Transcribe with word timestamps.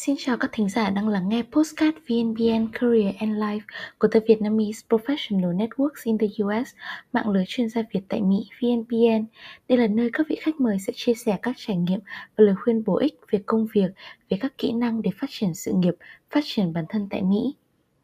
Xin 0.00 0.16
chào 0.18 0.36
các 0.36 0.50
thính 0.52 0.68
giả 0.68 0.90
đang 0.90 1.08
lắng 1.08 1.28
nghe 1.28 1.42
Postcard 1.52 1.96
VNBN 2.08 2.72
Career 2.72 3.14
and 3.18 3.32
Life 3.32 3.60
của 3.98 4.08
The 4.08 4.20
Vietnamese 4.28 4.80
Professional 4.88 5.56
Networks 5.56 6.00
in 6.04 6.18
the 6.18 6.26
US, 6.26 6.68
mạng 7.12 7.30
lưới 7.30 7.44
chuyên 7.48 7.68
gia 7.68 7.82
Việt 7.92 8.00
tại 8.08 8.20
Mỹ 8.20 8.48
VNBN. 8.60 9.24
Đây 9.68 9.78
là 9.78 9.86
nơi 9.86 10.10
các 10.12 10.26
vị 10.28 10.36
khách 10.40 10.60
mời 10.60 10.78
sẽ 10.78 10.92
chia 10.96 11.14
sẻ 11.14 11.38
các 11.42 11.54
trải 11.58 11.76
nghiệm 11.76 12.00
và 12.36 12.44
lời 12.44 12.54
khuyên 12.64 12.84
bổ 12.84 12.96
ích 12.96 13.14
về 13.30 13.42
công 13.46 13.66
việc, 13.72 13.90
về 14.28 14.38
các 14.40 14.58
kỹ 14.58 14.72
năng 14.72 15.02
để 15.02 15.10
phát 15.20 15.26
triển 15.30 15.54
sự 15.54 15.72
nghiệp, 15.72 15.94
phát 16.30 16.40
triển 16.44 16.72
bản 16.72 16.84
thân 16.88 17.08
tại 17.10 17.22
Mỹ. 17.22 17.54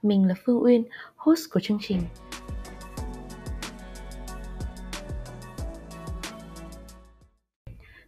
Mình 0.02 0.28
là 0.28 0.34
Phương 0.44 0.62
Uyên, 0.62 0.84
host 1.16 1.50
của 1.50 1.60
chương 1.60 1.78
trình. 1.82 2.00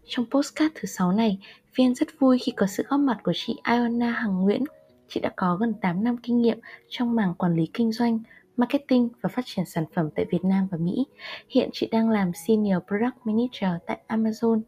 Trong 0.07 0.27
postcard 0.31 0.75
thứ 0.75 0.87
6 0.87 1.13
này, 1.13 1.39
Viên 1.77 1.95
rất 1.95 2.09
vui 2.19 2.39
khi 2.39 2.53
có 2.57 2.67
sự 2.67 2.85
góp 2.89 3.01
mặt 3.01 3.19
của 3.23 3.33
chị 3.35 3.57
Iona 3.69 4.11
Hằng 4.11 4.43
Nguyễn. 4.43 4.65
Chị 5.09 5.21
đã 5.21 5.33
có 5.37 5.57
gần 5.57 5.75
8 5.81 6.05
năm 6.05 6.17
kinh 6.17 6.43
nghiệm 6.43 6.59
trong 6.89 7.15
mảng 7.15 7.35
quản 7.35 7.55
lý 7.55 7.67
kinh 7.75 7.93
doanh, 7.93 8.19
marketing 8.57 9.09
và 9.21 9.29
phát 9.29 9.43
triển 9.45 9.65
sản 9.65 9.85
phẩm 9.95 10.09
tại 10.15 10.27
Việt 10.31 10.45
Nam 10.45 10.69
và 10.71 10.79
Mỹ. 10.79 11.07
Hiện 11.49 11.71
chị 11.73 11.89
đang 11.93 12.11
làm 12.11 12.33
Senior 12.33 12.79
Product 12.89 13.17
Manager 13.25 13.83
tại 13.87 13.99
Amazon. 14.09 14.61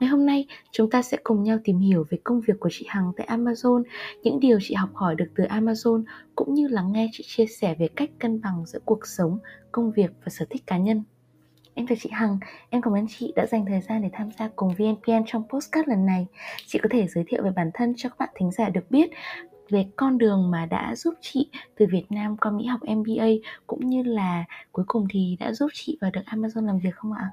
Ngày 0.00 0.10
hôm 0.10 0.26
nay, 0.26 0.46
chúng 0.72 0.90
ta 0.90 1.02
sẽ 1.02 1.18
cùng 1.24 1.42
nhau 1.42 1.58
tìm 1.64 1.78
hiểu 1.78 2.06
về 2.10 2.18
công 2.24 2.40
việc 2.40 2.54
của 2.60 2.70
chị 2.72 2.86
Hằng 2.88 3.12
tại 3.16 3.26
Amazon, 3.26 3.82
những 4.22 4.40
điều 4.40 4.58
chị 4.62 4.74
học 4.74 4.90
hỏi 4.94 5.14
được 5.14 5.28
từ 5.36 5.44
Amazon 5.44 6.04
cũng 6.36 6.54
như 6.54 6.68
lắng 6.68 6.92
nghe 6.92 7.10
chị 7.12 7.24
chia 7.26 7.46
sẻ 7.46 7.74
về 7.78 7.88
cách 7.96 8.10
cân 8.18 8.40
bằng 8.40 8.66
giữa 8.66 8.80
cuộc 8.84 9.06
sống, 9.06 9.38
công 9.72 9.92
việc 9.92 10.10
và 10.24 10.28
sở 10.28 10.46
thích 10.50 10.62
cá 10.66 10.78
nhân. 10.78 11.02
Em 11.78 11.86
chào 11.86 11.96
chị 12.00 12.10
Hằng, 12.12 12.38
em 12.70 12.82
cảm 12.82 12.94
ơn 12.94 13.06
chị 13.08 13.32
đã 13.36 13.46
dành 13.46 13.64
thời 13.66 13.80
gian 13.80 14.02
để 14.02 14.10
tham 14.12 14.30
gia 14.38 14.48
cùng 14.56 14.74
VNPN 14.74 15.24
trong 15.26 15.48
postcard 15.48 15.88
lần 15.88 16.06
này. 16.06 16.26
Chị 16.66 16.78
có 16.82 16.88
thể 16.92 17.06
giới 17.08 17.24
thiệu 17.28 17.42
về 17.42 17.50
bản 17.56 17.70
thân 17.74 17.94
cho 17.96 18.08
các 18.08 18.18
bạn 18.18 18.28
thính 18.34 18.50
giả 18.50 18.68
được 18.68 18.90
biết 18.90 19.10
về 19.70 19.86
con 19.96 20.18
đường 20.18 20.50
mà 20.50 20.66
đã 20.66 20.94
giúp 20.96 21.14
chị 21.20 21.50
từ 21.76 21.86
Việt 21.90 22.04
Nam 22.10 22.36
qua 22.36 22.50
Mỹ 22.50 22.66
học 22.66 22.80
MBA 22.82 23.26
cũng 23.66 23.86
như 23.86 24.02
là 24.02 24.44
cuối 24.72 24.84
cùng 24.88 25.06
thì 25.10 25.36
đã 25.40 25.52
giúp 25.52 25.70
chị 25.74 25.98
vào 26.00 26.10
được 26.10 26.20
Amazon 26.26 26.66
làm 26.66 26.78
việc 26.78 26.94
không 26.94 27.12
ạ? 27.12 27.30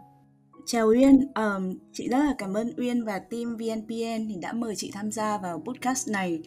Chào 0.65 0.87
Uyên, 0.87 1.27
um, 1.35 1.77
chị 1.93 2.07
rất 2.09 2.17
là 2.17 2.35
cảm 2.37 2.53
ơn 2.53 2.73
Uyên 2.77 3.05
và 3.05 3.19
team 3.19 3.57
VNPN 3.57 4.27
thì 4.29 4.35
đã 4.41 4.53
mời 4.53 4.75
chị 4.75 4.91
tham 4.93 5.11
gia 5.11 5.37
vào 5.37 5.63
podcast 5.65 6.11
này. 6.11 6.41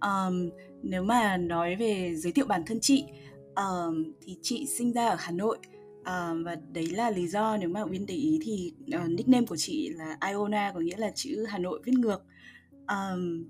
Um, 0.00 0.50
nếu 0.82 1.02
mà 1.02 1.36
nói 1.36 1.76
về 1.76 2.14
giới 2.14 2.32
thiệu 2.32 2.46
bản 2.48 2.62
thân 2.66 2.78
chị, 2.80 3.04
um, 3.56 4.04
thì 4.22 4.36
chị 4.42 4.66
sinh 4.66 4.92
ra 4.92 5.08
ở 5.08 5.16
Hà 5.18 5.32
Nội 5.32 5.58
À, 6.04 6.32
và 6.44 6.56
đấy 6.72 6.86
là 6.86 7.10
lý 7.10 7.28
do 7.28 7.56
nếu 7.56 7.68
mà 7.68 7.82
Uyên 7.82 8.06
để 8.06 8.14
ý 8.14 8.40
thì 8.42 8.72
uh, 8.96 9.10
nickname 9.10 9.46
của 9.46 9.56
chị 9.56 9.88
là 9.88 10.18
Iona 10.28 10.72
có 10.74 10.80
nghĩa 10.80 10.96
là 10.96 11.10
chữ 11.14 11.44
Hà 11.48 11.58
Nội 11.58 11.80
viết 11.84 11.92
ngược. 11.92 12.24
Um, 12.88 13.44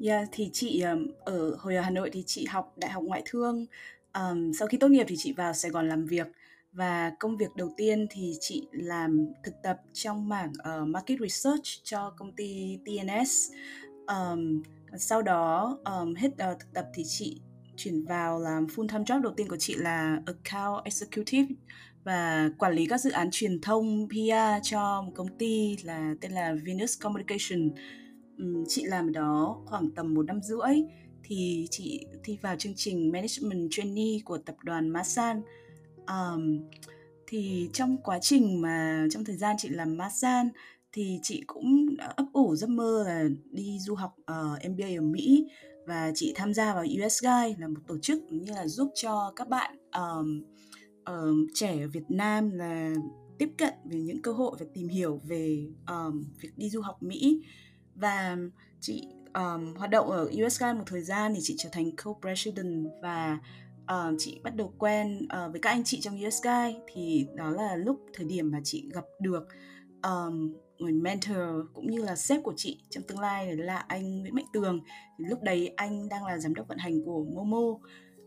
yeah, 0.00 0.28
thì 0.32 0.50
chị 0.52 0.80
um, 0.80 1.06
ở 1.24 1.56
hồi 1.58 1.76
ở 1.76 1.82
Hà 1.82 1.90
Nội 1.90 2.10
thì 2.12 2.22
chị 2.26 2.46
học 2.46 2.74
đại 2.76 2.90
học 2.90 3.02
ngoại 3.02 3.22
thương. 3.24 3.66
Um, 4.14 4.52
sau 4.52 4.68
khi 4.68 4.78
tốt 4.78 4.88
nghiệp 4.88 5.06
thì 5.08 5.16
chị 5.18 5.32
vào 5.32 5.52
Sài 5.52 5.70
Gòn 5.70 5.88
làm 5.88 6.06
việc 6.06 6.26
và 6.72 7.12
công 7.20 7.36
việc 7.36 7.56
đầu 7.56 7.70
tiên 7.76 8.06
thì 8.10 8.34
chị 8.40 8.68
làm 8.72 9.26
thực 9.44 9.54
tập 9.62 9.80
trong 9.92 10.28
mảng 10.28 10.52
uh, 10.58 10.88
market 10.88 11.18
research 11.20 11.64
cho 11.84 12.10
công 12.18 12.32
ty 12.32 12.78
TNS. 12.84 13.52
Um, 14.06 14.62
sau 14.98 15.22
đó 15.22 15.78
um, 15.84 16.14
hết 16.14 16.28
uh, 16.28 16.58
thực 16.60 16.72
tập 16.74 16.86
thì 16.94 17.02
chị 17.06 17.40
chuyển 17.76 18.04
vào 18.04 18.40
làm 18.40 18.66
full 18.66 18.88
time 18.88 19.04
job 19.04 19.22
đầu 19.22 19.32
tiên 19.36 19.48
của 19.48 19.56
chị 19.56 19.74
là 19.74 20.20
account 20.26 20.84
executive 20.84 21.54
và 22.04 22.50
quản 22.58 22.72
lý 22.72 22.86
các 22.86 23.00
dự 23.00 23.10
án 23.10 23.28
truyền 23.32 23.60
thông 23.60 24.08
PR 24.08 24.62
cho 24.62 25.02
một 25.02 25.12
công 25.14 25.38
ty 25.38 25.76
là 25.82 26.14
tên 26.20 26.32
là 26.32 26.54
Venus 26.64 27.00
Communication. 27.00 27.70
chị 28.68 28.84
làm 28.84 29.06
ở 29.06 29.10
đó 29.10 29.62
khoảng 29.66 29.90
tầm 29.90 30.14
một 30.14 30.26
năm 30.26 30.40
rưỡi 30.42 30.82
thì 31.24 31.66
chị 31.70 32.06
thi 32.24 32.38
vào 32.42 32.56
chương 32.56 32.74
trình 32.76 33.12
Management 33.12 33.68
Trainee 33.70 34.18
của 34.24 34.38
tập 34.38 34.56
đoàn 34.62 34.88
Masan. 34.88 35.42
Um, 36.06 36.60
thì 37.26 37.70
trong 37.72 37.96
quá 38.04 38.18
trình 38.18 38.60
mà 38.60 39.06
trong 39.10 39.24
thời 39.24 39.36
gian 39.36 39.56
chị 39.58 39.68
làm 39.68 39.96
Masan 39.96 40.48
thì 40.92 41.18
chị 41.22 41.42
cũng 41.46 41.86
ấp 42.16 42.24
ủ 42.32 42.56
giấc 42.56 42.70
mơ 42.70 43.04
là 43.06 43.24
đi 43.50 43.78
du 43.78 43.94
học 43.94 44.16
uh, 44.18 44.70
MBA 44.70 44.86
ở 44.98 45.00
Mỹ 45.00 45.48
và 45.86 46.12
chị 46.14 46.32
tham 46.36 46.54
gia 46.54 46.74
vào 46.74 46.84
US 46.84 47.22
Guide 47.22 47.54
là 47.58 47.68
một 47.68 47.80
tổ 47.86 47.98
chức 47.98 48.22
như 48.30 48.52
là 48.52 48.66
giúp 48.66 48.90
cho 48.94 49.32
các 49.36 49.48
bạn 49.48 49.76
um, 49.92 50.42
um, 51.06 51.46
trẻ 51.54 51.82
ở 51.82 51.88
Việt 51.88 52.04
Nam 52.08 52.50
là 52.50 52.94
tiếp 53.38 53.48
cận 53.58 53.74
về 53.84 54.00
những 54.00 54.22
cơ 54.22 54.32
hội 54.32 54.56
và 54.60 54.66
tìm 54.74 54.88
hiểu 54.88 55.20
về 55.24 55.66
um, 55.86 56.24
việc 56.40 56.52
đi 56.56 56.70
du 56.70 56.80
học 56.80 57.02
Mỹ. 57.02 57.42
Và 57.94 58.36
chị 58.80 59.08
um, 59.34 59.74
hoạt 59.74 59.90
động 59.90 60.10
ở 60.10 60.24
US 60.24 60.60
Guide 60.60 60.72
một 60.72 60.84
thời 60.86 61.02
gian 61.02 61.32
thì 61.34 61.40
chị 61.42 61.54
trở 61.58 61.68
thành 61.72 61.96
co-president 61.96 62.86
và 63.02 63.38
uh, 63.82 64.14
chị 64.18 64.40
bắt 64.44 64.56
đầu 64.56 64.74
quen 64.78 65.18
uh, 65.24 65.52
với 65.52 65.60
các 65.60 65.70
anh 65.70 65.84
chị 65.84 66.00
trong 66.00 66.18
US 66.26 66.42
Guide. 66.42 66.80
Thì 66.94 67.26
đó 67.34 67.50
là 67.50 67.76
lúc 67.76 68.00
thời 68.14 68.26
điểm 68.26 68.50
mà 68.50 68.60
chị 68.64 68.88
gặp 68.92 69.04
được 69.20 69.48
um, 70.02 70.54
người 70.78 70.92
mentor 70.92 71.36
cũng 71.74 71.90
như 71.90 72.02
là 72.02 72.16
sếp 72.16 72.42
của 72.42 72.54
chị 72.56 72.80
trong 72.90 73.04
tương 73.04 73.20
lai 73.20 73.56
là 73.56 73.76
anh 73.76 74.20
Nguyễn 74.20 74.34
Mạnh 74.34 74.46
Tường. 74.52 74.80
Thì 75.18 75.24
lúc 75.28 75.42
đấy 75.42 75.72
anh 75.76 76.08
đang 76.08 76.24
là 76.26 76.38
giám 76.38 76.54
đốc 76.54 76.68
vận 76.68 76.78
hành 76.78 77.04
của 77.04 77.24
Momo. 77.24 77.78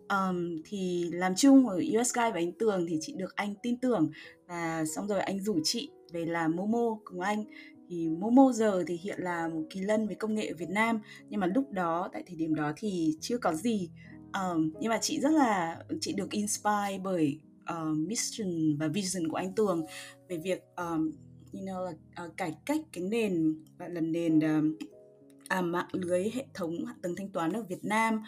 Um, 0.10 0.62
thì 0.66 1.10
làm 1.12 1.36
chung 1.36 1.68
ở 1.68 1.76
US 1.76 2.14
Guy 2.14 2.32
và 2.34 2.34
anh 2.34 2.52
Tường 2.60 2.86
thì 2.90 2.98
chị 3.02 3.14
được 3.18 3.36
anh 3.36 3.54
tin 3.64 3.80
tưởng. 3.80 4.12
Và 4.48 4.86
xong 4.96 5.08
rồi 5.08 5.20
anh 5.20 5.40
rủ 5.40 5.60
chị 5.64 5.92
về 6.12 6.26
làm 6.26 6.56
Momo 6.56 6.98
cùng 7.04 7.20
anh. 7.20 7.44
Thì 7.90 8.10
Momo 8.10 8.52
giờ 8.52 8.84
thì 8.88 8.96
hiện 8.96 9.20
là 9.20 9.48
một 9.48 9.64
kỳ 9.70 9.80
lân 9.82 10.08
về 10.08 10.16
công 10.16 10.36
nghệ 10.36 10.48
ở 10.48 10.56
Việt 10.58 10.70
Nam. 10.70 11.00
Nhưng 11.30 11.40
mà 11.40 11.48
lúc 11.48 11.72
đó 11.72 12.10
tại 12.14 12.24
thời 12.28 12.36
điểm 12.36 12.56
đó 12.56 12.72
thì 12.78 13.18
chưa 13.22 13.38
có 13.38 13.54
gì. 13.54 13.90
Um, 14.34 14.72
nhưng 14.80 14.90
mà 14.90 14.98
chị 15.02 15.20
rất 15.20 15.32
là 15.32 15.80
chị 16.02 16.14
được 16.14 16.32
inspire 16.32 17.00
bởi 17.04 17.40
uh, 17.74 17.98
mission 17.98 18.78
và 18.78 18.88
vision 18.88 19.28
của 19.28 19.38
anh 19.38 19.54
Tường 19.54 19.86
về 20.30 20.38
việc 20.38 20.64
um, 20.76 21.12
you 21.54 21.62
know 21.62 21.86
là 21.86 21.92
uh, 22.26 22.38
cải 22.38 22.56
cách 22.66 22.82
cái 22.92 23.04
nền 23.04 23.64
gọi 23.80 23.90
là 23.90 24.02
nền 24.02 24.38
uh, 24.38 24.82
à, 25.48 25.62
mạng 25.62 25.88
lưới 25.92 26.30
hệ 26.34 26.46
thống 26.54 26.86
hạ 26.86 26.94
tầng 27.02 27.16
thanh 27.16 27.30
toán 27.30 27.54
ở 27.54 27.64
Việt 27.64 27.86
Nam. 27.86 28.24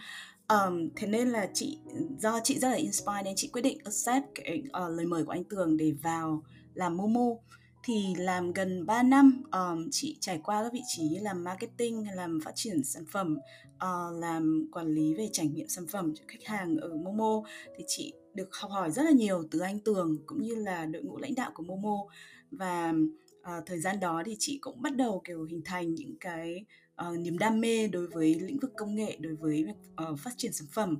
Um, 0.49 0.89
thế 0.95 1.07
nên 1.07 1.29
là 1.29 1.49
chị 1.53 1.79
do 2.19 2.39
chị 2.43 2.59
rất 2.59 2.69
là 2.69 2.75
inspired 2.75 3.25
nên 3.25 3.33
chị 3.35 3.49
quyết 3.53 3.61
định 3.61 3.77
accept 3.83 4.25
cái 4.35 4.63
uh, 4.85 4.97
lời 4.97 5.05
mời 5.05 5.23
của 5.23 5.31
anh 5.31 5.43
Tường 5.43 5.77
để 5.77 5.93
vào 6.03 6.43
làm 6.73 6.97
Momo. 6.97 7.35
Thì 7.83 8.15
làm 8.17 8.53
gần 8.53 8.85
3 8.85 9.03
năm 9.03 9.43
um, 9.51 9.87
chị 9.91 10.17
trải 10.19 10.41
qua 10.43 10.63
các 10.63 10.73
vị 10.73 10.81
trí 10.87 11.03
như 11.03 11.19
làm 11.21 11.43
marketing 11.43 12.05
làm 12.15 12.39
phát 12.45 12.51
triển 12.55 12.83
sản 12.83 13.05
phẩm 13.11 13.37
uh, 13.75 14.19
làm 14.19 14.69
quản 14.71 14.87
lý 14.87 15.13
về 15.13 15.29
trải 15.31 15.47
nghiệm 15.47 15.67
sản 15.67 15.87
phẩm 15.87 16.13
cho 16.15 16.23
khách 16.27 16.43
hàng 16.45 16.77
ở 16.77 16.95
Momo. 16.95 17.43
Thì 17.77 17.83
chị 17.87 18.13
được 18.33 18.55
học 18.55 18.71
hỏi 18.71 18.91
rất 18.91 19.03
là 19.03 19.11
nhiều 19.11 19.43
từ 19.51 19.59
anh 19.59 19.79
Tường 19.79 20.17
cũng 20.25 20.41
như 20.41 20.55
là 20.55 20.85
đội 20.85 21.03
ngũ 21.03 21.17
lãnh 21.17 21.35
đạo 21.35 21.51
của 21.53 21.63
Momo 21.63 22.05
và 22.51 22.93
uh, 23.39 23.65
thời 23.65 23.79
gian 23.79 23.99
đó 23.99 24.23
thì 24.25 24.35
chị 24.39 24.57
cũng 24.61 24.81
bắt 24.81 24.95
đầu 24.95 25.21
kiểu 25.25 25.43
hình 25.43 25.61
thành 25.65 25.95
những 25.95 26.15
cái 26.19 26.65
uh, 27.09 27.19
niềm 27.19 27.37
đam 27.37 27.59
mê 27.61 27.87
đối 27.87 28.07
với 28.07 28.35
lĩnh 28.39 28.59
vực 28.59 28.71
công 28.77 28.95
nghệ 28.95 29.17
đối 29.19 29.35
với 29.35 29.65
uh, 30.11 30.19
phát 30.19 30.31
triển 30.37 30.53
sản 30.53 30.67
phẩm. 30.71 30.97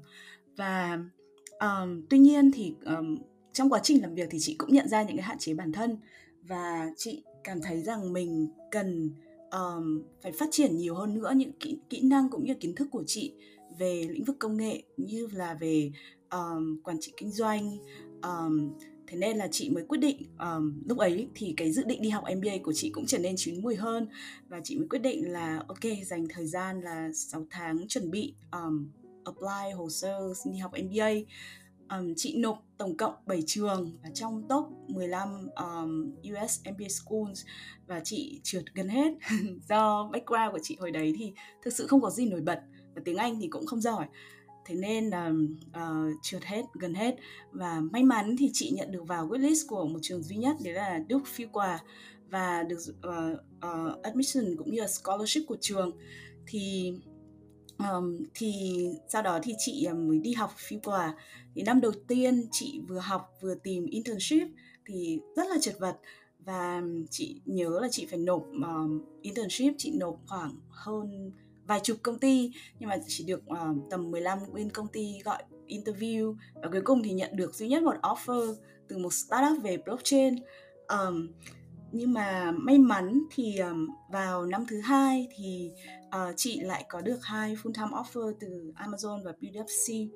Và 0.55 0.99
um, 1.59 2.01
tuy 2.09 2.17
nhiên 2.17 2.51
thì 2.51 2.73
um, 2.85 3.17
trong 3.53 3.69
quá 3.69 3.79
trình 3.83 4.01
làm 4.01 4.15
việc 4.15 4.27
thì 4.31 4.37
chị 4.39 4.55
cũng 4.57 4.73
nhận 4.73 4.87
ra 4.87 5.03
những 5.03 5.17
cái 5.17 5.25
hạn 5.25 5.37
chế 5.37 5.53
bản 5.53 5.71
thân. 5.71 5.97
Và 6.43 6.91
chị 6.97 7.23
cảm 7.43 7.61
thấy 7.61 7.81
rằng 7.81 8.13
mình 8.13 8.47
cần 8.71 9.09
um, 9.51 10.03
phải 10.21 10.31
phát 10.31 10.47
triển 10.51 10.77
nhiều 10.77 10.95
hơn 10.95 11.13
nữa 11.13 11.31
những 11.35 11.51
kỹ, 11.59 11.77
kỹ 11.89 12.01
năng 12.01 12.29
cũng 12.29 12.43
như 12.43 12.53
kiến 12.53 12.75
thức 12.75 12.87
của 12.91 13.03
chị 13.07 13.33
về 13.77 14.07
lĩnh 14.09 14.23
vực 14.23 14.35
công 14.39 14.57
nghệ 14.57 14.83
như 14.97 15.27
là 15.31 15.53
về 15.53 15.91
um, 16.31 16.81
quản 16.83 16.97
trị 16.99 17.13
kinh 17.17 17.31
doanh 17.31 17.77
um, 18.21 18.71
thế 19.09 19.17
nên 19.17 19.37
là 19.37 19.47
chị 19.51 19.69
mới 19.69 19.83
quyết 19.87 19.97
định 19.97 20.23
um, 20.39 20.81
lúc 20.85 20.97
ấy 20.97 21.29
thì 21.35 21.53
cái 21.57 21.71
dự 21.71 21.83
định 21.83 22.01
đi 22.01 22.09
học 22.09 22.23
MBA 22.37 22.51
của 22.63 22.73
chị 22.73 22.89
cũng 22.89 23.05
trở 23.05 23.17
nên 23.17 23.35
chín 23.37 23.61
mùi 23.61 23.75
hơn. 23.75 24.07
Và 24.47 24.61
chị 24.63 24.77
mới 24.77 24.87
quyết 24.89 24.99
định 24.99 25.31
là 25.31 25.63
ok 25.67 25.83
dành 26.05 26.27
thời 26.29 26.45
gian 26.45 26.81
là 26.81 27.09
6 27.13 27.45
tháng 27.49 27.87
chuẩn 27.87 28.11
bị 28.11 28.33
um, 28.51 28.89
apply 29.23 29.71
hồ 29.75 29.89
sơ 29.89 30.33
xin 30.43 30.53
đi 30.53 30.59
học 30.59 30.71
MBA 30.83 31.09
um, 31.89 32.13
chị 32.15 32.37
nộp 32.37 32.63
tổng 32.77 32.97
cộng 32.97 33.13
7 33.25 33.43
trường 33.47 33.97
và 34.03 34.09
trong 34.13 34.43
top 34.49 34.65
15 34.87 35.47
um, 35.55 36.15
US 36.33 36.61
MBA 36.71 36.87
schools 36.89 37.45
và 37.87 37.99
chị 38.03 38.39
trượt 38.43 38.63
gần 38.73 38.87
hết. 38.87 39.13
Do 39.69 40.09
background 40.13 40.51
của 40.51 40.59
chị 40.63 40.77
hồi 40.79 40.91
đấy 40.91 41.13
thì 41.17 41.33
thực 41.63 41.73
sự 41.73 41.87
không 41.87 42.01
có 42.01 42.09
gì 42.09 42.29
nổi 42.29 42.41
bật 42.41 42.59
và 42.95 43.01
tiếng 43.05 43.17
Anh 43.17 43.39
thì 43.41 43.47
cũng 43.47 43.65
không 43.65 43.81
giỏi 43.81 44.05
thế 44.69 44.75
nên 44.75 45.09
là 45.09 45.31
uh, 45.69 46.13
trượt 46.21 46.43
hết 46.43 46.65
gần 46.73 46.93
hết. 46.93 47.15
Và 47.51 47.81
may 47.91 48.03
mắn 48.03 48.35
thì 48.39 48.49
chị 48.53 48.71
nhận 48.71 48.91
được 48.91 49.07
vào 49.07 49.27
waitlist 49.27 49.67
của 49.67 49.85
một 49.85 49.99
trường 50.01 50.23
duy 50.23 50.35
nhất 50.35 50.55
đấy 50.63 50.73
là 50.73 51.03
Duke 51.09 51.45
Quà 51.51 51.79
và 52.29 52.63
được 52.63 52.79
uh, 53.07 53.39
uh, 53.57 54.01
admission 54.01 54.55
cũng 54.57 54.71
như 54.71 54.81
là 54.81 54.87
scholarship 54.87 55.41
của 55.47 55.57
trường. 55.61 55.91
Thì 56.47 56.93
um, 57.77 58.17
thì 58.33 58.85
sau 59.07 59.21
đó 59.21 59.39
thì 59.43 59.53
chị 59.57 59.87
mới 60.07 60.19
đi 60.19 60.33
học 60.33 60.53
phi 60.57 60.77
quà 60.83 61.15
thì 61.55 61.61
năm 61.61 61.81
đầu 61.81 61.91
tiên 62.07 62.47
chị 62.51 62.81
vừa 62.87 62.99
học 62.99 63.37
vừa 63.41 63.55
tìm 63.55 63.85
internship 63.85 64.47
thì 64.85 65.19
rất 65.35 65.47
là 65.49 65.57
chật 65.61 65.79
vật. 65.79 65.97
Và 66.45 66.81
chị 67.09 67.41
nhớ 67.45 67.79
là 67.81 67.87
chị 67.91 68.05
phải 68.05 68.19
nộp 68.19 68.45
um, 68.51 69.01
internship 69.21 69.73
chị 69.77 69.91
nộp 69.99 70.19
khoảng 70.27 70.55
hơn 70.69 71.31
vài 71.69 71.79
chục 71.83 71.97
công 72.03 72.19
ty 72.19 72.51
nhưng 72.79 72.89
mà 72.89 72.97
chỉ 73.07 73.23
được 73.23 73.41
uh, 73.51 73.77
tầm 73.89 74.11
15 74.11 74.39
bên 74.53 74.69
công 74.69 74.87
ty 74.87 75.19
gọi 75.25 75.43
interview. 75.67 76.35
Và 76.55 76.69
cuối 76.71 76.81
cùng 76.81 77.03
thì 77.03 77.11
nhận 77.11 77.35
được 77.35 77.55
duy 77.55 77.67
nhất 77.67 77.83
một 77.83 77.95
offer 78.01 78.55
từ 78.87 78.97
một 78.97 79.13
startup 79.13 79.63
về 79.63 79.77
blockchain. 79.77 80.35
Um, 80.87 81.27
nhưng 81.91 82.13
mà 82.13 82.51
may 82.51 82.77
mắn 82.77 83.19
thì 83.31 83.57
um, 83.57 83.87
vào 84.11 84.45
năm 84.45 84.65
thứ 84.69 84.79
hai 84.79 85.27
thì 85.37 85.71
uh, 86.07 86.33
chị 86.35 86.59
lại 86.59 86.85
có 86.89 87.01
được 87.01 87.19
hai 87.21 87.55
full 87.55 87.73
time 87.73 87.87
offer 87.87 88.33
từ 88.39 88.73
Amazon 88.75 89.23
và 89.23 89.33
PwC 89.41 90.07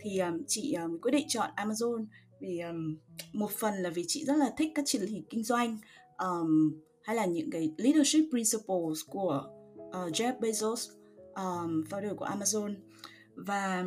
thì 0.00 0.18
um, 0.18 0.42
chị 0.46 0.74
um, 0.74 0.98
quyết 0.98 1.10
định 1.10 1.26
chọn 1.28 1.50
Amazon 1.56 2.06
vì 2.40 2.60
um, 2.60 2.96
một 3.32 3.50
phần 3.50 3.74
là 3.74 3.90
vì 3.90 4.04
chị 4.06 4.24
rất 4.24 4.36
là 4.36 4.50
thích 4.56 4.72
các 4.74 4.84
chiến 4.86 5.02
lược 5.02 5.10
kinh 5.30 5.42
doanh 5.44 5.78
um, 6.18 6.80
hay 7.02 7.16
là 7.16 7.24
những 7.24 7.50
cái 7.50 7.72
leadership 7.76 8.30
principles 8.30 9.00
của 9.06 9.44
uh, 9.88 10.12
Jeff 10.12 10.40
Bezos 10.40 10.97
um, 11.38 11.84
founder 11.90 12.14
của 12.16 12.26
Amazon. 12.26 12.74
Và 13.34 13.84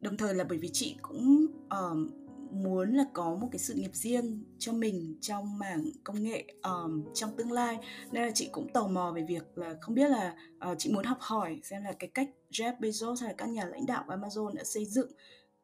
đồng 0.00 0.16
thời 0.16 0.34
là 0.34 0.44
bởi 0.44 0.58
vì 0.58 0.70
chị 0.72 0.96
cũng 1.02 1.46
um, 1.70 2.10
muốn 2.50 2.94
là 2.94 3.04
có 3.12 3.34
một 3.34 3.48
cái 3.52 3.58
sự 3.58 3.74
nghiệp 3.74 3.90
riêng 3.92 4.44
cho 4.58 4.72
mình 4.72 5.16
trong 5.20 5.58
mảng 5.58 5.84
công 6.04 6.22
nghệ 6.22 6.44
um, 6.62 7.04
trong 7.14 7.36
tương 7.36 7.52
lai. 7.52 7.78
Nên 8.12 8.22
là 8.22 8.30
chị 8.34 8.48
cũng 8.52 8.72
tò 8.72 8.86
mò 8.86 9.12
về 9.16 9.24
việc 9.28 9.58
là 9.58 9.76
không 9.80 9.94
biết 9.94 10.10
là 10.10 10.36
uh, 10.70 10.78
chị 10.78 10.92
muốn 10.92 11.04
học 11.04 11.18
hỏi 11.20 11.60
xem 11.64 11.82
là 11.82 11.92
cái 11.92 12.10
cách 12.14 12.30
Jeff 12.50 12.78
Bezos 12.78 13.16
hay 13.20 13.28
là 13.28 13.34
các 13.38 13.48
nhà 13.48 13.64
lãnh 13.64 13.86
đạo 13.86 14.04
của 14.06 14.14
Amazon 14.14 14.54
đã 14.54 14.64
xây 14.64 14.84
dựng 14.84 15.10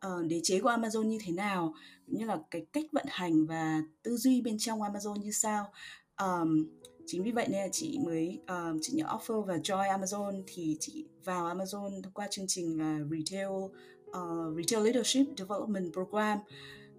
uh, 0.07 0.27
đế 0.27 0.41
chế 0.43 0.61
của 0.61 0.71
Amazon 0.71 1.03
như 1.03 1.19
thế 1.25 1.33
nào 1.33 1.75
cũng 2.07 2.19
như 2.19 2.25
là 2.27 2.39
cái 2.51 2.67
cách 2.73 2.85
vận 2.93 3.07
hành 3.09 3.47
và 3.47 3.83
tư 4.03 4.17
duy 4.17 4.41
bên 4.41 4.59
trong 4.59 4.81
Amazon 4.81 5.17
như 5.17 5.31
sao. 5.31 5.73
Um, 6.21 6.67
chính 7.07 7.23
vì 7.23 7.33
vậy 7.33 7.47
nên 7.49 7.61
là 7.61 7.69
chị 7.73 7.99
mới 8.05 8.41
um, 8.49 8.79
chị 8.83 8.93
nhận 8.93 9.07
offer 9.07 9.43
và 9.43 9.57
join 9.57 10.01
Amazon 10.01 10.43
thì 10.47 10.77
chị 10.81 11.05
vào 11.25 11.55
Amazon 11.55 12.03
thông 12.03 12.13
qua 12.13 12.29
chương 12.31 12.47
trình 12.49 12.79
là 12.79 13.01
retail 13.11 13.47
uh, 13.47 14.57
retail 14.57 14.85
leadership 14.85 15.27
development 15.39 15.93
program. 15.93 16.39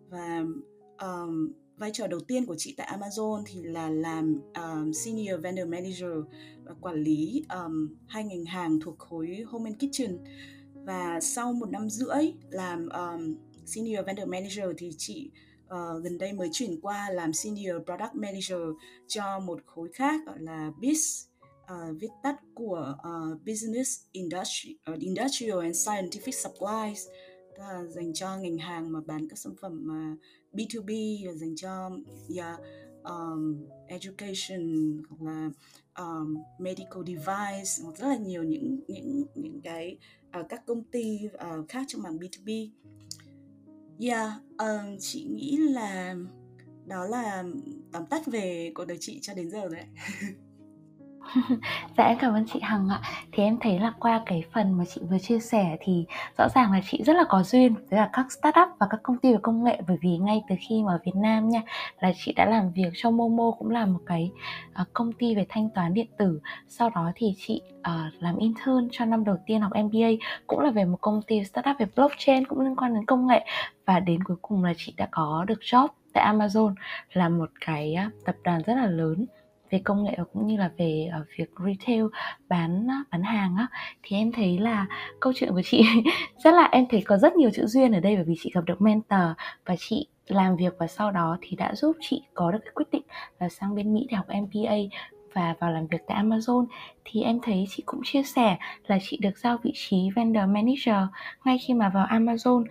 Và 0.10 0.44
um, 1.02 1.52
vai 1.78 1.90
trò 1.94 2.08
đầu 2.08 2.20
tiên 2.20 2.46
của 2.46 2.56
chị 2.58 2.74
tại 2.78 2.98
Amazon 3.00 3.44
thì 3.46 3.62
là 3.64 3.90
làm 3.90 4.42
um, 4.56 4.92
senior 4.92 5.42
vendor 5.42 5.68
manager 5.68 6.12
và 6.64 6.74
quản 6.82 7.04
lý 7.04 7.46
um, 7.50 7.96
hai 8.08 8.24
ngành 8.24 8.46
hàng 8.46 8.80
thuộc 8.80 9.00
khối 9.00 9.44
home 9.48 9.70
and 9.70 9.78
kitchen. 9.78 10.18
Và 10.74 11.20
sau 11.20 11.54
một 11.54 11.70
năm 11.70 11.90
rưỡi 11.90 12.34
làm 12.50 12.90
um, 12.90 13.36
senior 13.66 14.06
vendor 14.06 14.28
manager 14.28 14.66
thì 14.78 14.92
chị 14.98 15.32
uh, 15.74 16.04
gần 16.04 16.18
đây 16.18 16.34
mới 16.34 16.50
chuyển 16.52 16.82
qua 16.82 17.10
làm 17.10 17.34
senior 17.34 17.76
product 17.86 18.14
manager 18.14 18.62
cho 19.08 19.40
một 19.40 19.60
khối 19.66 19.90
khác 19.94 20.22
gọi 20.26 20.40
là 20.40 20.72
BIS 20.80 21.26
uh, 21.64 21.68
ờ, 21.68 21.94
viết 22.00 22.12
tắt 22.24 22.36
của 22.54 22.96
uh, 22.98 23.42
Business 23.46 24.02
Industry, 24.12 24.78
uh, 24.94 25.00
Industrial 25.00 25.60
and 25.60 25.88
Scientific 25.88 26.32
Supplies 26.32 27.08
là 27.58 27.84
dành 27.84 28.14
cho 28.14 28.38
ngành 28.38 28.58
hàng 28.58 28.92
mà 28.92 29.00
bán 29.06 29.28
các 29.30 29.40
sản 29.40 29.54
phẩm 29.62 29.82
mà 29.88 30.16
B2B 30.54 31.22
và 31.28 31.34
dành 31.34 31.56
cho 31.56 31.92
dạ, 32.28 32.48
yeah, 32.48 32.60
um, 33.04 33.66
education 33.88 34.98
hoặc 35.10 35.32
là 35.32 35.50
um, 35.98 36.38
medical 36.60 37.04
device 37.08 37.84
hoặc 37.84 37.98
rất 37.98 38.08
là 38.08 38.18
nhiều 38.18 38.44
những 38.44 38.80
những 38.88 39.24
những 39.36 39.62
cái 39.62 39.98
uh, 40.40 40.46
các 40.50 40.66
công 40.66 40.84
ty 40.84 41.20
uh, 41.28 41.70
khác 41.70 41.86
trong 41.88 42.02
mảng 42.02 42.18
B2B. 42.18 42.70
Yeah, 44.00 44.32
um, 44.58 44.98
chị 45.00 45.24
nghĩ 45.24 45.58
là 45.58 46.16
đó 46.86 47.06
là 47.06 47.44
tóm 47.92 48.06
tắt 48.06 48.28
về 48.28 48.72
cuộc 48.76 48.86
đời 48.86 48.98
chị 49.02 49.20
cho 49.22 49.34
đến 49.34 49.50
giờ 49.50 49.70
đấy. 49.70 49.86
dạ 51.98 52.04
em 52.04 52.18
cảm 52.18 52.34
ơn 52.34 52.46
chị 52.54 52.60
Hằng 52.62 52.90
ạ. 52.90 53.02
Thì 53.32 53.44
em 53.44 53.58
thấy 53.62 53.80
là 53.80 53.94
qua 54.00 54.22
cái 54.26 54.44
phần 54.54 54.78
mà 54.78 54.84
chị 54.86 55.02
vừa 55.10 55.20
chia 55.20 55.40
sẻ 55.40 55.78
Thì 55.82 56.06
rõ 56.38 56.50
ràng 56.50 56.72
là 56.72 56.80
chị 56.92 57.04
rất 57.04 57.14
là 57.14 57.24
có 57.30 57.44
duyên 57.44 57.74
với 57.74 58.00
cả 58.00 58.10
các 58.14 58.32
startup 58.32 58.68
và 58.80 58.88
các 58.90 59.00
công 59.04 59.18
ty 59.18 59.32
về 59.32 59.40
công 59.42 59.64
nghệ. 59.64 59.82
Bởi 59.88 59.98
vì 60.02 60.18
ngay 60.18 60.42
từ 60.50 60.56
khi 60.70 60.84
mà 60.84 60.92
ở 60.92 61.00
Việt 61.06 61.16
Nam 61.16 61.50
nha 61.50 61.62
Là 62.00 62.12
chị 62.18 62.34
đã 62.34 62.46
làm 62.46 62.72
việc 62.72 62.90
cho 62.96 63.12
Momo 63.12 63.52
cũng 63.52 63.70
là 63.70 63.86
một 63.86 64.00
cái 64.06 64.32
uh, 64.82 64.88
công 64.94 65.14
ty 65.14 65.36
về 65.36 65.46
thanh 65.50 65.70
toán 65.70 65.94
điện 65.94 66.08
tử. 66.18 66.40
Sau 66.68 66.90
đó 66.90 67.12
thì 67.16 67.36
chị 67.38 67.62
uh, 67.80 68.24
làm 68.24 68.38
intern 68.38 68.88
cho 68.92 69.06
năm 69.06 69.24
đầu 69.24 69.38
tiên 69.46 69.62
học 69.62 69.72
MBA 69.76 70.10
Cũng 70.48 70.60
là 70.60 70.72
về 70.72 70.86
một 70.86 70.98
công 71.02 71.22
ty 71.22 71.44
startup 71.44 71.76
về 71.80 71.86
blockchain 71.96 72.46
cũng 72.46 72.60
liên 72.60 72.76
quan 72.76 72.94
đến 72.94 73.06
công 73.06 73.28
nghệ. 73.28 73.46
Và 73.86 74.00
đến 74.00 74.24
cuối 74.24 74.38
cùng 74.42 74.64
là 74.64 74.74
chị 74.78 74.94
đã 74.98 75.08
có 75.12 75.46
được 75.48 75.60
job 75.62 75.88
tại 76.14 76.34
Amazon 76.34 76.74
là 77.14 77.30
một 77.30 77.50
cái 77.66 77.94
à, 77.94 78.10
tập 78.26 78.36
đoàn 78.44 78.62
rất 78.66 78.76
là 78.76 78.88
lớn 78.88 79.26
về 79.70 79.82
công 79.84 80.04
nghệ 80.04 80.18
cũng 80.34 80.48
như 80.48 80.58
là 80.58 80.72
về 80.78 81.10
uh, 81.22 81.28
việc 81.38 81.50
retail 81.66 82.06
bán 82.50 82.88
bán 83.12 83.24
hàng 83.24 83.56
á 83.56 83.68
thì 84.04 84.18
em 84.18 84.32
thấy 84.32 84.58
là 84.58 84.86
câu 85.20 85.34
chuyện 85.36 85.50
của 85.50 85.62
chị 85.66 85.84
rất 86.44 86.54
là 86.54 86.70
em 86.72 86.86
thấy 86.90 87.02
có 87.02 87.18
rất 87.18 87.36
nhiều 87.36 87.50
chữ 87.54 87.66
duyên 87.66 87.92
ở 87.92 88.00
đây 88.00 88.16
bởi 88.16 88.26
vì 88.26 88.36
chị 88.40 88.52
gặp 88.54 88.62
được 88.66 88.82
mentor 88.82 89.30
và 89.66 89.76
chị 89.80 90.08
làm 90.28 90.56
việc 90.56 90.74
và 90.80 90.88
sau 90.88 91.12
đó 91.12 91.38
thì 91.42 91.56
đã 91.56 91.76
giúp 91.76 91.98
chị 92.02 92.22
có 92.34 92.52
được 92.52 92.60
cái 92.64 92.72
quyết 92.76 92.92
định 92.92 93.04
là 93.40 93.50
sang 93.50 93.76
bên 93.76 93.94
Mỹ 93.94 94.08
để 94.10 94.18
học 94.18 94.26
MBA 94.28 94.76
và 95.34 95.56
vào 95.60 95.72
làm 95.72 95.88
việc 95.88 96.02
tại 96.08 96.24
Amazon. 96.24 96.66
Thì 97.06 97.22
em 97.22 97.40
thấy 97.44 97.66
chị 97.70 97.84
cũng 97.86 98.02
chia 98.04 98.24
sẻ 98.24 98.58
là 98.88 98.98
chị 99.02 99.18
được 99.22 99.38
giao 99.38 99.58
vị 99.64 99.72
trí 99.76 100.10
vendor 100.16 100.44
manager 100.48 101.10
ngay 101.46 101.58
khi 101.68 101.74
mà 101.74 101.90
vào 101.90 102.08
Amazon. 102.08 102.64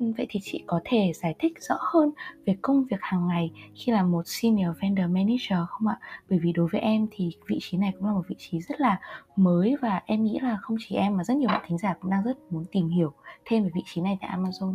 Vậy 0.00 0.26
thì 0.30 0.40
chị 0.42 0.62
có 0.66 0.80
thể 0.84 1.12
giải 1.14 1.34
thích 1.38 1.52
rõ 1.68 1.76
hơn 1.80 2.10
về 2.46 2.56
công 2.62 2.84
việc 2.84 3.00
hàng 3.00 3.28
ngày 3.28 3.50
khi 3.74 3.92
là 3.92 4.02
một 4.02 4.22
senior 4.26 4.70
vendor 4.82 5.06
manager 5.10 5.58
không 5.68 5.88
ạ? 5.88 5.98
Bởi 6.30 6.38
vì 6.38 6.52
đối 6.52 6.68
với 6.72 6.80
em 6.80 7.06
thì 7.10 7.30
vị 7.46 7.58
trí 7.60 7.78
này 7.78 7.92
cũng 7.98 8.06
là 8.06 8.12
một 8.12 8.22
vị 8.28 8.36
trí 8.38 8.60
rất 8.60 8.80
là 8.80 9.00
mới 9.36 9.76
và 9.82 10.02
em 10.06 10.24
nghĩ 10.24 10.38
là 10.42 10.58
không 10.62 10.76
chỉ 10.88 10.94
em 10.96 11.16
mà 11.16 11.24
rất 11.24 11.36
nhiều 11.36 11.48
bạn 11.48 11.64
thính 11.68 11.78
giả 11.78 11.94
cũng 12.00 12.10
đang 12.10 12.24
rất 12.24 12.38
muốn 12.50 12.64
tìm 12.72 12.88
hiểu 12.88 13.12
thêm 13.44 13.64
về 13.64 13.70
vị 13.74 13.80
trí 13.86 14.00
này 14.00 14.18
tại 14.20 14.30
Amazon. 14.36 14.74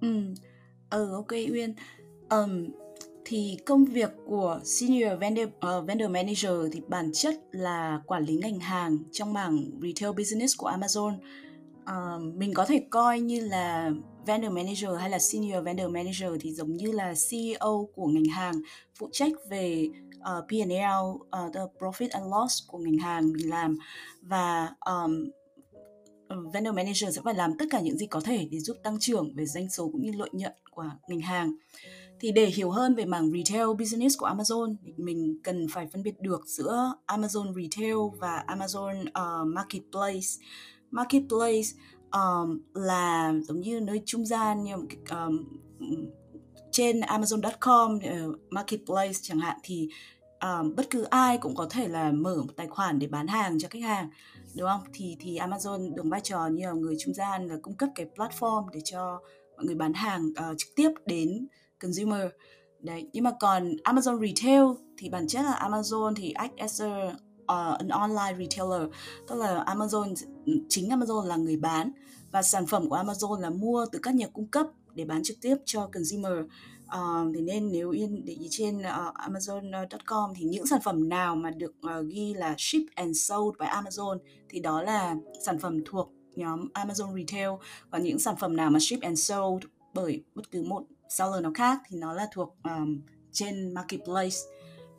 Ừ, 0.00 0.34
ừ 0.90 1.12
ok 1.14 1.30
Uyên. 1.30 1.74
Um, 2.30 2.66
thì 3.24 3.58
công 3.66 3.84
việc 3.84 4.10
của 4.26 4.60
senior 4.64 5.18
vendor 5.20 5.48
uh, 5.48 5.86
vendor 5.86 6.10
manager 6.10 6.52
thì 6.72 6.80
bản 6.88 7.10
chất 7.12 7.34
là 7.52 8.00
quản 8.06 8.24
lý 8.24 8.36
ngành 8.36 8.60
hàng 8.60 8.98
trong 9.12 9.32
mảng 9.32 9.64
retail 9.82 10.14
business 10.16 10.58
của 10.58 10.70
Amazon 10.70 11.16
uh, 11.82 12.34
mình 12.36 12.54
có 12.54 12.64
thể 12.64 12.86
coi 12.90 13.20
như 13.20 13.40
là 13.40 13.90
vendor 14.26 14.52
manager 14.52 14.90
hay 14.98 15.10
là 15.10 15.18
senior 15.18 15.64
vendor 15.64 15.90
manager 15.90 16.30
thì 16.40 16.52
giống 16.52 16.76
như 16.76 16.92
là 16.92 17.14
CEO 17.30 17.88
của 17.94 18.06
ngành 18.06 18.24
hàng 18.24 18.54
phụ 18.98 19.08
trách 19.12 19.32
về 19.50 19.88
uh, 20.18 20.48
P&L, 20.48 21.08
uh, 21.10 21.54
the 21.54 21.60
profit 21.78 22.08
and 22.10 22.24
loss 22.32 22.68
của 22.68 22.78
ngành 22.78 22.98
hàng 22.98 23.32
mình 23.32 23.50
làm 23.50 23.78
và 24.22 24.68
um, 24.86 25.30
vendor 26.52 26.74
manager 26.74 27.16
sẽ 27.16 27.22
phải 27.24 27.34
làm 27.34 27.58
tất 27.58 27.64
cả 27.70 27.80
những 27.80 27.98
gì 27.98 28.06
có 28.06 28.20
thể 28.20 28.48
để 28.50 28.60
giúp 28.60 28.76
tăng 28.82 28.98
trưởng 29.00 29.34
về 29.36 29.46
doanh 29.46 29.70
số 29.70 29.88
cũng 29.92 30.02
như 30.02 30.12
lợi 30.16 30.30
nhuận 30.32 30.52
của 30.70 30.84
ngành 31.08 31.20
hàng. 31.20 31.52
Thì 32.20 32.32
để 32.32 32.46
hiểu 32.46 32.70
hơn 32.70 32.94
về 32.94 33.04
mảng 33.04 33.30
retail 33.30 33.66
business 33.78 34.18
của 34.18 34.26
Amazon 34.26 34.74
mình 34.96 35.38
cần 35.44 35.66
phải 35.70 35.86
phân 35.92 36.02
biệt 36.02 36.20
được 36.20 36.40
giữa 36.46 36.94
Amazon 37.06 37.54
Retail 37.54 37.96
và 38.18 38.44
Amazon 38.46 39.02
uh, 39.02 39.46
Marketplace 39.46 40.28
marketplace 40.90 41.68
um, 42.12 42.60
là 42.74 43.32
giống 43.42 43.60
như 43.60 43.80
nơi 43.80 44.02
trung 44.06 44.26
gian 44.26 44.64
như 44.64 44.74
um, 45.10 45.44
trên 46.72 47.00
Amazon.com 47.00 47.96
uh, 47.96 48.02
ờ, 48.02 48.32
marketplace 48.50 49.18
chẳng 49.22 49.38
hạn 49.38 49.58
thì 49.62 49.88
um, 50.40 50.74
bất 50.76 50.90
cứ 50.90 51.02
ai 51.02 51.38
cũng 51.38 51.54
có 51.54 51.66
thể 51.70 51.88
là 51.88 52.12
mở 52.12 52.36
một 52.36 52.52
tài 52.56 52.66
khoản 52.66 52.98
để 52.98 53.06
bán 53.06 53.26
hàng 53.26 53.58
cho 53.58 53.68
khách 53.70 53.82
hàng 53.82 54.10
đúng 54.56 54.68
không? 54.68 54.80
Thì 54.92 55.16
thì 55.20 55.38
Amazon 55.38 55.94
đóng 55.94 56.10
vai 56.10 56.20
trò 56.20 56.46
như 56.46 56.66
là 56.66 56.72
người 56.72 56.96
trung 56.98 57.14
gian 57.14 57.46
là 57.46 57.56
cung 57.62 57.74
cấp 57.74 57.88
cái 57.94 58.06
platform 58.16 58.68
để 58.72 58.80
cho 58.84 59.20
mọi 59.56 59.64
người 59.64 59.74
bán 59.74 59.92
hàng 59.92 60.28
uh, 60.28 60.58
trực 60.58 60.68
tiếp 60.76 60.90
đến 61.06 61.46
consumer. 61.80 62.28
Đấy 62.80 63.08
nhưng 63.12 63.24
mà 63.24 63.30
còn 63.40 63.76
Amazon 63.84 64.26
retail 64.26 64.62
thì 64.98 65.08
bản 65.08 65.28
chất 65.28 65.42
là 65.42 65.68
Amazon 65.68 66.14
thì 66.14 66.30
act 66.30 66.56
as 66.56 66.82
a 66.82 67.14
uh, 67.50 67.78
an 67.78 67.88
online 67.88 68.34
retailer 68.38 68.82
tức 69.28 69.34
là 69.34 69.64
Amazon 69.66 70.14
ừ, 70.46 70.52
chính 70.68 70.88
Amazon 70.88 71.26
là 71.26 71.36
người 71.36 71.56
bán 71.56 71.92
và 72.32 72.42
sản 72.42 72.66
phẩm 72.66 72.88
của 72.88 72.96
Amazon 72.96 73.40
là 73.40 73.50
mua 73.50 73.86
từ 73.92 73.98
các 74.02 74.14
nhà 74.14 74.26
cung 74.26 74.46
cấp 74.46 74.66
để 74.94 75.04
bán 75.04 75.22
trực 75.22 75.36
tiếp 75.40 75.56
cho 75.64 75.90
consumer. 75.92 76.32
Uh, 76.98 77.34
thì 77.34 77.40
nên 77.40 77.72
nếu 77.72 77.90
yên 77.90 78.24
để 78.24 78.32
ý 78.32 78.46
trên 78.50 78.82
ờ, 78.82 79.08
uh, 79.08 79.14
Amazon.com 79.14 80.32
thì 80.36 80.44
những 80.44 80.66
sản 80.66 80.80
phẩm 80.84 81.08
nào 81.08 81.36
mà 81.36 81.50
được 81.50 81.74
uh, 81.86 82.06
ghi 82.06 82.34
là 82.34 82.54
ship 82.58 82.94
and 82.94 83.18
sold 83.28 83.58
by 83.58 83.66
Amazon 83.66 84.18
thì 84.48 84.60
đó 84.60 84.82
là 84.82 85.16
sản 85.46 85.58
phẩm 85.58 85.78
thuộc 85.84 86.12
nhóm 86.34 86.68
Amazon 86.74 87.16
Retail. 87.16 87.50
Và 87.90 87.98
những 87.98 88.18
sản 88.18 88.36
phẩm 88.36 88.56
nào 88.56 88.70
mà 88.70 88.78
ship 88.80 89.00
and 89.00 89.20
sold 89.20 89.64
bởi 89.94 90.24
bất 90.34 90.50
cứ 90.50 90.62
một 90.62 90.82
seller 91.08 91.42
nào 91.42 91.52
khác 91.54 91.80
thì 91.88 91.98
nó 91.98 92.12
là 92.12 92.26
thuộc 92.32 92.56
um, 92.64 93.00
trên 93.32 93.74
marketplace 93.74 94.36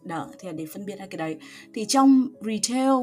đó 0.03 0.27
thì 0.39 0.49
để 0.55 0.65
phân 0.65 0.85
biệt 0.85 0.99
hai 0.99 1.07
cái 1.07 1.17
đấy. 1.17 1.37
Thì 1.73 1.85
trong 1.85 2.27
retail 2.41 2.93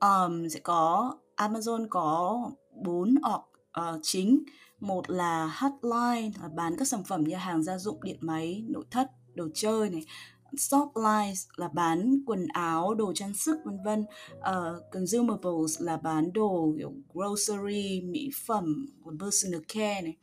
um, 0.00 0.48
sẽ 0.48 0.60
có 0.60 1.14
Amazon 1.36 1.86
có 1.90 2.40
bốn 2.84 3.08
org 3.08 3.34
uh, 3.34 3.44
ờ, 3.72 3.98
chính. 4.02 4.42
Một 4.80 5.10
là 5.10 5.46
hotline 5.46 6.30
là 6.42 6.48
bán 6.56 6.76
các 6.78 6.88
sản 6.88 7.04
phẩm 7.04 7.24
như 7.24 7.36
hàng 7.36 7.62
gia 7.62 7.78
dụng 7.78 8.02
điện 8.02 8.18
máy 8.20 8.64
nội 8.68 8.84
thất 8.90 9.10
đồ 9.34 9.48
chơi 9.54 9.90
này. 9.90 10.04
Shoplines 10.56 11.46
là 11.56 11.68
bán 11.68 12.18
quần 12.26 12.46
áo, 12.52 12.94
đồ 12.94 13.12
trang 13.14 13.34
sức 13.34 13.58
vân 13.64 13.78
vân. 13.84 14.04
Uh, 14.38 14.82
consumables 14.92 15.80
là 15.80 15.96
bán 15.96 16.32
đồ 16.32 16.74
kiểu 16.78 16.92
grocery, 17.14 18.00
mỹ 18.00 18.30
phẩm, 18.46 18.86
personal 19.20 19.60
care 19.68 20.02
này 20.02 20.16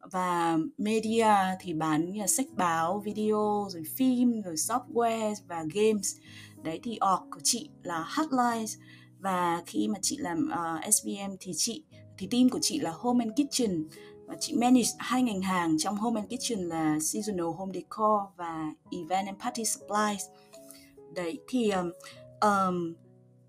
và 0.00 0.58
media 0.78 1.26
thì 1.60 1.72
bán 1.74 2.10
như 2.12 2.20
là 2.20 2.26
sách 2.26 2.46
báo, 2.56 3.00
video, 3.00 3.68
rồi 3.70 3.82
phim, 3.96 4.42
rồi 4.42 4.54
software 4.54 5.34
và 5.48 5.64
games. 5.74 6.16
Đấy 6.62 6.80
thì 6.82 6.98
org 7.14 7.30
của 7.30 7.40
chị 7.44 7.70
là 7.82 8.06
Hotlines 8.16 8.76
và 9.18 9.62
khi 9.66 9.88
mà 9.88 9.98
chị 10.02 10.16
làm 10.16 10.48
ờ, 10.50 10.74
uh, 10.74 10.94
SVM 10.94 11.36
thì 11.40 11.52
chị 11.56 11.84
thì 12.18 12.26
team 12.30 12.48
của 12.48 12.58
chị 12.62 12.80
là 12.80 12.90
Home 12.90 13.24
and 13.24 13.34
Kitchen 13.40 13.88
và 14.26 14.36
chị 14.40 14.54
manage 14.54 14.88
hai 14.98 15.22
ngành 15.22 15.42
hàng 15.42 15.78
trong 15.78 15.96
Home 15.96 16.20
and 16.20 16.32
Kitchen 16.32 16.58
là 16.58 16.98
Seasonal 17.00 17.46
Home 17.46 17.72
Decor 17.74 18.20
và 18.36 18.72
Event 18.90 19.26
and 19.26 19.38
Party 19.40 19.64
Supplies. 19.64 20.22
Đấy 21.14 21.38
thì 21.48 21.70
um, 21.70 21.90
um, 22.40 22.94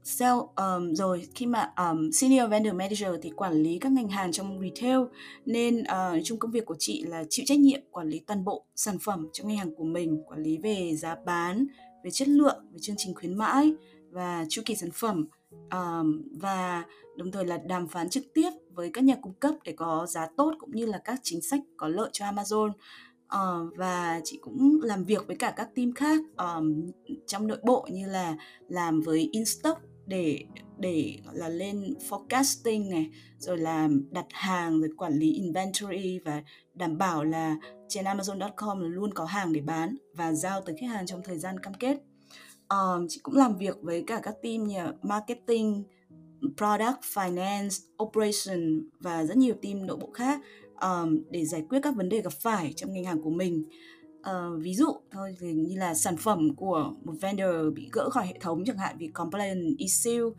sale 0.09 0.39
um, 0.55 0.93
rồi 0.93 1.27
khi 1.35 1.45
mà 1.45 1.71
um, 1.77 2.11
senior 2.11 2.49
vendor 2.49 2.73
manager 2.73 3.09
thì 3.21 3.29
quản 3.29 3.53
lý 3.53 3.79
các 3.79 3.91
ngành 3.91 4.09
hàng 4.09 4.31
trong 4.31 4.61
retail 4.61 4.99
nên 5.45 5.81
uh, 5.81 6.21
chung 6.23 6.39
công 6.39 6.51
việc 6.51 6.65
của 6.65 6.75
chị 6.79 7.03
là 7.03 7.23
chịu 7.29 7.45
trách 7.47 7.59
nhiệm 7.59 7.81
quản 7.91 8.07
lý 8.07 8.19
toàn 8.19 8.45
bộ 8.45 8.65
sản 8.75 8.99
phẩm 8.99 9.27
trong 9.33 9.47
ngành 9.47 9.57
hàng 9.57 9.75
của 9.75 9.83
mình 9.83 10.23
quản 10.27 10.43
lý 10.43 10.57
về 10.57 10.95
giá 10.95 11.15
bán 11.25 11.67
về 12.03 12.11
chất 12.11 12.27
lượng 12.27 12.65
về 12.71 12.79
chương 12.81 12.95
trình 12.97 13.15
khuyến 13.15 13.37
mãi 13.37 13.73
và 14.11 14.45
chu 14.49 14.61
kỳ 14.65 14.75
sản 14.75 14.91
phẩm. 14.91 15.27
Um, 15.71 16.21
và 16.39 16.83
đồng 17.17 17.31
thời 17.31 17.45
là 17.45 17.57
đàm 17.57 17.87
phán 17.87 18.09
trực 18.09 18.23
tiếp 18.33 18.49
với 18.73 18.89
các 18.93 19.03
nhà 19.03 19.15
cung 19.21 19.33
cấp 19.33 19.55
để 19.63 19.71
có 19.71 20.05
giá 20.09 20.27
tốt 20.37 20.53
cũng 20.59 20.71
như 20.71 20.85
là 20.85 20.97
các 20.97 21.19
chính 21.23 21.41
sách 21.41 21.61
có 21.77 21.87
lợi 21.87 22.09
cho 22.13 22.25
Amazon. 22.25 22.71
Uh, 23.35 23.77
và 23.77 24.21
chị 24.23 24.39
cũng 24.41 24.79
làm 24.83 25.03
việc 25.03 25.27
với 25.27 25.35
cả 25.35 25.53
các 25.55 25.75
team 25.75 25.93
khác 25.93 26.19
um, 26.37 26.91
trong 27.27 27.47
nội 27.47 27.57
bộ 27.63 27.87
như 27.91 28.07
là 28.07 28.37
làm 28.67 29.01
với 29.01 29.29
in 29.31 29.45
stock 29.45 29.88
để 30.09 30.45
để 30.77 31.17
gọi 31.25 31.35
là 31.37 31.49
lên 31.49 31.93
forecasting 32.09 32.89
này 32.89 33.09
rồi 33.37 33.57
làm 33.57 34.03
đặt 34.11 34.25
hàng 34.29 34.79
rồi 34.79 34.89
quản 34.97 35.13
lý 35.13 35.33
inventory 35.33 36.19
và 36.25 36.43
đảm 36.73 36.97
bảo 36.97 37.23
là 37.23 37.57
trên 37.87 38.05
Amazon.com 38.05 38.79
luôn 38.79 39.13
có 39.13 39.25
hàng 39.25 39.53
để 39.53 39.61
bán 39.61 39.97
và 40.13 40.33
giao 40.33 40.61
tới 40.61 40.75
khách 40.79 40.89
hàng 40.89 41.05
trong 41.05 41.21
thời 41.23 41.37
gian 41.37 41.59
cam 41.59 41.73
kết. 41.73 41.97
Um, 42.69 43.05
chị 43.09 43.19
cũng 43.23 43.35
làm 43.35 43.57
việc 43.57 43.77
với 43.81 44.03
cả 44.07 44.19
các 44.23 44.35
team 44.43 44.63
như 44.67 44.79
marketing, 45.01 45.83
product, 46.41 47.01
finance, 47.13 47.85
operation 48.03 48.89
và 48.99 49.25
rất 49.25 49.37
nhiều 49.37 49.55
team 49.61 49.87
nội 49.87 49.97
bộ 49.97 50.11
khác 50.11 50.41
um, 50.81 51.23
để 51.29 51.45
giải 51.45 51.65
quyết 51.69 51.79
các 51.83 51.95
vấn 51.95 52.09
đề 52.09 52.21
gặp 52.21 52.33
phải 52.33 52.73
trong 52.75 52.93
ngành 52.93 53.03
hàng 53.03 53.21
của 53.21 53.29
mình. 53.29 53.63
Uh, 54.19 54.61
ví 54.63 54.73
dụ 54.73 54.87
thôi 55.11 55.35
thì 55.39 55.53
như 55.53 55.75
là 55.77 55.93
sản 55.93 56.17
phẩm 56.17 56.55
của 56.55 56.93
một 57.03 57.13
vendor 57.21 57.73
bị 57.73 57.89
gỡ 57.91 58.09
khỏi 58.09 58.27
hệ 58.27 58.33
thống 58.41 58.63
chẳng 58.65 58.77
hạn 58.77 58.95
vì 58.99 59.07
complaint 59.07 59.77
issue 59.77 60.21
uh, 60.23 60.33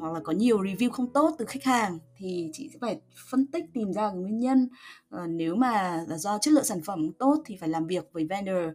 hoặc 0.00 0.12
là 0.12 0.20
có 0.24 0.32
nhiều 0.32 0.62
review 0.62 0.90
không 0.90 1.12
tốt 1.12 1.34
từ 1.38 1.44
khách 1.44 1.64
hàng 1.64 1.98
thì 2.16 2.50
chị 2.52 2.70
sẽ 2.72 2.78
phải 2.80 3.00
phân 3.30 3.46
tích 3.46 3.64
tìm 3.74 3.92
ra 3.92 4.08
cái 4.08 4.16
nguyên 4.16 4.38
nhân. 4.38 4.68
Uh, 5.16 5.28
nếu 5.28 5.54
mà 5.54 6.04
là 6.08 6.18
do 6.18 6.38
chất 6.38 6.54
lượng 6.54 6.64
sản 6.64 6.80
phẩm 6.84 7.12
tốt 7.18 7.42
thì 7.44 7.56
phải 7.56 7.68
làm 7.68 7.86
việc 7.86 8.04
với 8.12 8.26
vendor 8.26 8.68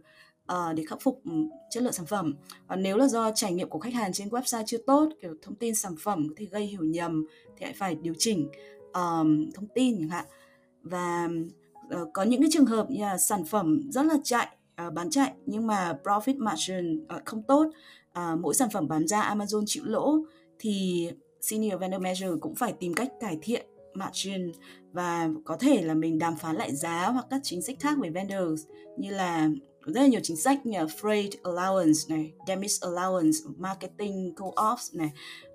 uh, 0.52 0.74
để 0.74 0.84
khắc 0.88 0.98
phục 1.02 1.20
ừ, 1.24 1.32
chất 1.70 1.82
lượng 1.82 1.92
sản 1.92 2.06
phẩm. 2.06 2.34
Uh, 2.72 2.78
nếu 2.78 2.96
là 2.96 3.08
do 3.08 3.30
trải 3.34 3.52
nghiệm 3.52 3.68
của 3.68 3.78
khách 3.78 3.94
hàng 3.94 4.12
trên 4.12 4.28
website 4.28 4.64
chưa 4.66 4.78
tốt 4.86 5.08
kiểu 5.22 5.34
thông 5.42 5.54
tin 5.54 5.74
sản 5.74 5.94
phẩm 6.00 6.28
có 6.28 6.34
thể 6.36 6.46
gây 6.46 6.66
hiểu 6.66 6.84
nhầm 6.84 7.26
thì 7.56 7.64
lại 7.64 7.74
phải 7.76 7.94
điều 7.94 8.14
chỉnh 8.18 8.48
um, 8.92 9.50
thông 9.54 9.68
tin 9.74 9.98
chẳng 9.98 10.08
hạn. 10.08 10.24
Và 10.82 11.28
uh, 11.94 12.08
có 12.14 12.22
những 12.22 12.40
cái 12.40 12.50
trường 12.52 12.66
hợp 12.66 12.90
như 12.90 13.00
là 13.00 13.18
sản 13.18 13.44
phẩm 13.44 13.80
rất 13.90 14.02
là 14.02 14.14
chạy 14.24 14.48
uh, 14.86 14.92
bán 14.92 15.10
chạy 15.10 15.32
nhưng 15.46 15.66
mà 15.66 15.98
profit 16.04 16.38
margin 16.38 17.04
uh, 17.16 17.24
không 17.24 17.42
tốt 17.42 17.66
uh, 18.18 18.40
mỗi 18.40 18.54
sản 18.54 18.68
phẩm 18.72 18.88
bán 18.88 19.06
ra 19.06 19.34
Amazon 19.34 19.64
chịu 19.66 19.84
lỗ 19.86 20.18
thì 20.58 21.08
senior 21.40 21.80
vendor 21.80 22.02
manager 22.02 22.30
cũng 22.40 22.54
phải 22.54 22.72
tìm 22.72 22.94
cách 22.94 23.12
cải 23.20 23.38
thiện 23.42 23.66
margin 23.94 24.52
và 24.92 25.28
có 25.44 25.56
thể 25.56 25.82
là 25.82 25.94
mình 25.94 26.18
đàm 26.18 26.36
phán 26.36 26.56
lại 26.56 26.74
giá 26.74 27.08
hoặc 27.08 27.26
các 27.30 27.40
chính 27.42 27.62
sách 27.62 27.76
khác 27.80 27.98
với 27.98 28.10
vendors 28.10 28.62
như 28.96 29.10
là 29.10 29.50
rất 29.86 30.00
là 30.00 30.06
nhiều 30.06 30.20
chính 30.22 30.36
sách 30.36 30.66
như 30.66 30.78
freight 30.78 31.30
allowance 31.42 32.16
này, 32.16 32.32
damage 32.48 32.74
allowance, 32.80 33.54
marketing 33.56 34.34
co-ops 34.36 34.98
này 34.98 35.10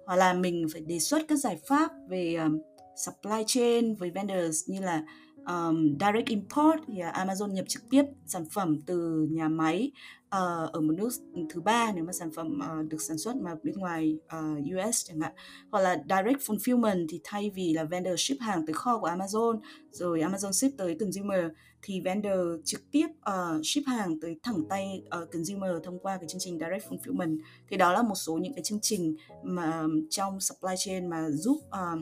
hoặc 0.05 0.15
là 0.15 0.33
mình 0.33 0.67
phải 0.73 0.81
đề 0.81 0.99
xuất 0.99 1.21
các 1.27 1.35
giải 1.35 1.59
pháp 1.65 1.91
về 2.09 2.35
um, 2.35 2.61
supply 2.95 3.43
chain 3.47 3.95
với 3.95 4.09
vendors 4.09 4.69
như 4.69 4.81
là 4.81 5.03
um, 5.47 5.97
direct 5.99 6.27
import 6.27 6.79
thì 6.87 6.99
à, 6.99 7.25
Amazon 7.25 7.53
nhập 7.53 7.65
trực 7.67 7.89
tiếp 7.89 8.03
sản 8.25 8.45
phẩm 8.45 8.81
từ 8.85 9.27
nhà 9.31 9.47
máy 9.47 9.91
uh, 10.33 10.71
ở 10.73 10.81
một 10.81 10.93
nước 10.97 11.09
thứ 11.49 11.61
ba 11.61 11.91
nếu 11.95 12.03
mà 12.03 12.13
sản 12.13 12.31
phẩm 12.35 12.59
uh, 12.59 12.89
được 12.89 13.01
sản 13.01 13.17
xuất 13.17 13.35
mà 13.35 13.55
bên 13.63 13.75
ngoài 13.75 14.17
ờ, 14.27 14.39
uh, 14.51 14.57
US 14.59 15.05
chẳng 15.05 15.19
hạn. 15.19 15.31
Hoặc 15.71 15.79
là 15.79 16.03
direct 16.09 16.41
fulfillment 16.41 17.05
thì 17.09 17.21
thay 17.23 17.51
vì 17.55 17.73
là 17.73 17.83
vendor 17.83 18.19
ship 18.19 18.41
hàng 18.41 18.65
tới 18.65 18.73
kho 18.73 18.97
của 18.97 19.07
Amazon 19.07 19.59
rồi 19.91 20.19
Amazon 20.19 20.51
ship 20.51 20.77
tới 20.77 20.97
consumer 20.99 21.45
thì 21.81 22.01
vendor 22.01 22.59
trực 22.65 22.91
tiếp 22.91 23.07
uh, 23.07 23.61
ship 23.63 23.87
hàng 23.87 24.19
tới 24.19 24.39
thẳng 24.43 24.63
tay 24.69 25.03
uh, 25.21 25.31
consumer 25.31 25.71
thông 25.83 25.99
qua 25.99 26.17
cái 26.17 26.29
chương 26.29 26.41
trình 26.41 26.59
direct 26.59 26.89
fulfillment. 26.89 27.37
Thì 27.69 27.77
đó 27.77 27.93
là 27.93 28.01
một 28.01 28.15
số 28.15 28.37
những 28.37 28.53
cái 28.53 28.63
chương 28.63 28.79
trình 28.81 29.15
mà 29.43 29.83
trong 30.09 30.39
supply 30.39 30.73
chain 30.77 31.09
mà 31.09 31.29
giúp 31.29 31.57
uh, 31.67 31.99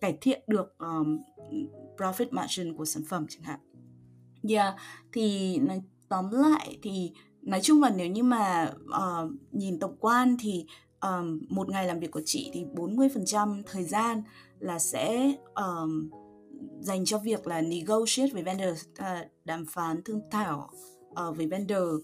cải 0.00 0.18
thiện 0.20 0.42
được 0.46 0.78
um, 0.78 1.18
profit 1.96 2.26
margin 2.30 2.76
của 2.76 2.84
sản 2.84 3.02
phẩm 3.08 3.26
chẳng 3.28 3.42
hạn. 3.42 3.60
Yeah, 4.48 4.74
thì 5.12 5.58
nói 5.58 5.82
tóm 6.08 6.30
lại 6.30 6.78
thì 6.82 7.12
nói 7.42 7.60
chung 7.62 7.82
là 7.82 7.90
nếu 7.96 8.06
như 8.06 8.22
mà 8.22 8.74
uh, 8.84 9.30
nhìn 9.52 9.78
tổng 9.78 9.96
quan 10.00 10.36
thì 10.40 10.66
um, 11.00 11.40
một 11.48 11.68
ngày 11.68 11.86
làm 11.86 12.00
việc 12.00 12.10
của 12.10 12.22
chị 12.24 12.50
thì 12.54 12.64
40% 12.74 13.62
thời 13.66 13.84
gian 13.84 14.22
là 14.58 14.78
sẽ 14.78 15.32
um, 15.54 16.10
dành 16.80 17.04
cho 17.04 17.18
việc 17.18 17.46
là 17.46 17.60
negotiate 17.60 18.32
với 18.32 18.42
vendor 18.42 18.84
uh, 18.90 19.28
đàm 19.44 19.66
phán 19.66 20.02
thương 20.02 20.20
thảo 20.30 20.70
uh, 21.10 21.36
với 21.36 21.46
vendor 21.46 21.94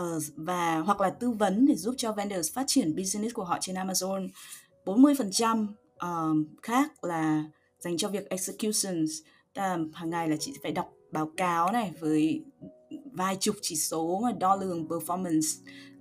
uh, 0.00 0.22
và 0.36 0.78
hoặc 0.78 1.00
là 1.00 1.10
tư 1.10 1.30
vấn 1.30 1.66
để 1.66 1.74
giúp 1.74 1.94
cho 1.98 2.12
vendors 2.12 2.54
phát 2.54 2.64
triển 2.66 2.96
business 2.96 3.34
của 3.34 3.44
họ 3.44 3.58
trên 3.60 3.76
Amazon 3.76 4.28
40% 4.84 5.66
um, 6.02 6.44
khác 6.62 7.04
là 7.04 7.44
dành 7.78 7.96
cho 7.96 8.08
việc 8.08 8.28
executions 8.28 9.10
um, 9.56 9.92
hàng 9.92 10.10
ngày 10.10 10.28
là 10.28 10.36
chị 10.40 10.54
phải 10.62 10.72
đọc 10.72 10.92
báo 11.12 11.30
cáo 11.36 11.72
này 11.72 11.92
với 12.00 12.44
vài 13.12 13.36
chục 13.36 13.56
chỉ 13.62 13.76
số 13.76 14.20
mà 14.22 14.32
đo 14.32 14.56
lường 14.56 14.88
performance 14.88 15.60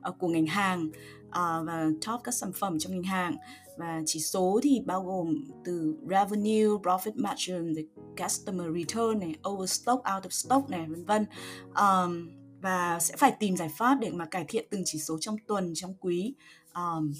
uh, 0.10 0.16
của 0.20 0.28
ngành 0.28 0.46
hàng 0.46 0.88
uh, 1.28 1.66
và 1.66 1.88
top 2.08 2.22
các 2.24 2.34
sản 2.34 2.52
phẩm 2.54 2.80
trong 2.80 2.94
ngành 2.94 3.04
hàng 3.04 3.36
và 3.78 4.02
chỉ 4.06 4.20
số 4.20 4.60
thì 4.64 4.82
bao 4.86 5.04
gồm 5.04 5.44
từ 5.66 5.96
revenue, 6.10 6.66
profit 6.84 7.12
margin, 7.16 7.76
the 7.76 7.82
customer 8.24 8.68
return 8.76 9.20
này, 9.20 9.36
overstock, 9.50 10.04
out 10.16 10.24
of 10.24 10.30
stock 10.30 10.70
này, 10.70 10.86
vân 10.88 11.06
vân. 11.06 11.26
Um, 11.76 12.30
và 12.62 13.00
sẽ 13.00 13.16
phải 13.18 13.34
tìm 13.40 13.58
giải 13.58 13.70
pháp 13.78 13.98
để 14.02 14.12
mà 14.12 14.26
cải 14.26 14.46
thiện 14.48 14.66
từng 14.70 14.82
chỉ 14.86 15.00
số 15.00 15.18
trong 15.20 15.36
tuần, 15.48 15.72
trong 15.76 15.94
quý. 16.00 16.34
Um, 16.76 17.14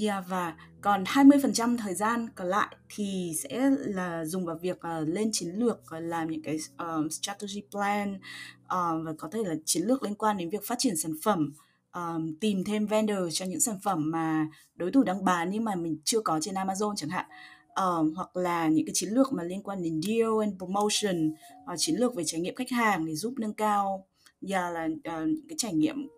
Yeah, 0.00 0.24
và 0.28 0.54
còn 0.80 1.04
20% 1.04 1.76
thời 1.78 1.94
gian 1.94 2.28
còn 2.34 2.48
lại 2.48 2.76
thì 2.88 3.32
sẽ 3.42 3.70
là 3.78 4.24
dùng 4.24 4.44
vào 4.44 4.58
việc 4.62 4.76
uh, 4.76 5.08
lên 5.08 5.30
chiến 5.32 5.48
lược 5.48 5.78
uh, 5.78 6.02
làm 6.02 6.30
những 6.30 6.42
cái 6.42 6.58
uh, 6.82 7.12
strategy 7.12 7.62
plan 7.70 8.14
uh, 8.14 9.04
và 9.04 9.12
có 9.18 9.28
thể 9.32 9.38
là 9.44 9.54
chiến 9.64 9.82
lược 9.82 10.02
liên 10.02 10.14
quan 10.14 10.36
đến 10.36 10.50
việc 10.50 10.66
phát 10.66 10.74
triển 10.78 10.96
sản 10.96 11.12
phẩm 11.22 11.52
um, 11.92 12.34
tìm 12.40 12.64
thêm 12.64 12.86
vendor 12.86 13.18
cho 13.32 13.44
những 13.46 13.60
sản 13.60 13.78
phẩm 13.82 14.10
mà 14.10 14.48
đối 14.76 14.90
thủ 14.92 15.02
đang 15.02 15.24
bán 15.24 15.50
nhưng 15.50 15.64
mà 15.64 15.74
mình 15.74 15.98
chưa 16.04 16.20
có 16.20 16.38
trên 16.42 16.54
Amazon 16.54 16.94
chẳng 16.96 17.10
hạn. 17.10 17.26
Uh, 17.70 18.16
hoặc 18.16 18.36
là 18.36 18.68
những 18.68 18.86
cái 18.86 18.92
chiến 18.94 19.10
lược 19.10 19.32
mà 19.32 19.42
liên 19.42 19.62
quan 19.62 19.82
đến 19.82 20.00
deal 20.02 20.30
and 20.40 20.56
promotion 20.58 21.34
uh, 21.72 21.78
chiến 21.78 21.96
lược 21.96 22.14
về 22.14 22.24
trải 22.26 22.40
nghiệm 22.40 22.54
khách 22.54 22.70
hàng 22.70 23.06
để 23.06 23.14
giúp 23.14 23.34
nâng 23.38 23.54
cao. 23.54 24.06
Và 24.40 24.70
là 24.70 24.84
uh, 24.84 25.28
cái 25.48 25.56
trải 25.56 25.74
nghiệm 25.74 26.08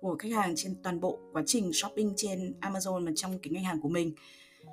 của 0.00 0.16
khách 0.18 0.32
hàng 0.32 0.52
trên 0.56 0.74
toàn 0.82 1.00
bộ 1.00 1.18
quá 1.32 1.42
trình 1.46 1.70
shopping 1.72 2.12
trên 2.16 2.54
Amazon 2.60 3.06
và 3.06 3.12
trong 3.16 3.38
cái 3.38 3.52
ngành 3.52 3.64
hàng 3.64 3.80
của 3.80 3.88
mình. 3.88 4.14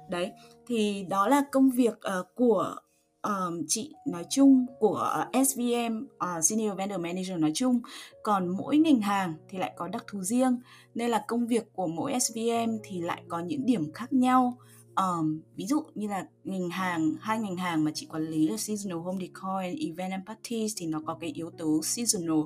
Đấy 0.10 0.32
thì 0.68 1.06
đó 1.10 1.28
là 1.28 1.44
công 1.52 1.72
việc 1.72 1.94
uh, 1.94 2.28
của 2.36 2.76
um, 3.22 3.64
chị 3.68 3.94
nói 4.08 4.26
chung 4.30 4.66
của 4.80 5.26
uh, 5.28 5.48
SVM 5.48 5.98
uh, 6.04 6.10
ờ, 6.18 6.42
Senior 6.42 6.78
Vendor 6.78 7.00
Manager 7.00 7.40
nói 7.40 7.52
chung. 7.56 7.80
Còn 8.24 8.48
mỗi 8.48 8.78
ngành 8.78 9.02
hàng 9.02 9.34
thì 9.50 9.58
lại 9.58 9.74
có 9.78 9.88
đặc 9.88 10.04
thù 10.08 10.22
riêng 10.22 10.60
nên 10.96 11.10
là 11.10 11.26
công 11.28 11.48
việc 11.48 11.74
của 11.74 11.88
mỗi 11.88 12.20
SVM 12.20 12.78
thì 12.84 13.02
lại 13.02 13.24
có 13.28 13.40
những 13.40 13.66
điểm 13.66 13.92
khác 13.94 14.14
nhau. 14.14 14.58
Um, 14.96 15.42
ví 15.56 15.66
dụ 15.66 15.84
như 15.96 16.08
là 16.08 16.26
ngành 16.44 16.70
hàng 16.70 17.14
hai 17.20 17.40
ngành 17.40 17.56
hàng 17.56 17.84
mà 17.84 17.92
chị 17.94 18.06
quản 18.06 18.28
lý 18.28 18.48
là 18.48 18.58
seasonal 18.58 19.00
home 19.00 19.26
decor 19.26 19.62
and 19.62 19.80
event 19.80 20.12
and 20.12 20.24
parties 20.28 20.74
thì 20.78 20.88
nó 20.88 21.02
có 21.06 21.18
cái 21.22 21.30
yếu 21.30 21.50
tố 21.58 21.82
seasonal 21.84 22.40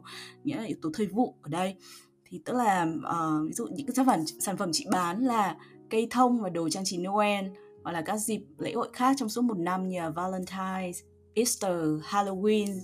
nghĩa 0.43 0.55
là 0.55 0.63
yếu 0.63 0.77
tố 0.81 0.89
thời 0.93 1.07
vụ 1.07 1.35
ở 1.41 1.50
đây 1.50 1.75
thì 2.31 2.41
tức 2.45 2.53
là 2.53 2.83
uh, 2.83 3.47
ví 3.47 3.53
dụ 3.53 3.67
những 3.67 3.88
cái 3.88 3.95
sản 3.95 4.05
phẩm 4.05 4.25
sản 4.39 4.57
phẩm 4.57 4.69
chị 4.73 4.85
bán 4.91 5.23
là 5.25 5.57
cây 5.89 6.07
thông 6.11 6.41
và 6.41 6.50
đồ 6.50 6.69
trang 6.69 6.85
trí 6.85 6.97
Noel 6.97 7.45
hoặc 7.83 7.91
là 7.91 8.01
các 8.01 8.17
dịp 8.17 8.41
lễ 8.57 8.73
hội 8.73 8.89
khác 8.93 9.15
trong 9.19 9.29
suốt 9.29 9.41
một 9.41 9.57
năm 9.57 9.89
như 9.89 10.00
là 10.00 10.09
Valentine's, 10.09 10.93
Easter, 11.33 12.01
Halloween. 12.03 12.79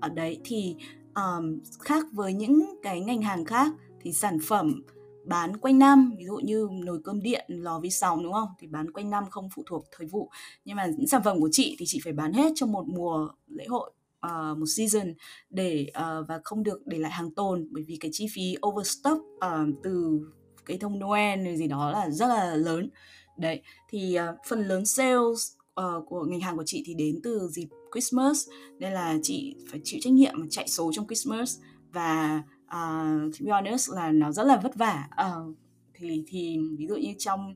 Ở 0.00 0.08
đấy 0.08 0.40
thì 0.44 0.76
um, 1.14 1.58
khác 1.80 2.06
với 2.12 2.34
những 2.34 2.78
cái 2.82 3.00
ngành 3.00 3.22
hàng 3.22 3.44
khác 3.44 3.72
thì 4.00 4.08
thì 4.08 4.12
sản 4.12 4.38
phẩm 4.42 4.82
bán 5.24 5.56
quanh 5.56 5.78
năm 5.78 6.14
ví 6.18 6.24
dụ 6.24 6.36
như 6.36 6.68
nồi 6.84 7.00
cơm 7.04 7.22
điện 7.22 7.44
lò 7.48 7.80
vi 7.80 7.90
sóng 7.90 8.22
đúng 8.22 8.32
không? 8.32 8.48
Thì 8.58 8.66
bán 8.66 8.90
quanh 8.90 9.10
năm 9.10 9.24
không 9.30 9.48
phụ 9.54 9.62
thuộc 9.66 9.84
thời 9.96 10.06
vụ. 10.06 10.30
Nhưng 10.64 10.76
mà 10.76 10.86
những 10.86 11.06
sản 11.06 11.22
phẩm 11.24 11.40
của 11.40 11.48
chị 11.52 11.76
thì 11.78 11.84
chị 11.88 12.00
phải 12.04 12.12
bán 12.12 12.32
hết 12.32 12.52
trong 12.54 12.72
một 12.72 12.84
mùa 12.86 13.28
lễ 13.46 13.66
hội 13.68 13.92
uh, 14.26 14.58
một 14.58 14.66
season 14.76 15.14
để 15.50 15.86
uh, 15.88 16.28
và 16.28 16.40
không 16.44 16.62
được 16.62 16.86
để 16.86 16.98
lại 16.98 17.12
hàng 17.12 17.34
tồn 17.34 17.68
bởi 17.70 17.84
vì 17.86 17.96
cái 18.00 18.10
chi 18.14 18.26
phí 18.34 18.54
overstock 18.66 19.20
uh, 19.22 19.74
từ 19.82 20.20
cái 20.66 20.78
thông 20.78 20.98
Noel 20.98 21.56
gì 21.56 21.66
đó 21.66 21.90
là 21.90 22.10
rất 22.10 22.26
là 22.26 22.54
lớn. 22.54 22.90
Đấy 23.38 23.62
thì 23.88 24.18
uh, 24.18 24.36
phần 24.48 24.68
lớn 24.68 24.86
sales 24.86 25.52
uh, 25.80 26.04
của 26.06 26.24
ngành 26.24 26.40
hàng 26.40 26.56
của 26.56 26.64
chị 26.66 26.82
thì 26.86 26.94
đến 26.94 27.20
từ 27.22 27.48
dịp 27.48 27.68
Christmas 27.92 28.48
nên 28.78 28.92
là 28.92 29.18
chị 29.22 29.56
phải 29.70 29.80
chịu 29.84 30.00
trách 30.02 30.12
nhiệm 30.12 30.48
chạy 30.50 30.68
số 30.68 30.92
trong 30.92 31.06
Christmas. 31.06 31.58
Và 31.92 32.42
uh, 32.64 33.32
to 33.32 33.44
be 33.44 33.52
honest 33.52 33.90
là 33.90 34.12
nó 34.12 34.32
rất 34.32 34.46
là 34.46 34.56
vất 34.56 34.74
vả. 34.74 35.08
Uh, 35.12 35.56
thì 35.94 36.24
thì 36.28 36.58
ví 36.78 36.86
dụ 36.86 36.94
như 36.94 37.14
trong 37.18 37.54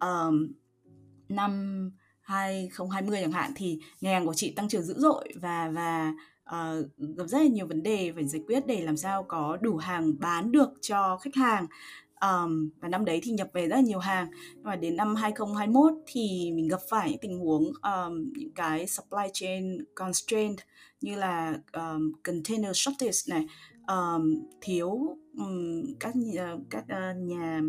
um, 0.00 0.52
năm 1.28 1.90
2020 2.26 3.18
chẳng 3.20 3.32
hạn 3.32 3.52
thì 3.56 3.78
ngành 4.00 4.14
hàng 4.14 4.26
của 4.26 4.34
chị 4.34 4.50
tăng 4.50 4.68
trưởng 4.68 4.82
dữ 4.82 4.94
dội 4.98 5.28
và 5.34 5.70
và 5.74 6.12
uh, 6.50 6.86
gặp 7.16 7.26
rất 7.26 7.38
là 7.38 7.46
nhiều 7.46 7.66
vấn 7.66 7.82
đề 7.82 8.12
phải 8.14 8.24
giải 8.26 8.42
quyết 8.46 8.66
để 8.66 8.80
làm 8.80 8.96
sao 8.96 9.22
có 9.22 9.58
đủ 9.60 9.76
hàng 9.76 10.12
bán 10.18 10.52
được 10.52 10.68
cho 10.80 11.18
khách 11.22 11.34
hàng. 11.34 11.66
Um, 12.20 12.70
và 12.80 12.88
năm 12.88 13.04
đấy 13.04 13.20
thì 13.22 13.32
nhập 13.32 13.48
về 13.52 13.68
rất 13.68 13.76
là 13.76 13.82
nhiều 13.82 13.98
hàng. 13.98 14.26
Nhưng 14.54 14.64
mà 14.64 14.76
đến 14.76 14.96
năm 14.96 15.14
2021 15.14 15.92
thì 16.06 16.52
mình 16.54 16.68
gặp 16.68 16.80
phải 16.90 17.10
những 17.10 17.18
tình 17.20 17.38
huống 17.38 17.64
um, 17.64 18.32
những 18.36 18.52
cái 18.54 18.86
supply 18.86 19.24
chain 19.32 19.84
constraint 19.94 20.56
như 21.00 21.14
là 21.14 21.58
um, 21.72 22.12
container 22.22 22.70
shortage 22.74 23.18
này 23.28 23.46
um, 23.86 24.46
thiếu 24.60 25.16
um, 25.38 25.82
các 26.00 26.14
các 26.70 26.84
uh, 26.84 27.16
nhà 27.16 27.60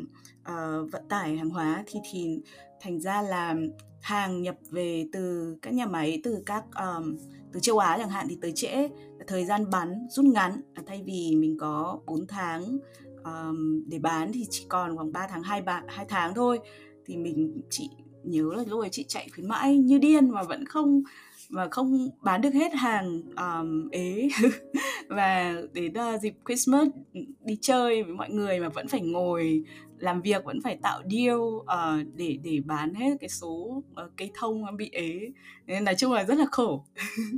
uh, 0.42 0.92
vận 0.92 1.08
tải 1.10 1.38
hàng 1.38 1.50
hóa 1.50 1.84
thì 1.88 2.00
thì 2.12 2.42
thành 2.82 3.00
ra 3.00 3.22
là 3.22 3.56
hàng 4.02 4.42
nhập 4.42 4.56
về 4.72 5.08
từ 5.14 5.56
các 5.62 5.74
nhà 5.74 5.86
máy 5.86 6.22
từ 6.24 6.44
các 6.46 6.64
um, 6.80 7.18
từ 7.54 7.60
châu 7.60 7.78
Á 7.78 7.98
chẳng 7.98 8.10
hạn 8.10 8.28
thì 8.30 8.38
tới 8.42 8.52
trễ. 8.56 8.90
Thời 9.28 9.46
gian 9.46 9.70
bán 9.70 10.08
rút 10.10 10.26
ngắn 10.26 10.62
à, 10.74 10.84
thay 10.86 11.04
vì 11.06 11.36
mình 11.36 11.58
có 11.60 12.00
4 12.06 12.28
tháng 12.28 12.78
um, 13.24 13.84
để 13.88 14.00
bán 14.00 14.32
thì 14.34 14.46
chỉ 14.50 14.66
còn 14.70 14.96
khoảng 14.96 15.12
3 15.12 15.28
tháng 15.28 15.44
2 15.44 15.62
ba 15.62 15.84
2 15.88 16.06
tháng 16.10 16.34
thôi. 16.34 16.60
Thì 17.06 17.18
mình 17.18 17.62
chị 17.70 17.90
nhớ 18.24 18.54
là 18.56 18.64
lúc 18.68 18.80
ấy 18.80 18.90
chị 18.90 19.06
chạy 19.08 19.30
khuyến 19.36 19.48
mãi 19.48 19.78
như 19.78 19.98
điên 19.98 20.30
mà 20.30 20.44
vẫn 20.44 20.66
không 20.66 21.04
mà 21.50 21.68
không 21.72 22.10
bán 22.22 22.42
được 22.42 22.54
hết 22.54 22.74
hàng 22.74 23.22
um, 23.38 23.90
ế. 23.90 24.28
Và 25.10 25.56
đến 25.74 25.94
uh, 25.94 26.22
dịp 26.22 26.34
Christmas 26.46 26.88
ừ, 27.14 27.22
đi 27.44 27.58
chơi 27.62 28.04
với 28.04 28.14
mọi 28.14 28.30
người 28.30 28.60
mà 28.60 28.70
vẫn 28.70 28.88
phải 28.88 29.02
ngồi 29.02 29.64
làm 29.98 30.22
việc 30.22 30.44
vẫn 30.46 30.62
phải 30.64 30.78
tạo 30.82 31.02
deal 31.12 31.38
uh, 31.38 32.08
để 32.14 32.38
để 32.44 32.60
bán 32.66 32.94
hết 32.94 33.18
cái 33.20 33.30
số 33.30 33.84
uh, 34.06 34.12
cây 34.18 34.32
thông 34.34 34.78
bị 34.78 34.90
ế. 34.94 35.32
Nên 35.66 35.84
nói 35.84 35.96
chung 35.96 36.14
là 36.14 36.24
rất 36.24 36.38
là 36.38 36.46
khổ. 36.52 36.86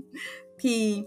Thì 0.59 1.03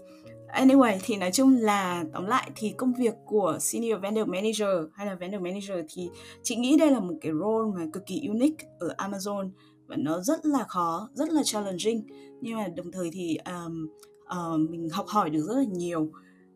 Anyway 0.53 0.97
thì 1.03 1.17
nói 1.17 1.31
chung 1.31 1.57
là 1.57 2.03
tóm 2.13 2.25
lại 2.25 2.51
thì 2.55 2.73
công 2.77 2.93
việc 2.93 3.13
của 3.25 3.57
Senior 3.59 4.01
Vendor 4.01 4.27
Manager 4.27 4.69
hay 4.93 5.07
là 5.07 5.15
Vendor 5.15 5.41
Manager 5.41 5.77
thì 5.89 6.09
chị 6.43 6.55
nghĩ 6.55 6.77
đây 6.77 6.91
là 6.91 6.99
một 6.99 7.13
cái 7.21 7.31
role 7.31 7.71
mà 7.75 7.85
cực 7.93 8.05
kỳ 8.05 8.27
unique 8.27 8.67
ở 8.79 8.95
Amazon 8.97 9.49
và 9.87 9.95
nó 9.95 10.21
rất 10.21 10.45
là 10.45 10.63
khó, 10.63 11.09
rất 11.13 11.29
là 11.29 11.41
challenging. 11.43 12.07
Nhưng 12.41 12.57
mà 12.57 12.67
đồng 12.67 12.91
thời 12.91 13.09
thì 13.13 13.37
um, 13.45 13.87
uh, 14.23 14.69
mình 14.69 14.89
học 14.89 15.07
hỏi 15.07 15.29
được 15.29 15.43
rất 15.47 15.55
là 15.55 15.65
nhiều 15.71 16.11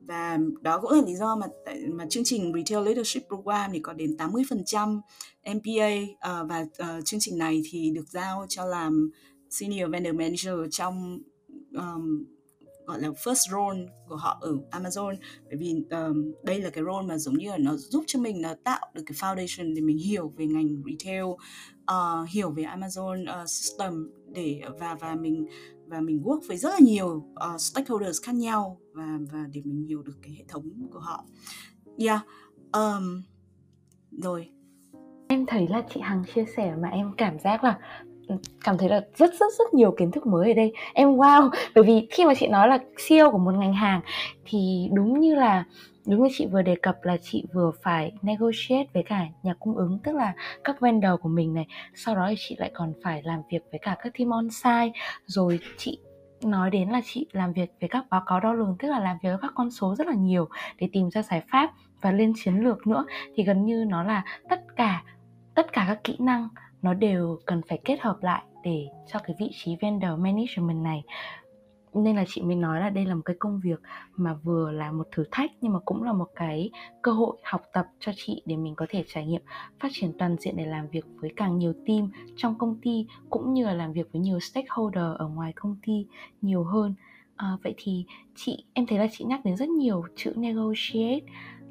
và 0.08 0.38
đó 0.62 0.80
cũng 0.82 0.92
là 0.92 1.02
lý 1.06 1.16
do 1.16 1.36
mà 1.36 1.48
mà 1.90 2.06
chương 2.10 2.24
trình 2.26 2.54
Retail 2.54 2.86
Leadership 2.86 3.28
Program 3.28 3.72
thì 3.74 3.80
có 3.80 3.94
đến 3.94 4.16
80% 4.18 5.02
MPA 5.46 5.92
uh, 6.32 6.50
và 6.50 6.62
uh, 6.62 7.06
chương 7.06 7.20
trình 7.20 7.38
này 7.38 7.62
thì 7.72 7.92
được 7.92 8.10
giao 8.10 8.46
cho 8.50 8.66
làm 8.66 9.10
Senior 9.50 9.92
Vendor 9.92 10.16
Manager 10.16 10.54
trong 10.72 11.20
um, 11.74 12.26
gọi 12.86 13.02
là 13.02 13.10
first 13.10 13.52
role 13.52 13.86
của 14.08 14.16
họ 14.16 14.38
ở 14.42 14.58
Amazon. 14.72 15.16
Bởi 15.46 15.58
vì 15.58 15.74
um, 15.90 16.32
đây 16.44 16.62
là 16.62 16.70
cái 16.70 16.84
role 16.84 17.08
mà 17.08 17.18
giống 17.18 17.38
như 17.38 17.50
là 17.50 17.58
nó 17.58 17.76
giúp 17.76 18.04
cho 18.08 18.20
mình 18.20 18.42
là 18.42 18.56
tạo 18.64 18.88
được 18.94 19.04
cái 19.06 19.16
foundation 19.16 19.76
để 19.76 19.82
mình 19.82 19.98
hiểu 19.98 20.34
về 20.38 20.46
ngành 20.46 20.84
retail 20.86 21.24
uh, 21.24 22.30
hiểu 22.30 22.50
về 22.50 22.64
Amazon 22.64 23.44
uh, 23.44 23.50
system 23.50 24.10
để 24.28 24.62
và 24.80 24.96
và 24.96 25.16
mình 25.16 25.46
và 25.88 26.02
mình 26.02 26.22
work 26.24 26.40
với 26.48 26.58
rất 26.58 26.70
là 26.70 26.80
nhiều 26.80 27.08
uh, 27.54 27.62
stakeholders 27.62 28.22
khác 28.24 28.36
nhau 28.36 28.78
và 28.94 29.18
và 29.32 29.40
để 29.54 29.62
mình 29.66 29.86
hiểu 29.88 30.02
được 30.02 30.18
cái 30.22 30.36
hệ 30.38 30.44
thống 30.48 30.64
của 30.92 31.00
họ. 31.00 31.26
Yeah. 31.98 32.22
Um, 32.74 33.24
rồi. 34.12 34.50
Em 35.28 35.46
thấy 35.46 35.68
là 35.68 35.84
chị 35.94 36.00
Hằng 36.00 36.24
chia 36.36 36.46
sẻ 36.58 36.76
mà 36.82 36.90
em 36.90 37.12
cảm 37.18 37.40
giác 37.40 37.64
là 37.64 37.80
ừ, 38.28 38.36
cảm 38.64 38.78
thấy 38.78 38.90
là 38.90 39.02
rất 39.16 39.34
rất 39.40 39.54
rất 39.60 39.74
nhiều 39.74 39.96
kiến 39.98 40.12
thức 40.12 40.26
mới 40.28 40.52
ở 40.52 40.54
đây 40.54 40.74
em 40.94 41.10
wow 41.10 41.50
bởi 41.76 41.84
vì 41.84 42.08
khi 42.12 42.26
mà 42.26 42.34
chị 42.40 42.48
nói 42.48 42.68
là 42.68 42.80
CEO 43.08 43.32
của 43.32 43.38
một 43.38 43.52
ngành 43.52 43.74
hàng 43.74 44.02
thì 44.46 44.90
đúng 44.94 45.20
như 45.20 45.36
là 45.36 45.66
đúng 46.08 46.24
như 46.24 46.30
chị 46.38 46.46
vừa 46.46 46.62
đề 46.62 46.76
cập 46.76 47.04
là 47.04 47.18
chị 47.22 47.46
vừa 47.54 47.72
phải 47.84 48.12
negotiate 48.22 48.90
với 48.94 49.04
cả 49.04 49.26
nhà 49.44 49.54
cung 49.60 49.78
ứng, 49.78 50.00
tức 50.04 50.16
là 50.16 50.34
các 50.64 50.82
vendor 50.82 51.12
của 51.22 51.30
mình 51.30 51.54
này. 51.54 51.68
Sau 51.96 52.16
đó 52.16 52.28
thì 52.30 52.36
chị 52.38 52.56
lại 52.60 52.72
còn 52.74 52.94
phải 53.04 53.22
làm 53.24 53.42
việc 53.52 53.64
với 53.72 53.80
cả 53.80 53.96
các 54.04 54.14
team 54.18 54.30
on 54.30 54.50
site 54.50 55.00
rồi 55.26 55.60
chị 55.78 56.00
nói 56.44 56.70
đến 56.72 56.90
là 56.90 57.02
chị 57.06 57.28
làm 57.32 57.54
việc 57.54 57.72
với 57.82 57.90
các 57.90 58.06
báo 58.10 58.24
cáo 58.28 58.40
đo 58.40 58.54
lường, 58.54 58.76
tức 58.80 58.88
là 58.88 59.00
làm 59.00 59.18
việc 59.24 59.30
với 59.30 59.38
các 59.42 59.52
con 59.56 59.72
số 59.72 59.96
rất 59.96 60.08
là 60.08 60.14
nhiều 60.14 60.48
để 60.80 60.90
tìm 60.92 61.10
ra 61.10 61.22
giải 61.22 61.44
pháp 61.52 61.72
và 62.02 62.12
lên 62.12 62.34
chiến 62.36 62.56
lược 62.56 62.88
nữa. 62.88 63.06
Thì 63.36 63.44
gần 63.44 63.66
như 63.66 63.86
nó 63.88 64.04
là 64.04 64.24
tất 64.50 64.62
cả 64.76 65.04
tất 65.56 65.74
cả 65.74 65.86
các 65.88 66.04
kỹ 66.04 66.16
năng 66.20 66.50
nó 66.82 66.94
đều 66.94 67.40
cần 67.46 67.62
phải 67.70 67.80
kết 67.86 68.02
hợp 68.02 68.18
lại 68.22 68.44
để 68.64 68.88
cho 69.08 69.20
cái 69.20 69.36
vị 69.40 69.50
trí 69.54 69.76
vendor 69.82 70.20
management 70.20 70.84
này 70.84 71.04
nên 72.04 72.16
là 72.16 72.26
chị 72.28 72.42
mới 72.42 72.56
nói 72.56 72.80
là 72.80 72.90
đây 72.90 73.06
là 73.06 73.16
một 73.16 73.22
cái 73.26 73.36
công 73.40 73.60
việc 73.60 73.82
mà 74.16 74.34
vừa 74.34 74.72
là 74.72 74.92
một 74.92 75.08
thử 75.12 75.24
thách 75.32 75.52
nhưng 75.62 75.74
mà 75.74 75.80
cũng 75.86 76.04
là 76.04 76.14
một 76.14 76.28
cái 76.36 76.70
cơ 77.02 77.12
hội 77.12 77.38
học 77.44 77.62
tập 77.74 77.86
cho 78.00 78.12
chị 78.16 78.42
để 78.46 78.56
mình 78.56 78.76
có 78.76 78.86
thể 78.90 79.04
trải 79.08 79.26
nghiệm 79.26 79.42
phát 79.80 79.90
triển 79.94 80.12
toàn 80.20 80.36
diện 80.40 80.56
để 80.58 80.66
làm 80.66 80.88
việc 80.88 81.06
với 81.16 81.34
càng 81.36 81.58
nhiều 81.58 81.74
team 81.88 82.12
trong 82.36 82.58
công 82.58 82.76
ty 82.82 83.08
cũng 83.30 83.54
như 83.54 83.66
là 83.66 83.74
làm 83.74 83.94
việc 83.94 84.12
với 84.14 84.22
nhiều 84.22 84.40
stakeholder 84.40 85.18
ở 85.18 85.28
ngoài 85.28 85.54
công 85.56 85.76
ty 85.86 86.06
nhiều 86.42 86.64
hơn. 86.64 86.94
À, 87.36 87.58
vậy 87.64 87.74
thì 87.78 88.06
chị 88.36 88.66
em 88.74 88.86
thấy 88.86 88.98
là 88.98 89.08
chị 89.12 89.26
nhắc 89.26 89.46
đến 89.46 89.58
rất 89.58 89.70
nhiều 89.70 90.04
chữ 90.16 90.34
negotiate 90.36 91.26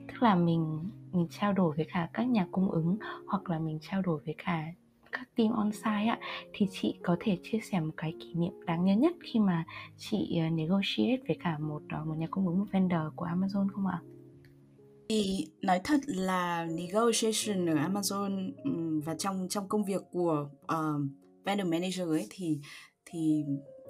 tức 0.09 0.23
là 0.23 0.35
mình 0.35 0.81
mình 1.13 1.27
trao 1.31 1.53
đổi 1.53 1.77
với 1.77 1.87
cả 1.93 2.09
các 2.13 2.23
nhà 2.23 2.47
cung 2.53 2.71
ứng 2.71 2.97
hoặc 3.27 3.51
là 3.51 3.59
mình 3.59 3.79
trao 3.83 4.03
đổi 4.03 4.21
với 4.25 4.35
cả 4.45 4.65
các 5.13 5.29
team 5.37 5.53
on 5.53 5.73
site 5.73 6.07
ạ 6.09 6.19
thì 6.53 6.67
chị 6.71 6.99
có 7.03 7.17
thể 7.21 7.39
chia 7.43 7.59
sẻ 7.71 7.81
một 7.81 7.93
cái 7.97 8.15
kỷ 8.21 8.35
niệm 8.35 8.53
đáng 8.67 8.85
nhớ 8.85 8.95
nhất 8.95 9.13
khi 9.23 9.41
mà 9.41 9.65
chị 9.97 10.39
ờ, 10.41 10.51
negotiate 10.51 11.23
với 11.29 11.37
cả 11.45 11.59
một 11.59 11.83
ờ, 11.91 12.05
một 12.05 12.15
nhà 12.19 12.27
cung 12.31 12.47
ứng 12.47 12.59
một 12.59 12.67
vendor 12.73 13.01
của 13.17 13.27
Amazon 13.27 13.69
không 13.69 13.87
ạ? 13.87 14.01
Thì 15.09 15.47
nói 15.63 15.81
thật 15.85 16.01
là 16.07 16.65
negotiation 16.65 17.67
ở 17.67 17.75
Amazon 17.75 18.53
và 19.05 19.15
trong 19.15 19.47
trong 19.51 19.69
công 19.69 19.85
việc 19.85 20.03
của 20.13 20.49
uh, 20.63 21.03
vendor 21.45 21.69
manager 21.69 22.09
ấy 22.09 22.27
thì 22.31 22.59
thì 23.05 23.45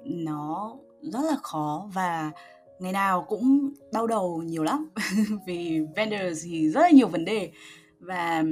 nó 0.05 0.75
rất 1.01 1.21
là 1.29 1.35
khó 1.41 1.89
và 1.93 2.31
ngày 2.79 2.91
nào 2.91 3.25
cũng 3.27 3.69
đau 3.93 4.07
đầu 4.07 4.41
nhiều 4.45 4.63
lắm 4.63 4.89
vì 5.47 5.79
vendors 5.95 6.45
thì 6.45 6.69
rất 6.69 6.81
là 6.81 6.89
nhiều 6.89 7.07
vấn 7.07 7.25
đề 7.25 7.51
và 7.99 8.43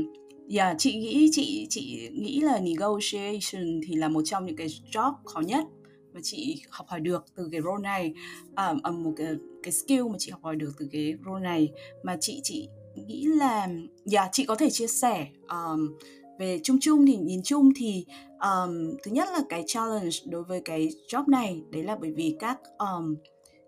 Yeah, 0.49 0.75
chị 0.77 0.95
nghĩ 0.95 1.29
chị 1.31 1.67
chị 1.69 2.09
nghĩ 2.13 2.41
là 2.41 2.59
negotiation 2.59 3.81
thì 3.87 3.95
là 3.95 4.09
một 4.09 4.21
trong 4.25 4.45
những 4.45 4.55
cái 4.55 4.67
job 4.91 5.13
khó 5.25 5.39
nhất 5.39 5.65
mà 6.13 6.19
chị 6.23 6.61
học 6.69 6.87
hỏi 6.87 6.99
được 6.99 7.25
từ 7.35 7.49
cái 7.51 7.61
role 7.61 7.81
này. 7.83 8.13
À, 8.55 8.75
à, 8.83 8.91
một 8.91 9.11
cái 9.17 9.27
cái 9.63 9.71
skill 9.71 10.03
mà 10.03 10.15
chị 10.19 10.31
học 10.31 10.43
hỏi 10.43 10.55
được 10.55 10.71
từ 10.79 10.89
cái 10.91 11.13
role 11.25 11.43
này 11.43 11.71
mà 12.03 12.17
chị 12.19 12.39
chị 12.43 12.67
nghĩ 12.95 13.25
là 13.25 13.67
yeah, 14.11 14.29
chị 14.31 14.45
có 14.45 14.55
thể 14.55 14.69
chia 14.69 14.87
sẻ 14.87 15.27
um, 15.49 15.97
về 16.39 16.59
chung 16.63 16.77
chung 16.81 17.05
thì 17.05 17.15
nhìn 17.15 17.41
chung 17.43 17.71
thì 17.75 18.05
um, 18.41 18.97
thứ 19.03 19.11
nhất 19.11 19.27
là 19.31 19.39
cái 19.49 19.63
challenge 19.67 20.17
đối 20.25 20.43
với 20.43 20.61
cái 20.65 20.89
job 21.07 21.23
này 21.27 21.61
đấy 21.71 21.83
là 21.83 21.95
bởi 22.01 22.11
vì 22.11 22.35
các 22.39 22.59
um, 22.77 23.15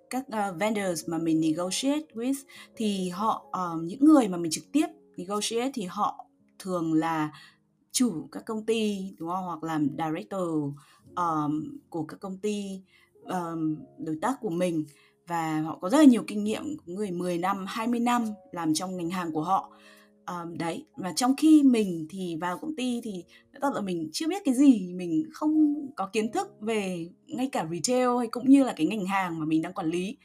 các 0.09 0.25
uh, 0.27 0.59
vendors 0.59 1.09
mà 1.09 1.17
mình 1.17 1.41
negotiate 1.41 2.05
with 2.13 2.33
thì 2.75 3.09
họ 3.09 3.45
um, 3.51 3.85
những 3.85 4.05
người 4.05 4.27
mà 4.27 4.37
mình 4.37 4.51
trực 4.51 4.63
tiếp 4.71 4.87
negotiate 5.17 5.71
thì 5.73 5.83
họ 5.83 6.26
thường 6.67 6.93
là 6.93 7.29
chủ 7.91 8.27
các 8.31 8.45
công 8.45 8.65
ty 8.65 9.13
đúng 9.17 9.29
không? 9.29 9.45
Hoặc 9.45 9.63
làm 9.63 9.89
director 9.97 10.49
um, 11.15 11.77
của 11.89 12.03
các 12.03 12.19
công 12.19 12.37
ty 12.37 12.81
um, 13.23 13.75
đối 13.97 14.17
tác 14.21 14.33
của 14.41 14.49
mình. 14.49 14.85
Và 15.27 15.61
họ 15.61 15.77
có 15.81 15.89
rất 15.89 15.97
là 15.97 16.03
nhiều 16.03 16.23
kinh 16.27 16.43
nghiệm 16.43 16.77
người 16.85 17.11
10 17.11 17.37
năm 17.37 17.65
20 17.67 17.99
năm 17.99 18.25
làm 18.51 18.73
trong 18.73 18.97
ngành 18.97 19.09
hàng 19.09 19.31
của 19.31 19.43
họ. 19.43 19.71
Um, 20.27 20.57
đấy 20.57 20.85
và 20.95 21.13
trong 21.15 21.35
khi 21.35 21.63
mình 21.63 22.07
thì 22.09 22.35
vào 22.41 22.57
công 22.57 22.75
ty 22.75 23.01
thì 23.03 23.23
thật 23.61 23.73
là 23.73 23.81
mình 23.81 24.09
chưa 24.13 24.27
biết 24.27 24.41
cái 24.45 24.53
gì 24.53 24.93
mình 24.93 25.23
không 25.33 25.75
có 25.95 26.09
kiến 26.13 26.31
thức 26.31 26.47
về 26.61 27.09
ngay 27.27 27.49
cả 27.51 27.67
retail 27.71 28.09
hay 28.19 28.27
cũng 28.27 28.49
như 28.49 28.63
là 28.63 28.73
cái 28.77 28.87
ngành 28.87 29.05
hàng 29.05 29.39
mà 29.39 29.45
mình 29.45 29.61
đang 29.61 29.73
quản 29.73 29.89
lý. 29.89 30.17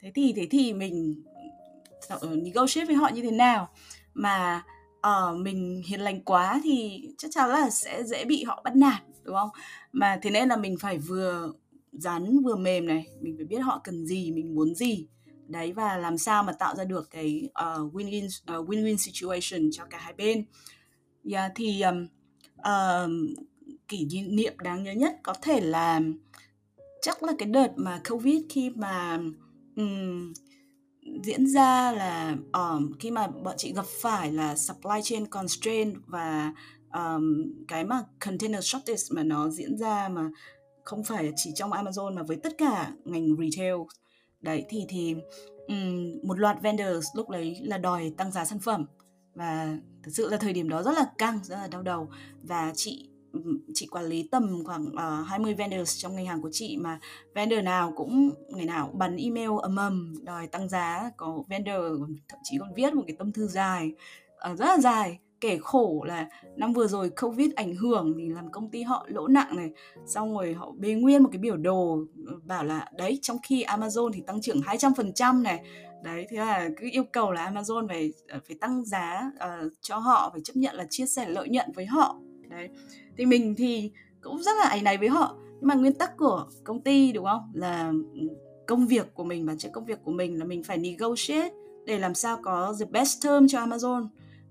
Thế 0.00 0.12
thì 0.14 0.32
thế 0.36 0.46
thì 0.50 0.72
mình 0.72 1.22
ờ, 2.08 2.36
negotiate 2.36 2.86
với 2.86 2.96
họ 2.96 3.08
như 3.14 3.22
thế 3.22 3.30
nào? 3.30 3.68
Mà 4.14 4.62
uh, 5.06 5.40
mình 5.40 5.82
hiền 5.86 6.00
lành 6.00 6.20
quá 6.20 6.60
thì 6.64 7.08
chắc 7.18 7.30
chắn 7.34 7.50
là 7.50 7.70
sẽ 7.70 8.04
dễ 8.04 8.24
bị 8.24 8.44
họ 8.44 8.62
bắt 8.64 8.76
nạt 8.76 9.02
đúng 9.22 9.34
không? 9.34 9.50
Mà 9.92 10.18
thế 10.22 10.30
nên 10.30 10.48
là 10.48 10.56
mình 10.56 10.76
phải 10.80 10.98
vừa 10.98 11.52
rắn 11.92 12.42
vừa 12.44 12.56
mềm 12.56 12.86
này 12.86 13.06
mình 13.20 13.34
phải 13.36 13.46
biết 13.46 13.58
họ 13.58 13.80
cần 13.84 14.06
gì 14.06 14.30
mình 14.30 14.54
muốn 14.54 14.74
gì. 14.74 15.06
Đấy 15.46 15.72
và 15.72 15.98
làm 15.98 16.18
sao 16.18 16.42
mà 16.42 16.52
tạo 16.52 16.74
ra 16.76 16.84
được 16.84 17.10
cái 17.10 17.48
uh, 17.48 17.94
win-win 17.94 18.26
uh, 18.58 18.68
win-win 18.68 18.96
situation 18.96 19.70
cho 19.72 19.84
cả 19.84 19.98
hai 19.98 20.12
bên. 20.12 20.44
Yeah, 21.30 21.52
thì 21.54 21.82
um, 21.82 22.06
uh, 22.60 23.38
kỷ 23.88 24.08
niệm 24.28 24.58
đáng 24.58 24.82
nhớ 24.82 24.92
nhất 24.92 25.16
có 25.22 25.34
thể 25.42 25.60
là 25.60 26.00
chắc 27.02 27.22
là 27.22 27.32
cái 27.38 27.48
đợt 27.48 27.72
mà 27.76 28.00
covid 28.08 28.42
khi 28.48 28.70
mà 28.70 29.18
um, 29.76 30.32
diễn 31.22 31.46
ra 31.46 31.92
là 31.92 32.36
um, 32.52 32.92
khi 32.98 33.10
mà 33.10 33.26
bọn 33.26 33.54
chị 33.56 33.72
gặp 33.72 33.86
phải 34.02 34.32
là 34.32 34.56
supply 34.56 35.00
chain 35.02 35.26
constraint 35.26 35.94
và 36.06 36.52
um, 36.94 37.52
cái 37.68 37.84
mà 37.84 38.02
container 38.24 38.64
shortage 38.64 39.02
mà 39.10 39.22
nó 39.22 39.48
diễn 39.48 39.78
ra 39.78 40.08
mà 40.08 40.30
không 40.84 41.04
phải 41.04 41.32
chỉ 41.36 41.52
trong 41.54 41.70
Amazon 41.70 42.14
mà 42.14 42.22
với 42.22 42.36
tất 42.36 42.58
cả 42.58 42.92
ngành 43.04 43.36
retail. 43.36 43.74
Đấy 44.40 44.64
thì 44.68 44.84
thì 44.88 45.14
um, 45.68 46.18
một 46.22 46.38
loạt 46.38 46.62
vendors 46.62 47.06
lúc 47.14 47.28
đấy 47.28 47.56
là 47.62 47.78
đòi 47.78 48.12
tăng 48.16 48.32
giá 48.32 48.44
sản 48.44 48.58
phẩm 48.58 48.86
và 49.34 49.78
thực 50.02 50.14
sự 50.14 50.28
là 50.30 50.36
thời 50.36 50.52
điểm 50.52 50.68
đó 50.68 50.82
rất 50.82 50.92
là 50.92 51.06
căng 51.18 51.40
rất 51.44 51.56
là 51.56 51.68
đau 51.68 51.82
đầu. 51.82 52.10
Và 52.42 52.72
chị 52.74 53.08
chị 53.74 53.86
quản 53.86 54.04
lý 54.04 54.28
tầm 54.30 54.64
khoảng 54.64 54.86
ờ, 54.96 55.20
uh, 55.20 55.28
20 55.28 55.54
vendors 55.54 56.02
trong 56.02 56.16
ngành 56.16 56.26
hàng 56.26 56.42
của 56.42 56.50
chị 56.52 56.76
mà 56.76 57.00
vendor 57.34 57.64
nào 57.64 57.92
cũng 57.96 58.30
ngày 58.48 58.64
nào 58.64 58.90
bắn 58.94 59.16
email 59.16 59.50
ầm 59.62 59.76
ầm 59.76 60.14
đòi 60.22 60.46
tăng 60.46 60.68
giá 60.68 61.10
có 61.16 61.42
vendor 61.48 62.00
thậm 62.28 62.38
chí 62.42 62.58
còn 62.60 62.74
viết 62.74 62.94
một 62.94 63.02
cái 63.06 63.16
tâm 63.18 63.32
thư 63.32 63.46
dài 63.46 63.92
uh, 64.52 64.58
rất 64.58 64.66
là 64.66 64.78
dài 64.78 65.18
kể 65.40 65.58
khổ 65.62 66.04
là 66.06 66.28
năm 66.56 66.72
vừa 66.72 66.86
rồi 66.86 67.10
covid 67.10 67.50
ảnh 67.56 67.74
hưởng 67.74 68.14
thì 68.18 68.28
làm 68.28 68.50
công 68.50 68.70
ty 68.70 68.82
họ 68.82 69.06
lỗ 69.08 69.28
nặng 69.28 69.56
này 69.56 69.70
xong 70.06 70.34
rồi 70.34 70.54
họ 70.54 70.72
bê 70.78 70.94
nguyên 70.94 71.22
một 71.22 71.28
cái 71.32 71.38
biểu 71.38 71.56
đồ 71.56 71.98
ờ, 72.26 72.34
bảo 72.44 72.64
là 72.64 72.90
đấy 72.96 73.18
trong 73.22 73.36
khi 73.42 73.64
Amazon 73.64 74.12
thì 74.12 74.22
tăng 74.26 74.40
trưởng 74.40 74.60
200% 74.60 75.42
này 75.42 75.64
đấy 76.02 76.26
thế 76.30 76.36
là 76.36 76.68
cứ 76.76 76.88
yêu 76.92 77.04
cầu 77.12 77.32
là 77.32 77.50
Amazon 77.50 77.88
phải 77.88 78.12
phải 78.28 78.56
tăng 78.60 78.84
giá 78.84 79.30
uh, 79.34 79.72
cho 79.80 79.96
họ 79.96 80.30
phải 80.32 80.40
chấp 80.44 80.56
nhận 80.56 80.74
là 80.74 80.86
chia 80.90 81.06
sẻ 81.06 81.28
lợi 81.28 81.48
nhuận 81.48 81.72
với 81.74 81.86
họ. 81.86 82.16
Đấy 82.50 82.68
thì 83.18 83.26
mình 83.26 83.54
thì 83.58 83.90
cũng 84.20 84.42
rất 84.42 84.52
là 84.62 84.68
ấy 84.68 84.82
này 84.82 84.98
với 84.98 85.08
họ. 85.08 85.36
Nhưng 85.38 85.68
mà 85.68 85.74
nguyên 85.74 85.94
tắc 85.94 86.16
của 86.16 86.46
công 86.64 86.80
ty 86.80 87.12
đúng 87.12 87.24
không? 87.24 87.50
Là 87.54 87.92
ừ, 88.14 88.28
công 88.66 88.86
việc 88.86 89.14
của 89.14 89.24
mình 89.24 89.46
bản 89.46 89.58
chất 89.58 89.70
công 89.72 89.84
việc 89.84 89.98
của 90.04 90.12
mình 90.12 90.38
là 90.38 90.44
mình 90.44 90.64
phải 90.64 90.78
negotiate 90.78 91.54
để 91.86 91.98
làm 91.98 92.14
sao 92.14 92.38
có 92.42 92.74
the 92.80 92.86
best 92.86 93.24
term 93.24 93.46
cho 93.48 93.66
Amazon. 93.66 94.06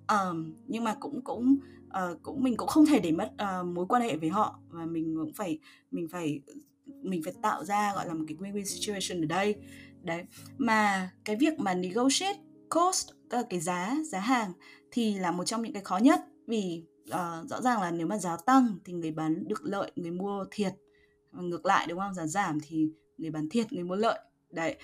Um, 0.08 0.54
nhưng 0.68 0.84
mà 0.84 0.96
cũng 1.00 1.22
cũng 1.22 1.58
uh, 1.88 2.24
cũng 2.24 2.44
mình 2.44 2.58
cũng 2.58 2.68
không 2.68 2.86
thể 2.86 3.00
để 3.00 3.12
mất 3.12 3.32
uh, 3.34 3.66
mối 3.66 3.86
quan 3.90 4.02
hệ 4.02 4.18
với 4.18 4.30
họ. 4.30 4.60
Và 4.70 4.86
mình 4.86 5.16
cũng 5.18 5.34
phải 5.34 5.60
mình 5.92 6.08
phải 6.12 6.42
mình 6.86 7.24
phải 7.24 7.34
tạo 7.42 7.66
ra 7.66 7.94
gọi 7.96 8.08
là 8.08 8.14
một 8.14 8.26
cái 8.28 8.38
win-win 8.38 8.64
situation 8.64 9.24
ở 9.24 9.26
đây. 9.26 9.56
Đấy. 10.04 10.24
Mà 10.58 11.10
cái 11.26 11.36
việc 11.36 11.60
mà 11.60 11.74
negotiate 11.74 12.40
cost 12.70 13.10
tức 13.30 13.38
là 13.38 13.44
cái 13.50 13.60
giá 13.60 13.96
giá 14.06 14.20
hàng 14.20 14.52
thì 14.92 15.16
là 15.16 15.32
một 15.32 15.44
trong 15.44 15.62
những 15.62 15.74
cái 15.74 15.84
khó 15.84 15.98
nhất. 15.98 16.20
Vì 16.48 16.84
uh, 17.14 17.50
rõ 17.50 17.62
ràng 17.62 17.82
là 17.82 17.92
nếu 17.92 18.08
mà 18.08 18.18
giá 18.18 18.38
tăng 18.38 18.78
thì 18.86 18.94
người 18.94 19.12
bán 19.12 19.48
được 19.48 19.66
lợi 19.66 19.92
người 19.96 20.12
mua 20.12 20.46
thiệt. 20.52 20.74
Ngược 21.32 21.66
lại 21.66 21.88
đúng 21.90 22.00
không? 22.00 22.14
Giá 22.14 22.28
giảm 22.28 22.60
thì 22.64 22.90
người 23.18 23.32
bán 23.32 23.50
thiệt 23.50 23.74
người 23.74 23.84
mua 23.84 23.96
lợi. 23.96 24.20
Đấy 24.50 24.76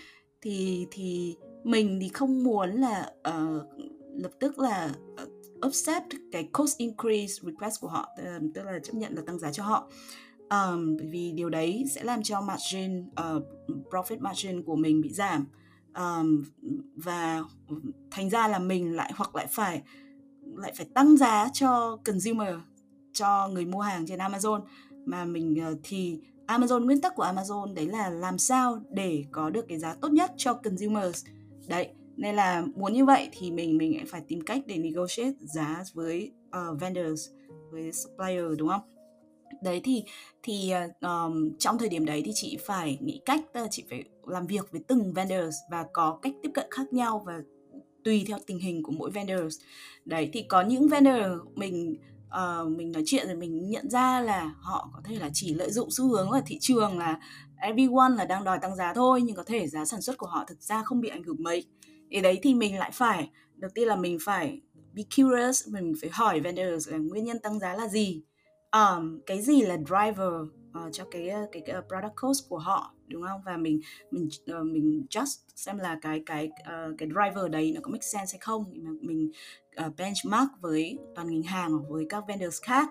thì 0.42 0.88
thì 0.92 1.36
mình 1.64 2.00
thì 2.02 2.10
không 2.10 2.44
muốn 2.44 2.70
là 2.70 3.12
uh, 3.30 3.64
lập 4.14 4.32
tức 4.40 4.60
là 4.60 4.94
ờ, 5.18 5.24
uh, 5.24 5.62
accept 5.62 6.14
cái 6.32 6.50
cost 6.54 6.78
increase 6.78 7.34
request 7.42 7.82
của 7.82 7.88
họ 7.88 8.10
tức 8.18 8.24
là, 8.24 8.40
tức 8.54 8.64
là 8.64 8.80
chấp 8.80 8.94
nhận 8.94 9.16
là 9.16 9.22
tăng 9.26 9.40
giá 9.40 9.52
cho 9.52 9.64
họ. 9.64 9.90
Um, 10.50 10.98
bởi 10.98 11.08
vì 11.08 11.32
điều 11.32 11.50
đấy 11.50 11.84
sẽ 11.92 12.04
làm 12.04 12.24
cho 12.24 12.42
margin 12.42 13.00
uh, 13.00 13.44
profit 13.92 14.20
margin 14.20 14.64
của 14.64 14.76
mình 14.76 15.02
bị 15.02 15.10
giảm. 15.14 15.46
Um, 15.96 16.44
và 16.96 17.44
thành 18.12 18.30
ra 18.30 18.48
là 18.48 18.60
mình 18.60 18.96
lại 18.96 19.12
hoặc 19.16 19.36
lại 19.36 19.48
phải 19.52 19.82
lại 20.58 20.74
phải 20.76 20.86
tăng 20.94 21.18
giá 21.18 21.50
cho 21.54 21.98
consumer 22.06 22.56
cho 23.14 23.48
người 23.48 23.66
mua 23.66 23.82
hàng 23.82 24.06
trên 24.08 24.20
Amazon. 24.20 24.62
Mà 25.06 25.26
mình 25.26 25.56
ờ, 25.66 25.76
thì 25.84 26.20
Amazon 26.48 26.86
nguyên 26.86 27.02
tắc 27.02 27.16
của 27.16 27.24
Amazon 27.24 27.74
đấy 27.74 27.88
là 27.88 28.10
làm 28.10 28.38
sao 28.38 28.80
để 28.90 29.24
có 29.32 29.50
được 29.50 29.66
cái 29.68 29.80
giá 29.80 29.96
tốt 30.02 30.12
nhất 30.12 30.32
cho 30.38 30.54
consumers. 30.54 31.26
Đấy 31.68 31.90
nên 32.18 32.36
là 32.36 32.64
muốn 32.76 32.94
như 32.94 33.06
vậy 33.06 33.30
thì 33.32 33.52
mình 33.52 33.78
mình 33.78 34.06
phải 34.08 34.22
tìm 34.28 34.42
cách 34.42 34.62
để 34.66 34.78
negotiate 34.78 35.34
giá 35.42 35.84
với 35.94 36.32
uh, 36.48 36.82
vendors 36.82 37.30
với 37.72 37.92
supplier 37.92 38.46
đúng 38.58 38.70
không? 38.70 38.82
Đấy 39.64 39.82
thì 39.84 40.04
thì 40.44 40.72
um, 41.02 41.58
trong 41.60 41.78
thời 41.78 41.90
điểm 41.90 42.06
đấy 42.06 42.22
thì 42.26 42.32
chị 42.36 42.58
phải 42.66 42.98
nghĩ 43.02 43.22
cách 43.26 43.42
chị 43.72 43.84
phải 43.90 44.04
làm 44.28 44.48
việc 44.48 44.72
với 44.72 44.82
từng 44.88 45.14
vendors 45.14 45.56
và 45.72 45.86
có 45.94 46.20
cách 46.22 46.34
tiếp 46.44 46.50
cận 46.54 46.66
khác 46.72 46.94
nhau 46.94 47.24
và 47.26 47.42
tùy 48.04 48.26
theo 48.28 48.38
tình 48.48 48.60
hình 48.60 48.84
của 48.84 48.92
mỗi 48.92 49.12
vendors. 49.12 49.60
Đấy 50.06 50.30
thì 50.34 50.42
có 50.42 50.62
những 50.62 50.88
vendor 50.88 51.26
mình 51.56 51.98
uh, 52.28 52.78
mình 52.78 52.92
nói 52.92 53.04
chuyện 53.06 53.28
rồi 53.28 53.36
mình 53.36 53.70
nhận 53.70 53.90
ra 53.90 54.22
là 54.22 54.54
họ 54.60 54.90
có 54.94 55.02
thể 55.04 55.16
là 55.16 55.30
chỉ 55.34 55.54
lợi 55.54 55.72
dụng 55.72 55.92
xu 55.92 56.08
hướng 56.08 56.30
ở 56.30 56.42
thị 56.46 56.58
trường 56.62 56.98
là 56.98 57.20
everyone 57.58 58.16
là 58.18 58.26
đang 58.26 58.44
đòi 58.44 58.60
tăng 58.60 58.76
giá 58.76 58.94
thôi 58.94 59.22
nhưng 59.22 59.36
có 59.36 59.44
thể 59.44 59.68
giá 59.68 59.86
sản 59.86 60.02
xuất 60.02 60.18
của 60.18 60.28
họ 60.28 60.46
thực 60.48 60.62
ra 60.62 60.84
không 60.84 61.02
bị 61.02 61.10
ảnh 61.10 61.24
hưởng 61.24 61.44
mấy. 61.44 61.66
Thì 62.12 62.22
đấy 62.22 62.40
thì 62.44 62.54
mình 62.54 62.80
lại 62.80 62.92
phải 62.94 63.30
đầu 63.56 63.72
tiên 63.76 63.88
là 63.88 63.96
mình 63.96 64.18
phải 64.26 64.62
be 64.94 65.04
curious 65.16 65.68
mình 65.68 65.94
phải 66.02 66.10
hỏi 66.14 66.40
vendors 66.40 66.90
là 66.90 66.98
nguyên 66.98 67.24
nhân 67.24 67.40
tăng 67.40 67.60
giá 67.60 67.76
là 67.76 67.88
gì. 67.88 68.24
Um, 68.72 69.20
cái 69.26 69.42
gì 69.42 69.62
là 69.62 69.78
driver? 69.78 70.63
Uh, 70.80 70.94
cho 70.94 71.06
cái 71.12 71.30
ờ, 71.30 71.48
cái, 71.52 71.62
cái 71.66 71.76
ờ, 71.76 71.82
product 71.88 72.16
cost 72.22 72.50
của 72.50 72.58
họ 72.58 72.94
đúng 73.08 73.24
không? 73.28 73.42
Và 73.46 73.58
mình 73.58 73.80
mình 74.12 74.30
uh, 74.60 74.66
mình 74.66 75.06
just 75.10 75.38
xem 75.56 75.78
là 75.78 76.00
cái 76.02 76.22
cái 76.26 76.50
uh, 76.62 76.98
cái 76.98 77.10
driver 77.10 77.52
đấy 77.52 77.72
nó 77.76 77.82
có 77.84 77.92
make 77.92 78.08
sense 78.08 78.32
hay 78.34 78.40
không. 78.40 78.66
Thì 78.74 78.82
mình 79.02 79.32
uh, 79.86 79.96
benchmark 79.98 80.50
với 80.62 80.98
toàn 81.16 81.32
ngành 81.32 81.42
hàng 81.42 81.80
với 81.90 82.06
các 82.10 82.24
vendors 82.28 82.62
khác. 82.62 82.90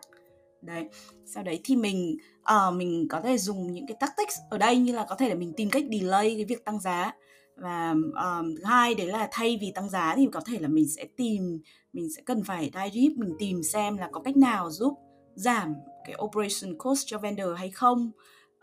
Đấy. 0.62 0.88
Sau 1.26 1.42
đấy 1.42 1.60
thì 1.64 1.76
mình 1.76 2.16
uh, 2.40 2.74
mình 2.74 3.06
có 3.10 3.20
thể 3.20 3.38
dùng 3.38 3.72
những 3.72 3.86
cái 3.86 3.96
tactics 4.00 4.38
ở 4.50 4.58
đây 4.58 4.76
như 4.76 4.92
là 4.92 5.06
có 5.08 5.14
thể 5.14 5.28
là 5.28 5.34
mình 5.34 5.52
tìm 5.56 5.70
cách 5.70 5.84
delay 5.90 6.34
cái 6.36 6.44
việc 6.44 6.64
tăng 6.64 6.80
giá. 6.80 7.12
Và 7.56 7.90
um, 7.90 8.54
thứ 8.56 8.64
hai 8.64 8.94
đấy 8.94 9.06
là 9.06 9.28
thay 9.32 9.58
vì 9.60 9.72
tăng 9.74 9.88
giá 9.88 10.14
thì 10.16 10.28
có 10.32 10.40
thể 10.40 10.58
là 10.58 10.68
mình 10.68 10.88
sẽ 10.88 11.04
tìm 11.16 11.60
mình 11.92 12.08
sẽ 12.16 12.22
cần 12.24 12.44
phải 12.44 12.70
dive 12.74 13.14
mình 13.16 13.34
tìm 13.38 13.62
xem 13.62 13.96
là 13.96 14.08
có 14.12 14.20
cách 14.20 14.36
nào 14.36 14.70
giúp 14.70 14.98
giảm 15.34 15.74
cái 16.04 16.16
operation 16.22 16.78
cost 16.78 17.02
cho 17.06 17.18
vendor 17.18 17.48
hay 17.56 17.70
không. 17.70 18.10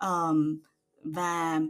Um, 0.02 0.60
và 1.04 1.62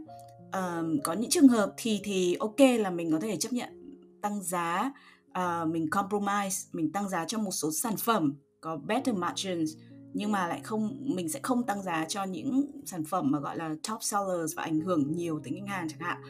um, 0.52 0.98
có 1.04 1.12
những 1.12 1.30
trường 1.30 1.48
hợp 1.48 1.74
thì 1.76 2.00
thì 2.04 2.36
ok 2.40 2.60
là 2.78 2.90
mình 2.90 3.12
có 3.12 3.20
thể 3.20 3.36
chấp 3.36 3.52
nhận 3.52 4.00
tăng 4.22 4.42
giá 4.42 4.92
uh, 5.28 5.68
mình 5.68 5.90
compromise 5.90 6.68
mình 6.72 6.92
tăng 6.92 7.08
giá 7.08 7.24
cho 7.24 7.38
một 7.38 7.50
số 7.50 7.70
sản 7.72 7.96
phẩm 7.96 8.34
có 8.60 8.76
better 8.76 9.16
margins 9.16 9.70
nhưng 10.12 10.32
mà 10.32 10.48
lại 10.48 10.60
không 10.64 10.96
mình 11.00 11.28
sẽ 11.28 11.40
không 11.42 11.62
tăng 11.62 11.82
giá 11.82 12.04
cho 12.08 12.24
những 12.24 12.66
sản 12.86 13.04
phẩm 13.04 13.30
mà 13.30 13.40
gọi 13.40 13.56
là 13.56 13.74
top 13.88 14.02
sellers 14.02 14.56
và 14.56 14.62
ảnh 14.62 14.80
hưởng 14.80 15.12
nhiều 15.12 15.40
tới 15.44 15.52
khách 15.52 15.74
hàng 15.74 15.88
chẳng 15.88 16.00
hạn. 16.00 16.22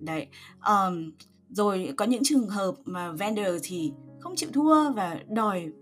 Đấy 0.00 0.26
um, 0.66 1.12
rồi 1.48 1.94
có 1.96 2.04
những 2.04 2.22
trường 2.24 2.48
hợp 2.48 2.74
mà 2.84 3.12
vendor 3.12 3.56
thì 3.62 3.92
không 4.20 4.36
chịu 4.36 4.50
thua 4.52 4.92
và 4.92 5.20
đòi 5.28 5.72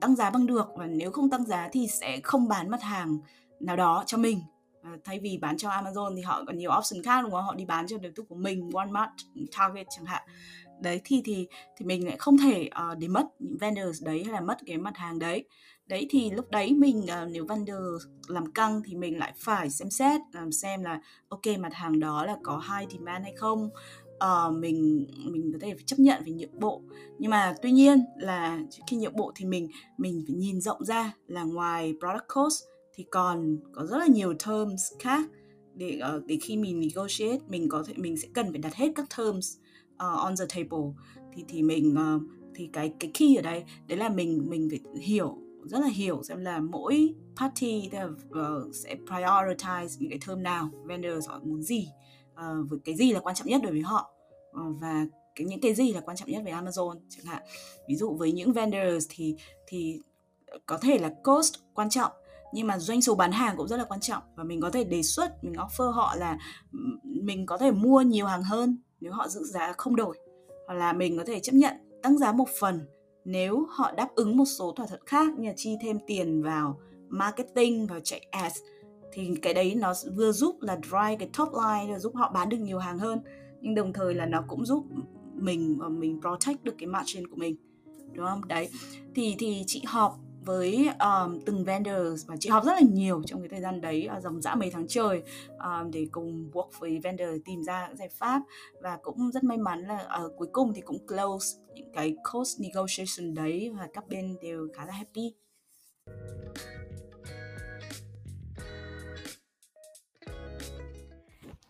tăng 0.00 0.16
giá 0.16 0.30
bằng 0.30 0.46
được 0.46 0.66
và 0.76 0.86
nếu 0.86 1.10
không 1.10 1.30
tăng 1.30 1.44
giá 1.44 1.68
thì 1.72 1.86
sẽ 1.86 2.20
không 2.22 2.48
bán 2.48 2.70
mặt 2.70 2.82
hàng 2.82 3.18
nào 3.60 3.76
đó 3.76 4.04
cho 4.06 4.18
mình. 4.18 4.40
À, 4.82 4.90
thay 5.04 5.20
vì 5.20 5.38
bán 5.38 5.56
cho 5.56 5.68
Amazon 5.68 6.16
thì 6.16 6.22
họ 6.22 6.44
còn 6.46 6.58
nhiều 6.58 6.70
option 6.78 7.02
khác 7.02 7.22
đúng 7.22 7.30
không? 7.30 7.44
Họ 7.44 7.54
đi 7.54 7.64
bán 7.64 7.86
cho 7.86 7.98
đối 7.98 8.12
tác 8.12 8.22
của 8.28 8.34
mình 8.34 8.70
Walmart 8.70 9.08
Target 9.58 9.86
chẳng 9.90 10.04
hạn. 10.04 10.22
Đấy 10.80 11.00
thì 11.04 11.22
thì 11.24 11.46
thì 11.76 11.84
mình 11.86 12.06
lại 12.06 12.16
không 12.18 12.38
thể 12.38 12.70
uh, 12.92 12.98
để 12.98 13.08
mất 13.08 13.26
những 13.38 13.56
vendors 13.58 14.04
đấy 14.04 14.24
hay 14.24 14.32
là 14.32 14.40
mất 14.40 14.58
cái 14.66 14.78
mặt 14.78 14.96
hàng 14.96 15.18
đấy. 15.18 15.44
Đấy 15.86 16.06
thì 16.10 16.30
lúc 16.30 16.50
đấy 16.50 16.74
mình 16.74 16.98
uh, 17.02 17.30
nếu 17.30 17.46
vendor 17.46 18.06
làm 18.28 18.52
căng 18.52 18.82
thì 18.84 18.94
mình 18.94 19.18
lại 19.18 19.32
phải 19.36 19.70
xem 19.70 19.90
xét 19.90 20.20
làm 20.32 20.52
xem 20.52 20.82
là 20.82 21.00
ok 21.28 21.46
mặt 21.58 21.74
hàng 21.74 22.00
đó 22.00 22.24
là 22.24 22.36
có 22.42 22.62
high 22.70 22.92
demand 22.92 23.24
hay 23.24 23.34
không 23.36 23.70
uh, 24.16 24.54
mình 24.58 25.06
mình 25.24 25.52
có 25.52 25.58
thể 25.62 25.74
phải 25.74 25.84
chấp 25.86 25.98
nhận 25.98 26.22
về 26.26 26.32
nhượng 26.32 26.60
bộ. 26.60 26.82
Nhưng 27.18 27.30
mà 27.30 27.54
tuy 27.62 27.70
nhiên 27.70 28.04
là 28.18 28.60
khi 28.86 28.96
nhượng 28.96 29.16
bộ 29.16 29.32
thì 29.34 29.44
mình 29.44 29.68
mình 29.98 30.24
phải 30.26 30.36
nhìn 30.36 30.60
rộng 30.60 30.84
ra 30.84 31.12
là 31.26 31.42
ngoài 31.42 31.94
product 32.00 32.28
cost 32.34 32.64
thì 32.94 33.04
còn 33.10 33.58
có 33.72 33.86
rất 33.86 33.98
là 33.98 34.06
nhiều 34.06 34.34
terms 34.46 34.92
khác 34.98 35.28
để 35.74 36.00
uh, 36.16 36.26
để 36.26 36.38
khi 36.42 36.56
mình 36.56 36.80
negotiate 36.80 37.38
mình 37.48 37.68
có 37.68 37.84
thể 37.86 37.94
mình 37.96 38.16
sẽ 38.16 38.28
cần 38.32 38.50
phải 38.50 38.58
đặt 38.58 38.74
hết 38.74 38.92
các 38.94 39.06
terms 39.18 39.56
uh, 39.94 39.98
on 39.98 40.34
the 40.38 40.44
table. 40.54 40.92
Thì 41.34 41.44
thì 41.48 41.62
mình 41.62 41.94
uh, 42.16 42.22
thì 42.54 42.68
cái 42.72 42.92
cái 43.00 43.10
key 43.14 43.34
ở 43.34 43.42
đây 43.42 43.64
đấy 43.86 43.98
là 43.98 44.08
mình 44.08 44.46
mình 44.48 44.68
phải 44.70 44.80
hiểu 45.02 45.38
rất 45.64 45.80
là 45.80 45.88
hiểu 45.88 46.22
xem 46.22 46.38
là 46.38 46.60
mỗi 46.60 47.14
party 47.36 47.88
là, 47.92 48.04
uh, 48.04 48.74
sẽ 48.74 48.96
prioritize 49.06 49.96
những 49.98 50.10
cái 50.10 50.18
term 50.26 50.42
nào 50.42 50.70
vendor 50.84 51.28
họ 51.28 51.40
muốn 51.44 51.62
gì 51.62 51.88
uh, 52.34 52.70
với 52.70 52.78
cái 52.84 52.94
gì 52.94 53.12
là 53.12 53.20
quan 53.20 53.34
trọng 53.34 53.46
nhất 53.46 53.60
đối 53.62 53.72
với 53.72 53.80
họ? 53.80 54.10
Uh, 54.50 54.76
và 54.80 55.06
cái 55.34 55.46
những 55.46 55.60
cái 55.60 55.74
gì 55.74 55.92
là 55.92 56.00
quan 56.00 56.16
trọng 56.16 56.30
nhất 56.30 56.42
về 56.44 56.52
Amazon 56.52 56.98
chẳng 57.08 57.26
hạn? 57.26 57.42
Ví 57.88 57.96
dụ 57.96 58.14
với 58.14 58.32
những 58.32 58.52
vendors 58.52 59.06
thì 59.10 59.36
thì 59.66 60.00
có 60.66 60.78
thể 60.78 60.98
là 60.98 61.14
cost 61.24 61.54
quan 61.74 61.90
trọng 61.90 62.12
nhưng 62.52 62.66
mà 62.66 62.78
doanh 62.78 63.02
số 63.02 63.14
bán 63.14 63.32
hàng 63.32 63.56
cũng 63.56 63.68
rất 63.68 63.76
là 63.76 63.84
quan 63.84 64.00
trọng. 64.00 64.22
Và 64.36 64.44
mình 64.44 64.60
có 64.60 64.70
thể 64.70 64.84
đề 64.84 65.02
xuất 65.02 65.44
mình 65.44 65.52
offer 65.52 65.90
họ 65.90 66.14
là 66.16 66.38
mình 67.04 67.46
có 67.46 67.58
thể 67.58 67.70
mua 67.70 68.00
nhiều 68.00 68.26
hàng 68.26 68.42
hơn 68.42 68.78
nếu 69.00 69.12
họ 69.12 69.28
giữ 69.28 69.44
giá 69.44 69.72
không 69.72 69.96
đổi. 69.96 70.18
Hoặc 70.66 70.74
là 70.74 70.92
mình 70.92 71.18
có 71.18 71.24
thể 71.24 71.40
chấp 71.40 71.52
nhận 71.52 71.76
tăng 72.02 72.18
giá 72.18 72.32
một 72.32 72.48
phần 72.60 72.80
nếu 73.24 73.66
họ 73.70 73.92
đáp 73.92 74.08
ứng 74.14 74.36
một 74.36 74.44
số 74.44 74.72
thỏa 74.72 74.86
thuận 74.86 75.00
khác 75.06 75.38
như 75.38 75.48
là 75.48 75.54
chi 75.56 75.76
thêm 75.82 75.98
tiền 76.06 76.42
vào 76.42 76.80
marketing 77.08 77.86
vào 77.86 78.00
chạy 78.04 78.26
ads 78.30 78.58
thì 79.14 79.34
cái 79.42 79.54
đấy 79.54 79.74
nó 79.74 79.94
vừa 80.16 80.32
giúp 80.32 80.56
là 80.60 80.78
drive 80.82 81.16
cái 81.18 81.28
top 81.38 81.48
line 81.54 81.98
giúp 81.98 82.14
họ 82.16 82.30
bán 82.34 82.48
được 82.48 82.56
nhiều 82.60 82.78
hàng 82.78 82.98
hơn. 82.98 83.20
Nhưng 83.60 83.74
đồng 83.74 83.92
thời 83.92 84.14
là 84.14 84.26
nó 84.26 84.44
cũng 84.48 84.66
giúp 84.66 84.84
mình 85.34 85.78
và 85.78 85.88
mình 85.88 86.20
protect 86.20 86.64
được 86.64 86.74
cái 86.78 86.86
margin 86.86 87.26
của 87.26 87.36
mình 87.36 87.56
đúng 88.12 88.26
không? 88.26 88.48
Đấy 88.48 88.68
thì 89.14 89.34
thì 89.38 89.64
chị 89.66 89.82
họp 89.86 90.18
với 90.44 90.88
um, 91.00 91.40
từng 91.46 91.64
vendors 91.64 92.26
và 92.26 92.36
chị 92.40 92.48
họp 92.48 92.64
rất 92.64 92.72
là 92.72 92.80
nhiều 92.92 93.22
trong 93.26 93.40
cái 93.40 93.48
thời 93.48 93.60
gian 93.60 93.80
đấy 93.80 94.08
uh, 94.16 94.22
dòng 94.22 94.42
dã 94.42 94.54
mấy 94.54 94.70
tháng 94.70 94.88
trời 94.88 95.22
um, 95.58 95.90
để 95.90 96.06
cùng 96.12 96.50
work 96.52 96.70
với 96.78 97.00
vendor 97.02 97.28
tìm 97.44 97.62
ra 97.62 97.88
giải 97.98 98.08
pháp. 98.08 98.42
Và 98.82 98.98
cũng 99.02 99.30
rất 99.30 99.44
may 99.44 99.58
mắn 99.58 99.82
là 99.82 100.08
uh, 100.24 100.32
cuối 100.38 100.48
cùng 100.52 100.72
thì 100.74 100.80
cũng 100.80 101.06
close 101.06 101.58
những 101.74 101.92
cái 101.92 102.16
cost 102.32 102.60
negotiation 102.60 103.34
đấy 103.34 103.72
và 103.78 103.88
các 103.92 104.08
bên 104.08 104.36
đều 104.42 104.68
khá 104.74 104.86
là 104.86 104.92
happy. 104.92 105.34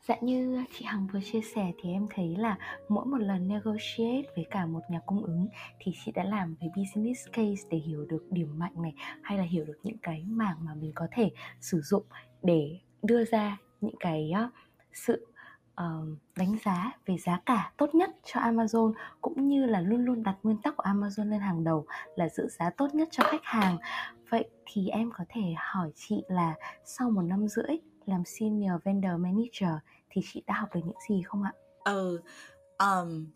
Dạ 0.08 0.16
như 0.20 0.64
chị 0.72 0.84
Hằng 0.84 1.06
vừa 1.12 1.20
chia 1.20 1.40
sẻ 1.54 1.72
thì 1.82 1.90
em 1.90 2.06
thấy 2.14 2.36
là 2.36 2.58
mỗi 2.88 3.06
một 3.06 3.18
lần 3.18 3.48
negotiate 3.48 4.22
với 4.36 4.46
cả 4.50 4.66
một 4.66 4.80
nhà 4.90 5.00
cung 5.06 5.24
ứng 5.24 5.48
thì 5.78 5.92
chị 6.04 6.12
đã 6.12 6.24
làm 6.24 6.56
với 6.60 6.68
business 6.76 7.26
case 7.32 7.68
để 7.70 7.78
hiểu 7.78 8.06
được 8.08 8.26
điểm 8.30 8.58
mạnh 8.58 8.82
này 8.82 8.94
hay 9.22 9.38
là 9.38 9.44
hiểu 9.44 9.64
được 9.64 9.78
những 9.82 9.98
cái 9.98 10.24
mảng 10.26 10.56
mà 10.60 10.74
mình 10.74 10.92
có 10.94 11.06
thể 11.12 11.30
sử 11.60 11.80
dụng 11.80 12.02
để 12.42 12.78
đưa 13.02 13.24
ra 13.24 13.58
những 13.80 13.94
cái 14.00 14.32
sự 14.92 15.26
uh, 15.80 16.18
đánh 16.36 16.56
giá 16.64 16.92
về 17.06 17.16
giá 17.18 17.40
cả 17.46 17.72
tốt 17.76 17.94
nhất 17.94 18.10
cho 18.24 18.40
Amazon 18.40 18.92
cũng 19.20 19.48
như 19.48 19.66
là 19.66 19.80
luôn 19.80 20.04
luôn 20.04 20.22
đặt 20.22 20.36
nguyên 20.42 20.56
tắc 20.62 20.76
của 20.76 20.84
Amazon 20.84 21.30
lên 21.30 21.40
hàng 21.40 21.64
đầu 21.64 21.86
là 22.16 22.28
giữ 22.28 22.48
giá 22.48 22.70
tốt 22.70 22.94
nhất 22.94 23.08
cho 23.10 23.24
khách 23.24 23.44
hàng. 23.44 23.78
Vậy 24.30 24.50
thì 24.66 24.88
em 24.88 25.10
có 25.14 25.24
thể 25.28 25.42
hỏi 25.56 25.90
chị 25.94 26.22
là 26.28 26.54
sau 26.84 27.10
một 27.10 27.22
năm 27.22 27.48
rưỡi 27.48 27.76
làm 28.06 28.24
senior 28.24 28.72
vendor 28.84 29.12
manager 29.18 29.70
thì 30.14 30.22
chị 30.32 30.42
đã 30.46 30.54
học 30.60 30.68
được 30.74 30.80
những 30.84 30.96
gì 31.08 31.22
không 31.26 31.42
ạ? 31.42 31.52
Ờ, 31.84 32.22
um, 32.78 33.26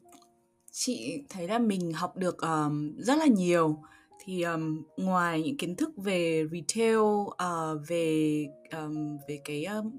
chị 0.71 1.23
thấy 1.29 1.49
là 1.49 1.59
mình 1.59 1.93
học 1.93 2.17
được 2.17 2.39
um, 2.39 2.97
rất 2.99 3.19
là 3.19 3.27
nhiều. 3.27 3.83
Thì 4.25 4.43
um, 4.43 4.83
ngoài 4.97 5.43
những 5.43 5.57
kiến 5.57 5.77
thức 5.77 5.91
về 5.97 6.47
retail 6.53 6.99
uh, 6.99 7.89
về 7.89 8.47
um, 8.73 9.19
về 9.29 9.41
cái 9.45 9.65
um, 9.65 9.91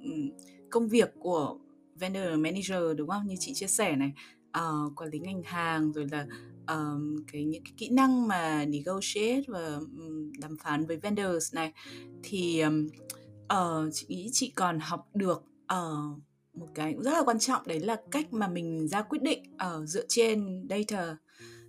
công 0.70 0.88
việc 0.88 1.14
của 1.20 1.58
vendor 1.96 2.40
manager 2.40 2.98
đúng 2.98 3.10
không? 3.10 3.28
Như 3.28 3.36
chị 3.40 3.54
chia 3.54 3.68
sẻ 3.68 3.96
này 3.96 4.12
uh, 4.58 4.94
quản 4.96 5.10
lý 5.10 5.20
ngành 5.20 5.44
hàng 5.44 5.92
rồi 5.92 6.08
là 6.12 6.28
um, 6.68 7.16
cái 7.32 7.44
những 7.44 7.64
cái 7.64 7.74
kỹ 7.78 7.90
năng 7.90 8.28
mà 8.28 8.66
negotiate 8.66 9.42
và 9.48 9.80
um, 9.98 10.32
đàm 10.40 10.58
phán 10.58 10.86
với 10.86 10.98
vendors 10.98 11.56
này. 11.56 11.74
Thì 12.24 12.62
um, 12.62 12.88
uh, 13.54 13.94
chị 13.94 14.06
nghĩ 14.10 14.30
chị 14.34 14.52
còn 14.56 14.80
học 14.80 15.08
được 15.14 15.44
uh, 15.74 16.20
một 16.60 16.68
cái 16.76 16.94
cũng 16.94 17.04
rất 17.04 17.12
là 17.12 17.24
quan 17.26 17.40
trọng 17.40 17.68
đấy 17.68 17.80
là 17.80 17.98
cách 18.12 18.34
mà 18.34 18.48
mình 18.48 18.88
ra 18.88 19.02
quyết 19.02 19.22
định 19.22 19.44
ở 19.58 19.80
uh, 19.82 19.88
dựa 19.88 20.06
trên 20.08 20.68
data. 20.70 21.18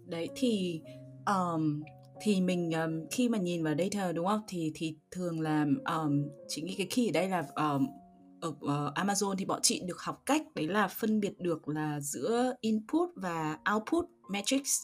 Đấy 0.06 0.28
thì 0.36 0.80
um, 1.26 1.82
thì 2.22 2.40
mình 2.40 2.72
um, 2.72 3.06
khi 3.10 3.28
mà 3.28 3.38
nhìn 3.38 3.64
vào 3.64 3.74
data 3.78 4.12
đúng 4.12 4.26
không? 4.26 4.40
Thì 4.48 4.72
thì 4.74 4.96
thường 5.10 5.40
là 5.40 5.66
um, 5.84 6.28
chị 6.48 6.62
nghĩ 6.62 6.74
cái 6.74 6.86
khi 6.90 7.08
ở 7.08 7.12
đây 7.12 7.28
là 7.28 7.46
um, 7.56 7.86
ở 8.40 8.48
uh, 8.48 8.94
Amazon 8.94 9.34
thì 9.34 9.44
bọn 9.44 9.60
chị 9.62 9.82
được 9.86 10.00
học 10.00 10.22
cách 10.26 10.42
đấy 10.54 10.68
là 10.68 10.88
phân 10.88 11.20
biệt 11.20 11.38
được 11.38 11.68
là 11.68 12.00
giữa 12.00 12.54
input 12.60 13.08
và 13.16 13.58
output 13.74 14.04
metrics 14.30 14.82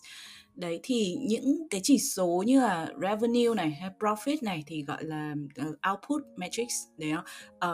đấy 0.56 0.80
thì 0.82 1.16
những 1.20 1.68
cái 1.70 1.80
chỉ 1.84 1.98
số 1.98 2.42
như 2.46 2.60
là 2.60 2.88
revenue 3.02 3.54
này 3.56 3.70
hay 3.70 3.90
profit 3.98 4.36
này 4.42 4.64
thì 4.66 4.82
gọi 4.82 5.04
là 5.04 5.34
uh, 5.68 5.76
output 5.92 6.22
metrics 6.36 6.74
đấy 6.96 7.12
không? 7.14 7.24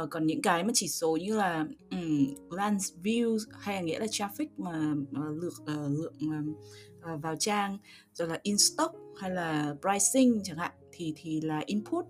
Uh, 0.03 0.11
còn 0.11 0.27
những 0.27 0.42
cái 0.42 0.64
mà 0.64 0.71
chỉ 0.75 0.88
số 0.88 1.16
như 1.16 1.37
là 1.37 1.66
um, 1.90 2.35
glance 2.51 2.85
views 3.03 3.38
hay 3.61 3.75
là 3.75 3.81
nghĩa 3.81 3.99
là 3.99 4.07
traffic 4.07 4.47
mà 4.57 4.95
uh, 5.21 5.42
lượt 5.42 5.53
uh, 5.62 5.68
lượng 5.68 6.14
uh, 6.27 7.23
vào 7.23 7.37
trang 7.37 7.79
rồi 8.12 8.29
là 8.29 8.38
in 8.42 8.59
stock 8.59 8.95
hay 9.16 9.31
là 9.31 9.75
pricing 9.81 10.40
chẳng 10.45 10.59
hạn 10.59 10.73
thì 10.92 11.14
thì 11.16 11.40
là 11.40 11.62
input 11.66 12.05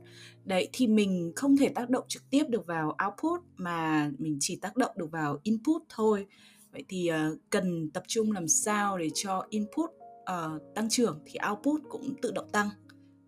đấy 0.44 0.68
thì 0.72 0.86
mình 0.86 1.32
không 1.36 1.56
thể 1.56 1.68
tác 1.68 1.90
động 1.90 2.04
trực 2.08 2.30
tiếp 2.30 2.44
được 2.48 2.66
vào 2.66 2.96
output 3.06 3.40
mà 3.56 4.10
mình 4.18 4.36
chỉ 4.40 4.56
tác 4.56 4.76
động 4.76 4.90
được 4.96 5.10
vào 5.10 5.38
input 5.42 5.82
thôi 5.88 6.26
vậy 6.72 6.84
thì 6.88 7.10
uh, 7.10 7.38
cần 7.50 7.90
tập 7.90 8.02
trung 8.06 8.32
làm 8.32 8.48
sao 8.48 8.98
để 8.98 9.08
cho 9.14 9.46
input 9.50 9.90
uh, 10.22 10.74
tăng 10.74 10.88
trưởng 10.88 11.20
thì 11.26 11.38
output 11.50 11.80
cũng 11.88 12.14
tự 12.22 12.32
động 12.32 12.48
tăng. 12.52 12.68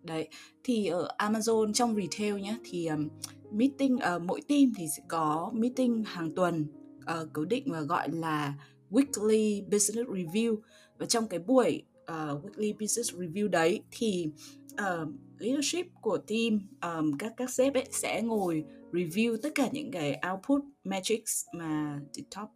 Đấy 0.03 0.27
thì 0.63 0.87
ở 0.87 1.07
Amazon 1.17 1.73
trong 1.73 1.95
retail 1.95 2.41
nhé 2.41 2.57
thì 2.63 2.87
um, 2.87 3.07
meeting 3.51 3.95
uh, 3.95 4.21
mỗi 4.21 4.41
team 4.41 4.71
thì 4.77 4.85
sẽ 4.97 5.03
có 5.07 5.51
meeting 5.53 6.03
hàng 6.03 6.35
tuần 6.35 6.67
uh, 6.97 7.29
cố 7.33 7.45
định 7.45 7.63
và 7.71 7.81
gọi 7.81 8.09
là 8.09 8.53
weekly 8.89 9.63
business 9.69 10.09
review. 10.09 10.57
Và 10.97 11.05
trong 11.05 11.27
cái 11.27 11.39
buổi 11.39 11.83
uh, 12.01 12.45
weekly 12.45 12.73
business 12.79 13.13
review 13.13 13.47
đấy 13.47 13.83
thì 13.91 14.27
uh, 14.73 15.09
leadership 15.37 15.85
của 16.01 16.17
team 16.17 16.59
um, 16.81 17.17
các 17.17 17.33
các 17.37 17.49
sếp 17.49 17.73
ấy 17.73 17.87
sẽ 17.91 18.21
ngồi 18.21 18.63
review 18.91 19.37
tất 19.43 19.49
cả 19.55 19.69
những 19.71 19.91
cái 19.91 20.21
output 20.31 20.61
metrics 20.83 21.43
mà 21.53 21.99
từ 22.13 22.23
top 22.35 22.49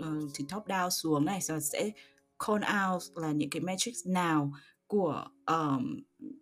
uh, 0.00 0.30
từ 0.38 0.44
top 0.48 0.66
down 0.66 0.90
xuống 0.90 1.24
này 1.24 1.40
rồi 1.40 1.60
sẽ 1.60 1.90
call 2.46 2.64
out 2.84 3.02
là 3.14 3.32
những 3.32 3.50
cái 3.50 3.60
metrics 3.60 4.06
nào 4.06 4.52
của 4.86 5.24
um, 5.46 6.00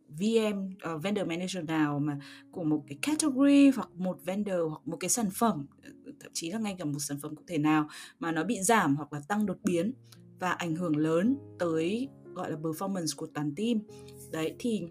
VM 0.09 0.67
uh, 0.67 0.83
ờ, 0.83 0.99
vendor 0.99 1.27
manager 1.27 1.65
nào 1.65 1.99
mà 1.99 2.19
của 2.51 2.65
một 2.65 2.85
cái 2.89 2.99
category 3.03 3.71
hoặc 3.71 3.91
một 3.95 4.19
vendor 4.25 4.61
hoặc 4.69 4.81
một 4.85 4.97
cái 5.01 5.11
sản 5.11 5.31
phẩm 5.35 5.67
ờ, 5.83 5.91
thậm 6.21 6.31
chí 6.35 6.51
là 6.51 6.59
ngay 6.59 6.77
cả 6.79 6.85
một 6.85 6.99
sản 6.99 7.19
phẩm 7.23 7.37
cụ 7.37 7.43
thể 7.47 7.59
nào 7.59 7.89
mà 8.19 8.33
nó 8.33 8.45
bị 8.45 8.63
giảm 8.63 8.97
hoặc 8.97 9.13
là 9.13 9.21
tăng 9.29 9.47
đột 9.47 9.59
biến 9.65 9.93
và 10.41 10.51
ảnh 10.51 10.77
hưởng 10.77 10.97
lớn 10.97 11.37
tới 11.59 12.09
gọi 12.35 12.51
là 12.51 12.57
performance 12.57 13.17
của 13.17 13.27
toàn 13.35 13.55
team. 13.57 13.79
Đấy 14.33 14.55
thì 14.59 14.83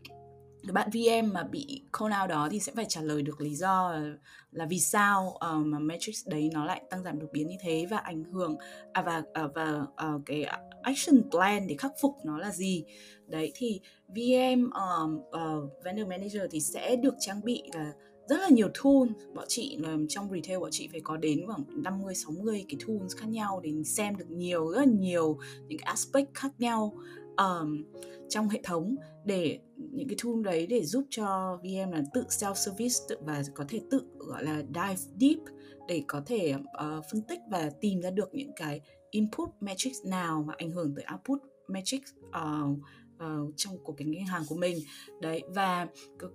bạn 0.74 0.90
VM 0.94 1.34
mà 1.34 1.44
bị 1.44 1.82
call 2.00 2.14
out 2.22 2.30
đó 2.30 2.48
thì 2.52 2.60
sẽ 2.60 2.72
phải 2.76 2.86
trả 2.90 3.02
lời 3.02 3.22
được 3.22 3.42
lý 3.42 3.56
do 3.56 3.92
là, 3.92 4.14
là 4.52 4.66
vì 4.66 4.80
sao 4.80 5.34
uh, 5.36 5.66
mà 5.66 5.80
matrix 5.80 6.28
đấy 6.28 6.50
nó 6.54 6.66
lại 6.66 6.82
tăng 6.90 7.04
giảm 7.04 7.20
đột 7.20 7.28
biến 7.32 7.48
như 7.48 7.56
thế 7.62 7.86
và 7.90 7.98
ảnh 7.98 8.24
hưởng 8.24 8.58
à 8.94 9.02
và 9.02 9.24
à, 9.34 9.48
và 9.56 9.86
à, 9.96 10.14
cái 10.26 10.46
action 10.82 11.30
plan 11.32 11.68
để 11.68 11.76
khắc 11.78 11.92
phục 12.02 12.16
nó 12.26 12.38
là 12.38 12.52
gì. 12.52 12.84
Đấy 13.28 13.52
thì 13.56 13.82
VM 14.08 14.70
um, 14.72 15.18
uh, 15.18 15.84
vendor 15.84 16.08
manager 16.08 16.42
thì 16.52 16.60
sẽ 16.60 16.96
được 16.96 17.14
trang 17.20 17.42
bị 17.44 17.64
là 17.74 17.94
rất 18.30 18.38
là 18.40 18.50
nhiều 18.50 18.68
tool. 18.84 19.34
Bọn 19.36 19.46
chị 19.48 19.80
trong 20.10 20.30
retail 20.32 20.60
bọn 20.60 20.70
chị 20.72 20.88
phải 20.92 21.02
có 21.02 21.18
đến 21.18 21.46
khoảng 21.48 21.64
50 21.84 22.16
60 22.16 22.66
cái 22.70 22.80
tools 22.88 23.16
khác 23.16 23.28
nhau 23.30 23.60
để 23.64 23.72
xem 23.86 24.16
được 24.18 24.30
nhiều 24.30 24.72
rất 24.72 24.80
là 24.80 24.86
nhiều 24.86 25.38
những 25.68 25.80
cái 25.80 25.86
aspect 25.86 26.34
khác 26.34 26.52
nhau 26.58 26.94
um, 27.38 27.84
trong 28.30 28.50
hệ 28.50 28.62
thống 28.64 28.96
để 29.26 29.60
những 29.78 30.08
cái 30.08 30.18
tool 30.24 30.42
đấy 30.44 30.68
để 30.68 30.86
giúp 30.86 31.06
cho 31.10 31.60
VM 31.64 31.92
là 31.92 32.04
tự 32.14 32.24
self 32.30 32.54
service 32.54 32.96
tự 33.10 33.18
và 33.22 33.44
có 33.56 33.66
thể 33.70 33.82
tự 33.92 34.02
gọi 34.18 34.44
là 34.44 34.64
dive 34.68 35.14
deep 35.20 35.40
để 35.88 36.04
có 36.08 36.22
thể 36.26 36.54
uh, 36.56 37.06
phân 37.12 37.22
tích 37.22 37.40
và 37.52 37.72
tìm 37.82 38.02
ra 38.02 38.10
được 38.10 38.30
những 38.34 38.52
cái 38.56 38.82
input 39.12 39.50
metrics 39.62 40.06
nào 40.06 40.44
mà 40.48 40.54
ảnh 40.58 40.72
hưởng 40.72 40.96
tới 40.96 41.06
output 41.14 41.40
metrics 41.68 42.12
uh, 42.20 42.32
ờ, 42.32 42.64
uh, 42.72 42.80
ờ, 43.18 43.38
trong 43.56 43.78
của 43.84 43.94
cái 43.94 44.08
ngân 44.08 44.26
hàng 44.26 44.44
của 44.50 44.56
mình. 44.56 44.78
Đấy 45.22 45.44
và 45.48 45.88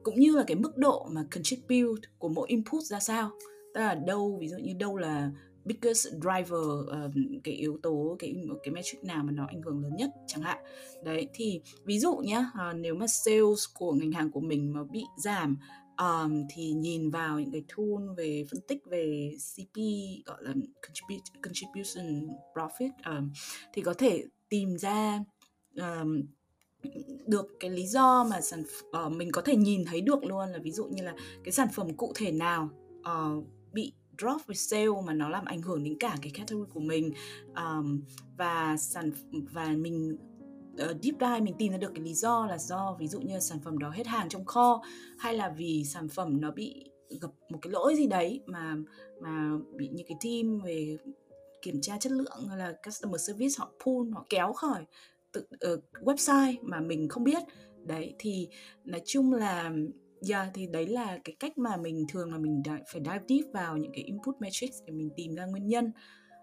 cũng 0.03 0.21
như 0.21 0.37
là 0.37 0.45
cái 0.47 0.57
mức 0.57 0.77
độ 0.77 1.09
mà 1.11 1.25
contribute 1.35 2.09
của 2.19 2.29
mỗi 2.29 2.49
input 2.49 2.83
ra 2.83 3.01
sao. 3.01 3.31
Tức 3.75 3.81
là 3.81 3.95
đâu 3.95 4.37
ví 4.41 4.49
dụ 4.49 4.57
như 4.57 4.73
đâu 4.79 4.97
là 4.97 5.31
biggest 5.65 6.07
driver 6.21 6.61
uh, 6.61 7.13
cái 7.45 7.55
yếu 7.55 7.79
tố 7.83 8.17
cái 8.19 8.35
cái 8.63 8.75
metric 8.75 9.05
nào 9.05 9.25
mà 9.25 9.33
nó 9.33 9.47
ảnh 9.47 9.63
hưởng 9.63 9.83
lớn 9.83 9.97
nhất 9.97 10.11
chẳng 10.27 10.43
hạn. 10.43 10.59
Đấy 11.05 11.29
thì 11.35 11.61
ví 11.85 11.99
dụ 11.99 12.17
nhá 12.17 12.51
uh, 12.71 12.77
nếu 12.77 12.95
mà 12.95 13.07
sales 13.07 13.65
của 13.75 13.93
ngành 13.93 14.13
hàng 14.13 14.31
của 14.31 14.41
mình 14.41 14.73
mà 14.73 14.85
bị 14.85 15.05
giảm 15.17 15.57
um, 15.97 16.45
thì 16.51 16.73
nhìn 16.73 17.11
vào 17.11 17.41
những 17.41 17.53
cái 17.53 17.65
tool 17.77 18.15
về 18.17 18.45
phân 18.51 18.61
tích 18.69 18.79
về 18.87 19.31
CP 19.57 19.77
gọi 20.27 20.39
là 20.41 20.55
contribution 21.43 22.29
profit 22.55 22.91
um, 23.07 23.33
thì 23.73 23.83
có 23.83 23.95
thể 23.95 24.25
tìm 24.49 24.79
ra 24.79 25.25
um, 25.77 26.23
được 27.27 27.47
cái 27.61 27.71
lý 27.71 27.87
do 27.87 28.25
mà 28.25 28.41
sản 28.41 28.63
uh, 29.07 29.13
mình 29.13 29.33
có 29.33 29.43
thể 29.43 29.57
nhìn 29.57 29.85
thấy 29.85 30.01
được 30.01 30.25
luôn 30.25 30.49
là 30.49 30.59
ví 30.63 30.71
dụ 30.71 30.85
như 30.85 31.03
là 31.03 31.15
cái 31.45 31.53
sản 31.53 31.69
phẩm 31.75 31.97
cụ 31.97 32.13
thể 32.17 32.33
nào 32.33 32.71
uh, 33.01 33.45
drop 34.19 34.47
về 34.47 34.55
sale 34.55 35.03
mà 35.07 35.13
nó 35.13 35.29
làm 35.29 35.45
ảnh 35.45 35.63
hưởng 35.63 35.85
đến 35.85 35.97
cả 36.01 36.17
cái 36.23 36.33
category 36.35 36.71
của 36.75 36.81
mình 36.81 37.13
um, 37.57 38.03
và 38.37 38.77
sản 38.77 39.11
và 39.31 39.69
mình 39.69 40.17
uh, 40.75 40.97
deep 41.03 41.15
dive 41.21 41.41
mình 41.41 41.55
tìm 41.59 41.73
ra 41.73 41.79
được 41.79 41.93
cái 41.95 42.05
lý 42.05 42.15
do 42.15 42.47
là 42.47 42.59
do 42.59 42.97
ví 43.01 43.09
dụ 43.09 43.21
như 43.21 43.41
sản 43.41 43.59
phẩm 43.65 43.79
đó 43.79 43.91
hết 43.91 44.07
hàng 44.07 44.29
trong 44.29 44.45
kho 44.45 44.83
hay 45.19 45.35
là 45.35 45.49
vì 45.49 45.85
sản 45.85 46.09
phẩm 46.09 46.41
nó 46.41 46.51
bị 46.51 46.91
gặp 47.21 47.31
một 47.49 47.59
cái 47.63 47.73
lỗi 47.73 47.95
gì 47.97 48.07
đấy 48.07 48.41
mà 48.47 48.77
mà 49.21 49.51
bị 49.77 49.89
những 49.89 50.07
cái 50.07 50.17
team 50.25 50.61
về 50.61 50.97
kiểm 51.63 51.81
tra 51.81 51.99
chất 51.99 52.13
lượng 52.13 52.49
hay 52.49 52.59
là 52.59 52.75
customer 52.87 53.21
service 53.21 53.55
họ 53.59 53.73
pull 53.85 54.13
họ 54.13 54.27
kéo 54.31 54.53
khỏi 54.53 54.85
tự 55.33 55.47
uh, 55.73 55.81
website 56.01 56.55
mà 56.63 56.81
mình 56.81 57.09
không 57.09 57.25
biết. 57.25 57.43
Đấy 57.87 58.15
thì 58.19 58.49
nói 58.85 59.03
chung 59.05 59.33
là 59.33 59.73
yeah, 60.29 60.49
thì 60.55 60.67
đấy 60.67 60.87
là 60.87 61.19
cái 61.25 61.37
cách 61.41 61.59
mà 61.59 61.77
mình 61.77 62.07
thường 62.09 62.33
là 62.33 62.39
mình 62.39 62.63
phải 62.67 63.03
dive 63.05 63.25
deep 63.29 63.53
vào 63.53 63.77
những 63.77 63.93
cái 63.95 64.05
input 64.05 64.35
metrics 64.41 64.77
để 64.87 64.93
mình 64.93 65.11
tìm 65.17 65.35
ra 65.35 65.47
nguyên 65.47 65.69
nhân. 65.69 65.93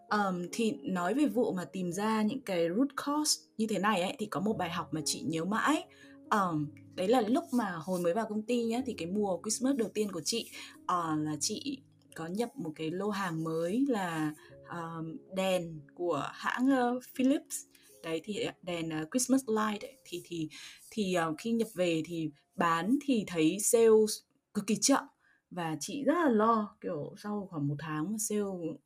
Um, 0.09 0.45
thì 0.51 0.71
nói 0.83 1.13
về 1.13 1.25
vụ 1.25 1.51
mà 1.51 1.65
tìm 1.65 1.91
ra 1.91 2.21
những 2.21 2.41
cái 2.41 2.69
root 2.77 2.87
cause 3.05 3.41
như 3.57 3.67
thế 3.67 3.79
này 3.79 4.01
ấy 4.01 4.15
thì 4.19 4.25
có 4.25 4.39
một 4.39 4.57
bài 4.57 4.69
học 4.69 4.93
mà 4.93 5.01
chị 5.05 5.21
nhớ 5.25 5.45
mãi. 5.45 5.83
Um, 6.31 6.67
đấy 6.95 7.07
là 7.07 7.21
lúc 7.21 7.43
mà 7.51 7.71
hồi 7.71 8.01
mới 8.01 8.13
vào 8.13 8.25
công 8.29 8.41
ty 8.41 8.63
nhé 8.63 8.81
thì 8.85 8.93
cái 8.97 9.07
mùa 9.07 9.41
Christmas 9.43 9.75
đầu 9.75 9.89
tiên 9.93 10.11
của 10.11 10.21
chị 10.25 10.49
uh, 10.81 11.19
là 11.19 11.35
chị 11.39 11.81
có 12.15 12.27
nhập 12.27 12.49
một 12.55 12.71
cái 12.75 12.91
lô 12.91 13.09
hàng 13.09 13.43
mới 13.43 13.85
là 13.89 14.33
um, 14.71 15.17
đèn 15.35 15.79
của 15.95 16.29
hãng 16.33 16.69
uh, 16.97 17.03
Philips 17.15 17.65
đấy 18.03 18.21
thì 18.23 18.39
ờ, 18.39 18.51
đèn 18.61 18.89
uh, 19.01 19.07
Christmas 19.11 19.41
light 19.47 19.81
ấy, 19.81 19.97
thì 20.05 20.21
thì 20.25 20.49
thì 20.91 21.15
uh, 21.29 21.35
khi 21.37 21.51
nhập 21.51 21.67
về 21.73 22.01
thì 22.05 22.29
bán 22.55 22.97
thì 23.01 23.23
thấy 23.27 23.57
sales 23.59 24.19
cực 24.53 24.67
kỳ 24.67 24.75
chậm. 24.75 25.03
Và 25.51 25.77
chị 25.79 26.03
rất 26.03 26.13
là 26.13 26.29
lo 26.29 26.75
kiểu 26.81 27.13
sau 27.17 27.47
khoảng 27.51 27.67
một 27.67 27.75
tháng 27.79 28.11
mà 28.11 28.17
sale 28.19 28.41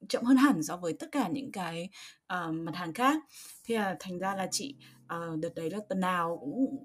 chậm 0.09 0.23
hơn 0.23 0.37
hẳn 0.37 0.63
so 0.63 0.77
với 0.77 0.93
tất 0.93 1.07
cả 1.11 1.27
những 1.27 1.51
cái 1.51 1.89
uh, 2.33 2.53
mặt 2.53 2.75
hàng 2.75 2.93
khác. 2.93 3.23
Thế 3.65 3.75
là 3.75 3.95
thành 3.99 4.19
ra 4.19 4.35
là 4.35 4.47
chị 4.51 4.75
uh, 5.03 5.39
đợt 5.39 5.55
đấy 5.55 5.69
là 5.69 5.79
tuần 5.89 5.99
nào 5.99 6.37
cũng 6.41 6.77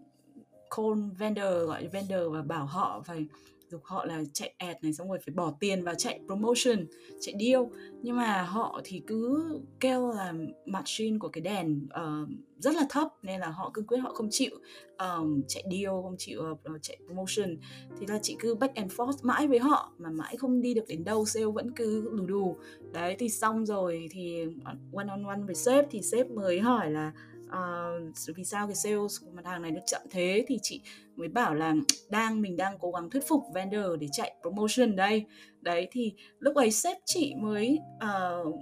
call 0.76 1.10
vendor 1.18 1.66
gọi 1.66 1.86
vendor 1.86 2.32
và 2.32 2.42
bảo 2.42 2.66
họ 2.66 3.02
phải 3.06 3.26
dục 3.70 3.80
họ 3.84 4.04
là 4.04 4.22
chạy 4.32 4.54
ad 4.58 4.76
này 4.82 4.92
xong 4.92 5.08
rồi 5.08 5.18
phải 5.26 5.34
bỏ 5.34 5.54
tiền 5.60 5.84
vào 5.84 5.94
chạy 5.94 6.20
promotion 6.26 6.86
chạy 7.20 7.34
deal. 7.40 7.62
Nhưng 8.02 8.16
mà 8.16 8.42
họ 8.42 8.80
thì 8.84 9.02
cứ 9.06 9.44
kêu 9.80 10.08
là 10.08 10.34
margin 10.66 11.18
của 11.18 11.28
cái 11.28 11.40
đèn 11.40 11.86
uh, 11.86 12.28
rất 12.58 12.74
là 12.74 12.86
thấp 12.90 13.08
nên 13.22 13.40
là 13.40 13.48
họ 13.48 13.70
cương 13.74 13.86
quyết 13.86 13.98
họ 13.98 14.12
không 14.14 14.28
chịu 14.30 14.50
um, 14.98 15.42
chạy 15.48 15.64
deal 15.70 16.02
không 16.02 16.16
chịu 16.18 16.42
uh, 16.74 16.82
chạy 16.82 16.98
promotion. 17.06 17.56
Thì 18.00 18.06
là 18.06 18.18
chị 18.22 18.36
cứ 18.38 18.54
back 18.54 18.74
and 18.74 18.92
forth 18.92 19.16
mãi 19.22 19.46
với 19.48 19.58
họ 19.58 19.92
mà 19.98 20.10
mãi 20.10 20.36
không 20.36 20.60
đi 20.60 20.74
được 20.74 20.84
đến 20.88 21.04
đâu 21.04 21.24
sale 21.24 21.46
vẫn 21.46 21.72
cứ 21.76 22.10
lù 22.12 22.26
đù. 22.26 22.56
Đấy 22.92 23.16
thì 23.18 23.28
xong 23.28 23.66
rồi 23.66 24.08
thì 24.10 24.44
one 24.92 25.06
on 25.08 25.22
one 25.22 25.40
với 25.46 25.54
sếp 25.54 25.86
thì 25.90 26.02
sếp 26.02 26.30
mới 26.30 26.60
hỏi 26.60 26.90
là 26.90 27.12
uh, 27.48 28.36
vì 28.36 28.44
sao 28.44 28.66
cái 28.66 28.76
sales 28.76 29.20
của 29.24 29.30
mặt 29.32 29.46
hàng 29.46 29.62
này 29.62 29.70
nó 29.70 29.80
chậm 29.86 30.02
thế? 30.10 30.44
Thì 30.48 30.58
chị 30.62 30.80
mới 31.16 31.28
bảo 31.28 31.54
là 31.54 31.74
đang 32.08 32.40
mình 32.42 32.56
đang 32.56 32.78
cố 32.80 32.90
gắng 32.90 33.10
thuyết 33.10 33.28
phục 33.28 33.42
vendor 33.54 34.00
để 34.00 34.06
chạy 34.12 34.34
promotion 34.42 34.96
đây. 34.96 35.24
Đấy 35.60 35.88
thì 35.90 36.12
lúc 36.38 36.54
ấy 36.54 36.70
sếp 36.70 36.96
chị 37.04 37.34
mới 37.38 37.78
uh, 37.96 38.54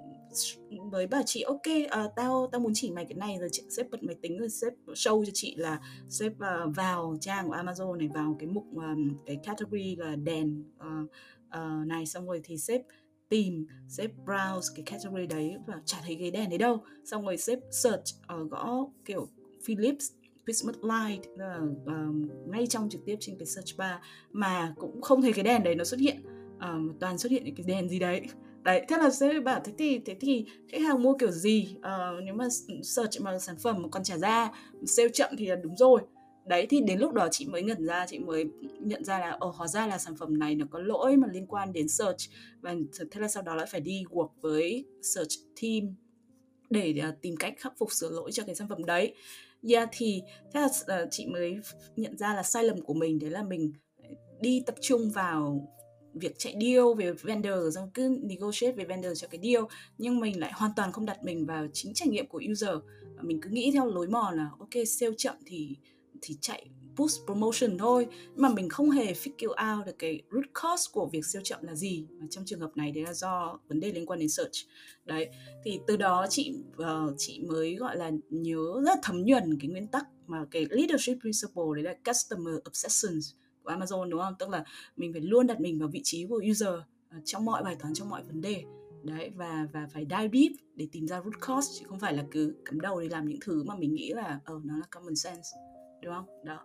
mới 0.93 1.07
bảo 1.07 1.23
chị 1.27 1.43
ok 1.43 1.63
uh, 1.85 2.13
tao 2.17 2.49
tao 2.53 2.61
muốn 2.61 2.73
chỉ 2.75 2.91
mày 2.91 3.05
cái 3.05 3.15
này 3.15 3.37
rồi. 3.41 3.49
Chị 3.53 3.63
sếp 3.69 3.91
bật 3.91 4.03
máy 4.03 4.17
tính 4.23 4.39
rồi 4.39 4.49
sếp 4.49 4.73
show 4.87 5.25
cho 5.25 5.31
chị 5.35 5.55
là 5.57 5.81
sếp 6.09 6.33
uh, 6.33 6.77
vào 6.77 7.17
trang 7.21 7.49
của 7.49 7.55
Amazon 7.55 7.97
này 7.97 8.09
vào 8.15 8.37
cái 8.39 8.49
mục 8.49 8.65
um, 8.75 9.17
cái 9.27 9.37
category 9.45 9.97
là 9.97 10.17
đèn 10.17 10.65
uh, 10.79 11.11
uh, 11.49 11.87
này. 11.87 12.07
Xong 12.07 12.27
rồi 12.27 12.41
thì 12.45 12.59
sếp 12.59 12.81
tìm 13.29 13.67
sếp 13.89 14.11
browse 14.27 14.75
cái 14.75 14.83
category 14.83 15.27
đấy 15.27 15.57
và 15.67 15.81
chả 15.85 15.99
thấy 16.05 16.17
cái 16.21 16.31
đèn 16.31 16.49
đấy 16.49 16.59
đâu. 16.59 16.85
Xong 17.05 17.25
rồi 17.25 17.37
sếp 17.37 17.59
search 17.71 18.05
uh, 18.41 18.51
gõ 18.51 18.87
kiểu 19.05 19.29
Philips 19.65 20.05
Christmas 20.47 20.77
light 20.83 21.23
uh, 21.33 21.71
uh, 21.83 22.49
ngay 22.49 22.67
trong 22.67 22.89
trực 22.91 23.01
tiếp 23.05 23.17
trên 23.21 23.39
cái 23.39 23.47
search 23.47 23.77
bar 23.77 23.95
mà 24.33 24.75
cũng 24.79 25.03
không 25.03 25.23
thấy 25.23 25.33
cái 25.33 25.45
đèn 25.45 25.63
đấy 25.63 25.75
nó 25.75 25.85
xuất 25.85 26.01
hiện. 26.01 26.23
Uh, 26.57 27.01
toàn 27.01 27.19
xuất 27.19 27.33
hiện 27.33 27.45
những 27.45 27.55
cái 27.55 27.65
đèn 27.67 27.89
gì 27.89 27.99
đấy. 27.99 28.23
Đấy 28.63 28.85
thế 28.89 28.97
là 28.97 29.11
sếp 29.11 29.45
bảo 29.45 29.61
thế 29.65 29.73
thì 29.79 29.99
thế 29.99 30.17
thì 30.21 30.47
khách 30.69 30.81
hàng 30.81 31.03
mua 31.03 31.15
kiểu 31.19 31.31
gì? 31.31 31.77
Uh, 31.79 32.25
nếu 32.25 32.35
mà 32.35 32.49
search 32.83 33.21
mà 33.21 33.39
sản 33.39 33.57
phẩm 33.63 33.83
mà 33.83 33.89
còn 33.89 34.05
trả 34.05 34.19
ra 34.19 34.53
sale 34.87 35.09
chậm 35.09 35.31
thì 35.39 35.47
là 35.47 35.57
đúng 35.57 35.77
rồi 35.77 36.01
đấy 36.47 36.67
thì 36.71 36.81
đến 36.81 36.99
lúc 36.99 37.13
đó 37.13 37.29
chị 37.31 37.47
mới 37.47 37.63
nhận 37.63 37.87
ra 37.87 38.07
chị 38.09 38.19
mới 38.19 38.45
nhận 38.81 39.05
ra 39.05 39.19
là 39.19 39.31
ồ 39.41 39.51
hóa 39.51 39.69
ra 39.69 39.87
là 39.87 39.99
sản 39.99 40.17
phẩm 40.17 40.39
này 40.39 40.55
nó 40.55 40.67
có 40.71 40.79
lỗi 40.79 41.17
mà 41.17 41.29
liên 41.33 41.47
quan 41.47 41.73
đến 41.73 41.89
search. 41.89 42.21
Và 42.61 42.75
thế 43.11 43.21
là 43.21 43.29
sau 43.29 43.43
đó 43.43 43.55
lại 43.55 43.67
phải 43.71 43.81
đi 43.81 44.05
work 44.11 44.31
với 44.41 44.85
search 45.03 45.33
team 45.63 45.95
để 46.71 46.95
uh, 47.09 47.15
tìm 47.23 47.37
cách 47.37 47.55
khắc 47.59 47.73
phục 47.79 47.93
sửa 47.93 48.11
lỗi 48.11 48.33
cho 48.33 48.43
cái 48.45 48.55
sản 48.55 48.69
phẩm 48.69 48.85
đấy. 48.85 49.15
Yeah 49.69 49.89
thì 49.93 50.23
thế 50.55 50.61
là 50.61 50.67
uh, 51.03 51.09
chị 51.11 51.27
mới 51.27 51.59
nhận 51.97 52.19
ra 52.19 52.35
là 52.35 52.43
sai 52.43 52.65
lầm 52.65 52.81
của 52.83 52.95
mình 52.95 53.19
đấy 53.19 53.31
là 53.31 53.43
mình 53.43 53.73
đi 54.41 54.63
tập 54.67 54.75
trung 54.81 55.11
vào 55.11 55.69
việc 56.15 56.39
chạy 56.39 56.55
deal 56.61 56.85
về 56.97 57.13
vendor 57.13 57.75
xong 57.75 57.91
cứ 57.95 58.19
negotiate 58.23 58.73
về 58.73 58.85
vendor 58.85 59.23
cho 59.23 59.29
cái 59.29 59.41
deal 59.43 59.65
nhưng 59.99 60.21
mình 60.21 60.41
lại 60.41 60.53
hoàn 60.55 60.71
toàn 60.77 60.93
không 60.93 61.07
đặt 61.07 61.25
mình 61.25 61.47
vào 61.47 61.67
chính 61.73 61.95
trải 61.95 62.09
nghiệm 62.09 62.27
của 62.27 62.43
user. 62.53 62.77
Và 63.17 63.23
mình 63.23 63.41
cứ 63.41 63.51
nghĩ 63.51 63.71
theo 63.73 63.87
lối 63.87 64.09
mòn 64.09 64.37
là 64.37 64.51
ok 64.59 64.87
sale 64.87 65.13
chậm 65.17 65.37
thì 65.47 65.77
thì 66.23 66.37
chạy 66.41 66.71
push 66.97 67.25
promotion 67.27 67.79
thôi. 67.79 68.07
Nhưng 68.11 68.43
mà 68.43 68.49
mình 68.49 68.69
không 68.69 68.91
hề 68.91 69.13
figure 69.13 69.77
out 69.79 69.87
được 69.87 69.99
cái 69.99 70.23
root 70.33 70.45
cause 70.55 70.91
của 70.93 71.07
việc 71.13 71.27
siêu 71.27 71.43
chậm 71.45 71.63
là 71.63 71.75
gì. 71.75 72.07
Và 72.21 72.27
trong 72.31 72.45
trường 72.45 72.61
hợp 72.61 72.77
này 72.77 72.93
đấy 72.93 73.05
là 73.05 73.13
do 73.13 73.59
vấn 73.69 73.81
đề 73.81 73.93
liên 73.93 74.07
quan 74.07 74.19
đến 74.19 74.29
search. 74.29 74.53
Đấy 75.05 75.29
thì 75.65 75.81
từ 75.87 75.97
đó 75.97 76.27
chị 76.31 76.55
uh, 76.83 77.15
chị 77.19 77.41
mới 77.49 77.75
gọi 77.75 77.97
là 77.97 78.11
nhớ 78.31 78.83
rất 78.87 78.99
thấm 79.03 79.25
nhuần 79.25 79.59
cái 79.61 79.71
nguyên 79.71 79.87
tắc 79.87 80.07
mà 80.27 80.47
cái 80.51 80.67
leadership 80.71 81.21
principle 81.21 81.65
đấy 81.75 81.83
là 81.83 82.13
customer 82.13 82.55
obsession 82.69 83.19
của 83.63 83.71
Amazon 83.71 84.11
đúng 84.11 84.21
không? 84.21 84.35
Tức 84.39 84.49
là 84.49 84.65
mình 84.97 85.13
phải 85.13 85.23
luôn 85.23 85.47
đặt 85.47 85.61
mình 85.61 85.79
vào 85.79 85.89
vị 85.89 86.01
trí 86.05 86.27
của 86.27 86.43
user 86.51 86.69
uh, 86.69 87.23
trong 87.25 87.45
mọi 87.45 87.65
bài 87.65 87.77
toán 87.81 87.95
trong 87.95 88.11
mọi 88.11 88.23
vấn 88.23 88.41
đề. 88.41 88.65
Đấy 89.05 89.31
và 89.37 89.69
và 89.73 89.89
phải 89.93 90.07
dive 90.11 90.31
deep 90.33 90.53
để 90.75 90.89
tìm 90.93 91.09
ra 91.09 91.23
root 91.25 91.41
cause 91.41 91.73
chứ 91.79 91.87
không 91.89 92.01
phải 92.01 92.15
là 92.15 92.25
cứ 92.31 92.55
cắm 92.65 92.81
đầu 92.81 93.01
đi 93.01 93.09
làm 93.09 93.29
những 93.29 93.39
thứ 93.41 93.65
mà 93.65 93.77
mình 93.77 93.95
nghĩ 93.95 94.13
là 94.15 94.41
ờ 94.45 94.55
uh, 94.55 94.65
nó 94.65 94.77
là 94.77 94.85
common 94.91 95.17
sense 95.17 95.49
đúng 96.07 96.15
không 96.15 96.45
đó 96.45 96.59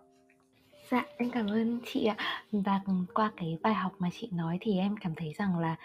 Dạ, 0.90 1.06
em 1.16 1.30
cảm 1.30 1.46
ơn 1.46 1.80
chị 1.86 2.04
ạ. 2.04 2.16
Và 2.52 2.80
qua 3.14 3.32
cái 3.36 3.58
bài 3.62 3.74
học 3.74 3.92
mà 3.98 4.08
chị 4.20 4.28
nói 4.32 4.58
thì 4.60 4.78
em 4.78 4.96
cảm 4.96 5.14
thấy 5.14 5.32
rằng 5.38 5.58
là 5.58 5.76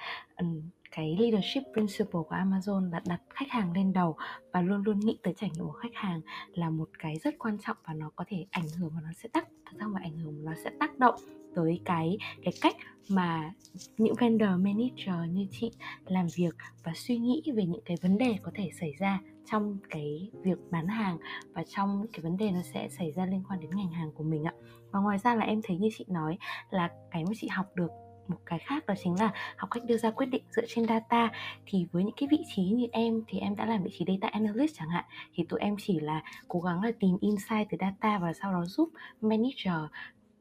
cái 0.91 1.17
leadership 1.19 1.63
principle 1.73 2.21
của 2.29 2.35
Amazon 2.35 2.91
là 2.91 3.01
đặt 3.05 3.21
khách 3.29 3.49
hàng 3.49 3.73
lên 3.73 3.93
đầu 3.93 4.15
và 4.51 4.61
luôn 4.61 4.83
luôn 4.83 4.99
nghĩ 4.99 5.17
tới 5.23 5.33
trải 5.37 5.49
nghiệm 5.49 5.65
của 5.65 5.71
khách 5.71 5.93
hàng 5.93 6.21
là 6.53 6.69
một 6.69 6.89
cái 6.99 7.15
rất 7.23 7.35
quan 7.39 7.57
trọng 7.65 7.77
và 7.85 7.93
nó 7.93 8.11
có 8.15 8.25
thể 8.27 8.45
ảnh 8.51 8.69
hưởng 8.79 8.91
và 8.95 9.01
nó 9.03 9.13
sẽ 9.13 9.29
tác 9.33 9.47
thực 9.71 9.79
ra 9.79 9.87
mà 9.87 9.99
ảnh 10.03 10.17
hưởng 10.17 10.45
nó 10.45 10.51
sẽ 10.63 10.71
tác 10.79 10.99
động 10.99 11.15
tới 11.55 11.81
cái 11.85 12.17
cái 12.43 12.53
cách 12.61 12.75
mà 13.09 13.51
những 13.97 14.15
vendor 14.19 14.49
manager 14.49 15.31
như 15.31 15.47
chị 15.51 15.71
làm 16.05 16.27
việc 16.35 16.55
và 16.83 16.91
suy 16.95 17.17
nghĩ 17.17 17.43
về 17.55 17.65
những 17.65 17.81
cái 17.85 17.97
vấn 18.01 18.17
đề 18.17 18.35
có 18.43 18.51
thể 18.55 18.69
xảy 18.79 18.93
ra 18.99 19.19
trong 19.51 19.77
cái 19.89 20.29
việc 20.43 20.57
bán 20.71 20.87
hàng 20.87 21.17
và 21.53 21.63
trong 21.63 22.05
cái 22.13 22.21
vấn 22.21 22.37
đề 22.37 22.51
nó 22.51 22.61
sẽ 22.73 22.89
xảy 22.89 23.11
ra 23.11 23.25
liên 23.25 23.43
quan 23.49 23.59
đến 23.59 23.69
ngành 23.75 23.91
hàng 23.91 24.11
của 24.11 24.23
mình 24.23 24.43
ạ. 24.43 24.53
Và 24.91 24.99
ngoài 24.99 25.17
ra 25.17 25.35
là 25.35 25.45
em 25.45 25.61
thấy 25.63 25.77
như 25.77 25.89
chị 25.97 26.05
nói 26.07 26.37
là 26.69 26.89
cái 27.11 27.23
mà 27.25 27.31
chị 27.35 27.47
học 27.47 27.65
được 27.75 27.91
một 28.27 28.37
cái 28.45 28.59
khác 28.59 28.85
đó 28.85 28.93
chính 29.03 29.19
là 29.19 29.31
học 29.57 29.69
cách 29.71 29.83
đưa 29.85 29.97
ra 29.97 30.11
quyết 30.11 30.25
định 30.25 30.43
dựa 30.49 30.65
trên 30.67 30.87
data. 30.87 31.31
Thì 31.65 31.87
với 31.91 32.03
những 32.03 32.15
cái 32.17 32.27
vị 32.31 32.39
trí 32.55 32.63
như 32.63 32.87
em 32.91 33.23
thì 33.27 33.39
em 33.39 33.55
đã 33.55 33.65
làm 33.65 33.83
vị 33.83 33.89
trí 33.99 34.05
data 34.07 34.27
analyst 34.27 34.75
chẳng 34.77 34.89
hạn, 34.89 35.05
thì 35.33 35.45
tụi 35.49 35.59
em 35.59 35.75
chỉ 35.79 35.99
là 35.99 36.23
cố 36.47 36.59
gắng 36.59 36.83
là 36.83 36.91
tìm 36.99 37.17
insight 37.21 37.67
từ 37.69 37.77
data 37.79 38.19
và 38.19 38.33
sau 38.33 38.53
đó 38.53 38.65
giúp 38.65 38.89
manager 39.21 39.91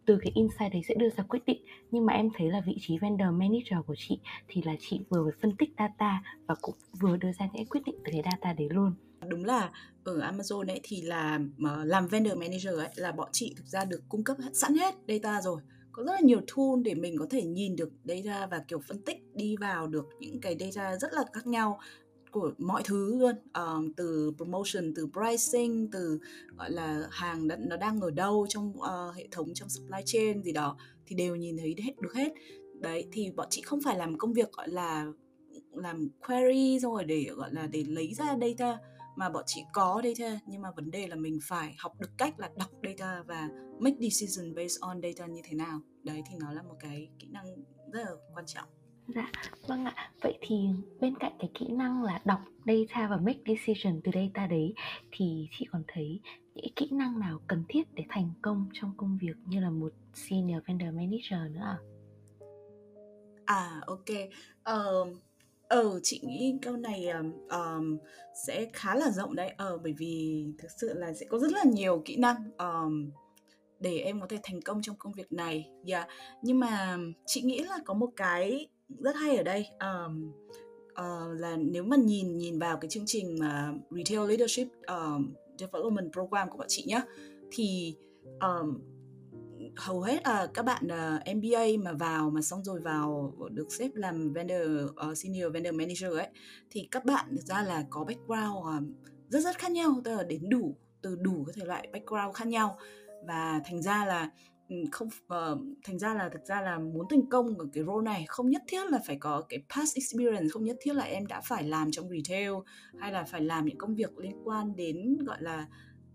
từ 0.07 0.19
cái 0.23 0.33
insight 0.35 0.73
đấy 0.73 0.83
sẽ 0.89 0.95
đưa 0.95 1.11
ra 1.11 1.25
quyết 1.29 1.47
định. 1.47 1.65
Nhưng 1.91 2.07
mà 2.07 2.13
em 2.13 2.29
thấy 2.39 2.51
là 2.51 2.61
vị 2.67 2.77
trí 2.81 2.99
vendor 2.99 3.29
manager 3.33 3.79
của 3.87 3.95
chị 3.99 4.19
thì 4.49 4.63
là 4.65 4.73
chị 4.81 5.01
vừa 5.09 5.25
phải 5.25 5.39
phân 5.43 5.57
tích 5.57 5.71
data 5.79 6.23
và 6.47 6.55
cũng 6.61 6.75
vừa 7.01 7.17
đưa 7.17 7.33
ra 7.33 7.49
những 7.53 7.67
quyết 7.67 7.81
định 7.87 7.97
từ 8.05 8.13
cái 8.13 8.23
data 8.25 8.53
đấy 8.53 8.69
luôn. 8.71 8.95
Đúng 9.29 9.45
là 9.45 9.71
ở 10.05 10.19
Amazon 10.19 10.69
ấy 10.69 10.81
thì 10.83 11.03
là 11.03 11.41
ờ, 11.65 11.85
làm 11.85 12.07
vendor 12.07 12.39
manager 12.39 12.75
ấy 12.79 12.89
là 12.95 13.13
bọn 13.13 13.29
chị 13.33 13.55
thực 13.57 13.67
ra 13.67 13.85
được 13.85 14.03
cung 14.09 14.25
cấp 14.25 14.37
sẵn 14.53 14.75
hết 14.75 14.95
data 15.09 15.43
rồi. 15.43 15.61
Có 15.93 16.05
rất 16.05 16.13
là 16.13 16.21
nhiều 16.21 16.41
tool 16.41 16.83
để 16.85 16.95
mình 16.95 17.17
có 17.19 17.27
thể 17.31 17.43
nhìn 17.43 17.77
được 17.77 17.91
data 18.05 18.47
và 18.47 18.65
kiểu 18.69 18.81
phân 18.89 19.03
tích 19.03 19.17
đi 19.35 19.57
vào 19.61 19.87
được 19.87 20.09
những 20.21 20.41
cái 20.41 20.57
data 20.61 20.97
rất 20.97 21.13
là 21.13 21.25
khác 21.33 21.47
nhau 21.47 21.81
của 22.41 22.53
mọi 22.59 22.83
thứ 22.85 23.19
luôn. 23.19 23.35
Um, 23.55 23.93
từ 23.93 24.33
promotion 24.37 24.95
từ 24.97 25.09
pricing 25.13 25.91
từ 25.91 26.19
gọi 26.57 26.71
là 26.71 27.09
hàng 27.11 27.49
đã, 27.49 27.57
nó 27.57 27.77
đang 27.77 28.01
ở 28.01 28.11
đâu 28.11 28.47
trong 28.49 28.73
uh, 28.79 29.15
hệ 29.17 29.29
thống 29.31 29.55
trong 29.55 29.69
supply 29.69 29.99
chain 30.05 30.43
gì 30.43 30.53
đó 30.53 30.77
thì 31.07 31.17
đều 31.17 31.37
nhìn 31.37 31.57
thấy 31.57 31.75
hết 31.79 31.93
được 32.01 32.15
hết. 32.15 32.33
Đấy 32.81 33.09
thì 33.13 33.31
bọn 33.31 33.47
chị 33.51 33.63
không 33.63 33.81
phải 33.85 33.97
làm 33.97 34.19
công 34.19 34.33
việc 34.33 34.53
gọi 34.53 34.69
là 34.69 35.07
làm 35.73 36.09
query 36.27 36.79
rồi 36.79 37.05
để 37.05 37.27
gọi 37.37 37.53
là 37.53 37.67
để 37.67 37.85
lấy 37.89 38.15
ra 38.15 38.37
data 38.41 38.79
mà 39.17 39.29
bọn 39.31 39.43
chị 39.47 39.61
có 39.73 40.03
data. 40.05 40.41
Nhưng 40.47 40.63
mà 40.63 40.71
vấn 40.77 40.91
đề 40.91 41.07
là 41.07 41.17
mình 41.17 41.39
phải 41.43 41.75
học 41.79 41.93
được 42.01 42.11
cách 42.19 42.41
là 42.41 42.51
đọc 42.57 42.71
data 42.83 43.23
và 43.27 43.49
make 43.81 43.97
decision 44.01 44.55
based 44.55 44.81
on 44.81 45.01
data 45.03 45.27
như 45.27 45.41
thế 45.45 45.57
nào. 45.57 45.81
Đấy 46.03 46.23
thì 46.31 46.37
nó 46.41 46.53
là 46.53 46.63
một 46.63 46.77
cái 46.81 47.09
kỹ 47.19 47.29
năng 47.31 47.47
rất 47.93 48.05
là 48.05 48.11
quan 48.35 48.47
trọng. 48.47 48.69
Dạ, 49.15 49.33
vâng 49.67 49.85
ạ. 49.85 50.11
Vậy 50.23 50.39
thì 50.41 50.57
bên 51.01 51.15
cạnh 51.19 51.33
cái 51.39 51.51
kỹ 51.55 51.67
năng 51.69 52.03
là 52.03 52.21
đọc 52.25 52.41
data 52.67 53.09
và 53.09 53.17
make 53.17 53.41
decision 53.47 54.01
từ 54.05 54.13
data 54.15 54.47
đấy 54.47 54.75
thì 55.13 55.49
chị 55.59 55.67
còn 55.73 55.83
thấy 55.89 56.21
những 56.55 56.75
kỹ 56.77 56.89
năng 56.91 57.19
nào 57.19 57.39
cần 57.47 57.65
thiết 57.69 57.95
để 57.95 58.05
thành 58.09 58.31
công 58.43 58.69
trong 58.73 58.93
công 58.97 59.19
việc 59.21 59.37
như 59.47 59.61
là 59.61 59.71
một 59.71 59.93
senior 60.15 60.59
vendor 60.67 60.95
manager 60.95 61.55
nữa 61.55 61.61
ạ? 61.61 61.79
À 63.45 63.81
ok. 63.87 64.05
Ờ 64.63 65.05
ừ, 65.69 66.01
chị 66.03 66.21
nghĩ 66.23 66.59
câu 66.63 66.77
này 66.77 67.09
um, 67.49 67.99
sẽ 68.47 68.71
khá 68.73 68.95
là 68.95 69.11
rộng 69.11 69.35
đấy. 69.37 69.49
Ờ 69.57 69.79
bởi 69.79 69.93
vì 69.93 70.47
thực 70.59 70.69
sự 70.81 70.95
là 70.95 71.13
sẽ 71.13 71.27
có 71.27 71.39
rất 71.39 71.53
là 71.53 71.65
nhiều 71.65 72.03
kỹ 72.05 72.17
năng 72.17 72.37
um, 72.59 73.11
để 73.81 73.99
em 73.99 74.21
có 74.21 74.27
thể 74.27 74.39
thành 74.43 74.61
công 74.63 74.83
trong 74.83 74.97
công 74.99 75.13
việc 75.13 75.33
này. 75.33 75.71
Yeah. 75.87 76.09
Nhưng 76.43 76.61
mà 76.61 76.99
chị 77.27 77.43
nghĩ 77.43 77.63
là 77.63 77.79
có 77.85 77.95
một 77.95 78.11
cái 78.17 78.69
rất 78.89 79.17
hay 79.17 79.37
ở 79.37 79.43
đây. 79.43 79.67
Um, 79.81 80.33
uh, 80.91 81.41
là 81.41 81.57
nếu 81.57 81.85
mà 81.85 81.97
nhìn 81.97 82.37
nhìn 82.37 82.59
vào 82.59 82.77
cái 82.77 82.89
chương 82.89 83.07
trình 83.07 83.39
mà 83.41 83.73
retail 83.91 84.29
leadership 84.29 84.69
um, 84.87 85.35
development 85.59 86.13
program 86.13 86.51
của 86.51 86.59
bọn 86.59 86.67
chị 86.71 86.85
nhé 86.87 87.01
thì 87.51 87.97
um, 88.41 88.79
hầu 89.77 90.01
hết 90.01 90.17
uh, 90.17 90.55
các 90.55 90.65
bạn 90.65 90.89
ờ, 90.89 91.19
uh, 91.31 91.37
MBA 91.37 91.67
mà 91.85 91.93
vào 91.93 92.31
mà 92.31 92.43
xong 92.43 92.65
rồi 92.65 92.81
vào 92.81 93.35
được 93.51 93.73
xếp 93.73 93.91
làm 93.95 94.33
vendor 94.33 94.91
uh, 95.11 95.19
senior 95.19 95.53
vendor 95.53 95.75
manager 95.75 96.13
ấy 96.13 96.29
thì 96.71 96.89
các 96.91 97.05
bạn 97.05 97.27
thực 97.31 97.45
ra 97.45 97.63
là 97.63 97.85
có 97.91 98.05
background 98.05 98.57
uh, 98.59 99.07
rất 99.29 99.41
rất 99.41 99.59
khác 99.59 99.73
nhau. 99.73 100.01
Tức 100.05 100.17
là 100.17 100.23
đến 100.23 100.49
đủ 100.49 100.77
từ 101.03 101.17
đủ 101.17 101.45
các 101.47 101.57
thể 101.57 101.65
loại 101.65 101.89
background 101.93 102.35
khác 102.35 102.49
nhau. 102.49 102.79
Và 103.27 103.61
thành 103.65 103.83
ra 103.83 104.05
là 104.05 104.31
không 104.93 105.09
uh, 105.09 105.61
thành 105.85 105.99
ra 105.99 106.15
là 106.15 106.29
thực 106.29 106.45
ra 106.47 106.61
là 106.61 106.79
muốn 106.79 107.07
thành 107.11 107.27
công 107.31 107.59
ở 107.59 107.67
cái 107.73 107.85
role 107.85 108.05
này 108.05 108.25
không 108.29 108.51
nhất 108.51 108.63
thiết 108.69 108.91
là 108.91 108.99
phải 109.07 109.17
có 109.17 109.43
cái 109.49 109.63
past 109.77 109.97
experience 109.97 110.49
không 110.53 110.65
nhất 110.65 110.77
thiết 110.81 110.95
là 110.95 111.05
em 111.05 111.27
đã 111.27 111.41
phải 111.41 111.65
làm 111.65 111.91
trong 111.91 112.09
retail 112.09 112.53
hay 112.99 113.13
là 113.13 113.25
phải 113.25 113.41
làm 113.41 113.67
những 113.67 113.79
công 113.79 113.95
việc 113.95 114.19
liên 114.19 114.41
quan 114.45 114.77
đến 114.77 115.17
gọi 115.27 115.43
là 115.43 115.67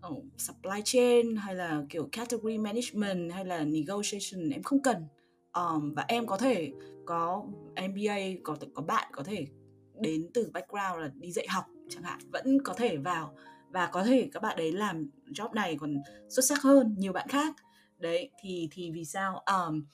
uh, 0.08 0.24
supply 0.38 0.80
chain 0.84 1.36
hay 1.36 1.54
là 1.54 1.82
kiểu 1.90 2.08
category 2.12 2.58
management 2.58 3.32
hay 3.32 3.44
là 3.44 3.64
negotiation 3.64 4.50
em 4.50 4.62
không 4.62 4.82
cần. 4.82 4.96
Um, 5.52 5.94
và 5.94 6.04
em 6.08 6.26
có 6.26 6.36
thể 6.36 6.72
có 7.06 7.44
MBA 7.88 8.18
có 8.44 8.56
có 8.74 8.82
bạn 8.82 9.08
có 9.12 9.22
thể 9.22 9.46
đến 10.00 10.30
từ 10.34 10.50
background 10.52 11.00
là 11.00 11.10
đi 11.14 11.32
dạy 11.32 11.46
học 11.48 11.64
chẳng 11.88 12.02
hạn 12.02 12.18
vẫn 12.32 12.62
có 12.64 12.74
thể 12.74 12.96
vào 12.96 13.34
và 13.70 13.86
có 13.86 14.04
thể 14.04 14.28
các 14.32 14.42
bạn 14.42 14.56
đấy 14.56 14.72
làm 14.72 15.10
job 15.30 15.52
này 15.54 15.76
còn 15.80 16.02
xuất 16.28 16.44
sắc 16.44 16.62
hơn 16.62 16.94
nhiều 16.98 17.12
bạn 17.12 17.28
khác 17.28 17.54
đấy 18.02 18.30
thì 18.42 18.68
thì 18.72 18.90
vì 18.90 19.04
sao? 19.04 19.42
Um, 19.46 19.84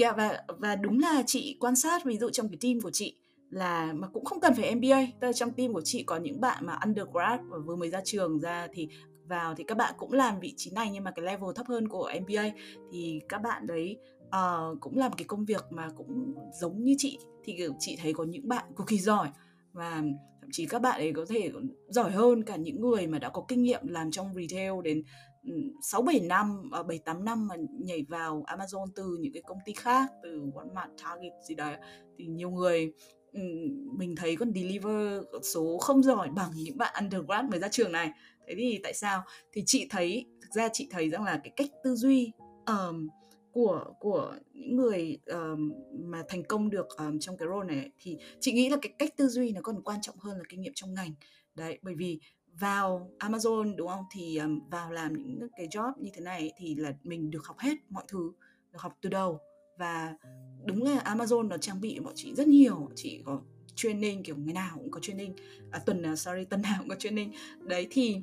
yeah, 0.00 0.16
và 0.16 0.42
và 0.48 0.76
đúng 0.76 0.98
là 0.98 1.22
chị 1.26 1.56
quan 1.60 1.76
sát 1.76 2.04
ví 2.04 2.18
dụ 2.18 2.30
trong 2.30 2.48
cái 2.48 2.58
team 2.60 2.80
của 2.80 2.90
chị 2.90 3.16
là 3.50 3.92
mà 3.92 4.08
cũng 4.08 4.24
không 4.24 4.40
cần 4.40 4.54
phải 4.54 4.74
MBA 4.74 5.00
tức 5.20 5.26
là 5.26 5.32
trong 5.32 5.52
team 5.52 5.72
của 5.72 5.82
chị 5.84 6.02
có 6.02 6.16
những 6.16 6.40
bạn 6.40 6.66
mà 6.66 6.78
undergrad 6.84 7.40
và 7.48 7.58
vừa 7.58 7.76
mới 7.76 7.90
ra 7.90 8.00
trường 8.04 8.40
ra 8.40 8.68
thì 8.72 8.88
vào 9.28 9.54
thì 9.54 9.64
các 9.64 9.76
bạn 9.76 9.94
cũng 9.98 10.12
làm 10.12 10.40
vị 10.40 10.54
trí 10.56 10.70
này 10.70 10.90
nhưng 10.92 11.04
mà 11.04 11.10
cái 11.10 11.24
level 11.24 11.50
thấp 11.54 11.66
hơn 11.66 11.88
của 11.88 12.12
MBA 12.20 12.50
thì 12.92 13.20
các 13.28 13.38
bạn 13.42 13.66
đấy 13.66 13.98
uh, 14.34 14.80
cũng 14.80 14.98
làm 14.98 15.12
cái 15.12 15.24
công 15.24 15.44
việc 15.44 15.64
mà 15.70 15.88
cũng 15.96 16.34
giống 16.60 16.84
như 16.84 16.94
chị. 16.98 17.18
Thì 17.44 17.58
chị 17.78 17.98
thấy 18.02 18.12
có 18.12 18.24
những 18.24 18.48
bạn 18.48 18.64
cực 18.76 18.86
kỳ 18.86 18.98
giỏi 18.98 19.28
và 19.72 20.02
thậm 20.40 20.50
chí 20.52 20.66
các 20.66 20.82
bạn 20.82 21.00
ấy 21.00 21.12
có 21.12 21.24
thể 21.28 21.50
giỏi 21.88 22.10
hơn 22.10 22.44
cả 22.44 22.56
những 22.56 22.80
người 22.80 23.06
mà 23.06 23.18
đã 23.18 23.28
có 23.28 23.44
kinh 23.48 23.62
nghiệm 23.62 23.86
làm 23.88 24.10
trong 24.10 24.34
retail 24.34 24.72
đến 24.84 25.02
6 25.82 26.02
7 26.02 26.20
năm, 26.20 26.70
7 26.88 26.98
à, 26.98 27.04
8 27.04 27.24
năm 27.24 27.48
mà 27.48 27.54
nhảy 27.80 28.04
vào 28.08 28.44
Amazon 28.46 28.86
từ 28.94 29.16
những 29.20 29.32
cái 29.32 29.42
công 29.46 29.58
ty 29.64 29.72
khác, 29.72 30.10
từ 30.22 30.40
Walmart, 30.54 30.88
Target 31.04 31.32
gì 31.48 31.54
đấy 31.54 31.76
thì 32.18 32.26
nhiều 32.26 32.50
người 32.50 32.92
mình 33.98 34.16
thấy 34.16 34.36
còn 34.36 34.52
deliver 34.54 35.22
số 35.42 35.78
không 35.78 36.02
giỏi 36.02 36.28
bằng 36.30 36.50
những 36.54 36.78
bạn 36.78 36.94
undergrad 37.00 37.44
mới 37.50 37.60
ra 37.60 37.68
trường 37.68 37.92
này. 37.92 38.10
Thế 38.48 38.54
thì 38.58 38.80
tại 38.82 38.94
sao? 38.94 39.22
Thì 39.52 39.62
chị 39.66 39.86
thấy 39.90 40.26
thực 40.42 40.50
ra 40.54 40.68
chị 40.72 40.88
thấy 40.90 41.10
rằng 41.10 41.24
là 41.24 41.40
cái 41.44 41.52
cách 41.56 41.70
tư 41.84 41.94
duy 41.94 42.32
um, 42.66 43.08
của 43.52 43.84
của 44.00 44.34
những 44.52 44.76
người 44.76 45.18
um, 45.26 45.72
mà 45.92 46.22
thành 46.28 46.42
công 46.44 46.70
được 46.70 46.86
um, 46.98 47.18
trong 47.18 47.36
cái 47.36 47.48
role 47.48 47.74
này 47.74 47.90
thì 47.98 48.18
chị 48.40 48.52
nghĩ 48.52 48.68
là 48.68 48.76
cái 48.82 48.92
cách 48.98 49.16
tư 49.16 49.28
duy 49.28 49.52
nó 49.52 49.60
còn 49.62 49.82
quan 49.82 50.00
trọng 50.02 50.16
hơn 50.18 50.38
là 50.38 50.44
kinh 50.48 50.60
nghiệm 50.60 50.72
trong 50.74 50.94
ngành 50.94 51.12
đấy 51.54 51.78
bởi 51.82 51.94
vì 51.94 52.20
vào 52.60 53.10
Amazon 53.18 53.76
đúng 53.76 53.88
không? 53.88 54.04
Thì 54.12 54.36
um, 54.36 54.60
vào 54.70 54.92
làm 54.92 55.12
những 55.12 55.48
cái 55.56 55.68
job 55.68 55.92
như 55.96 56.10
thế 56.14 56.20
này 56.20 56.52
thì 56.56 56.74
là 56.74 56.92
mình 57.02 57.30
được 57.30 57.46
học 57.46 57.58
hết 57.58 57.74
mọi 57.90 58.04
thứ 58.08 58.32
được 58.72 58.78
học 58.80 58.98
từ 59.00 59.08
đầu. 59.08 59.38
Và 59.78 60.14
đúng 60.64 60.82
là 60.82 61.02
Amazon 61.04 61.48
nó 61.48 61.56
trang 61.56 61.80
bị 61.80 62.00
bọn 62.00 62.12
chị 62.16 62.34
rất 62.34 62.48
nhiều 62.48 62.90
chị 62.94 63.22
có 63.26 63.40
training 63.74 64.22
kiểu 64.22 64.36
ngày 64.36 64.54
nào 64.54 64.76
cũng 64.78 64.90
có 64.90 65.00
training 65.00 65.34
à, 65.70 65.78
tuần 65.78 66.02
nào 66.02 66.16
sorry 66.16 66.44
tuần 66.44 66.62
nào 66.62 66.74
cũng 66.78 66.88
có 66.88 66.94
training. 66.94 67.32
Đấy 67.60 67.86
thì 67.90 68.20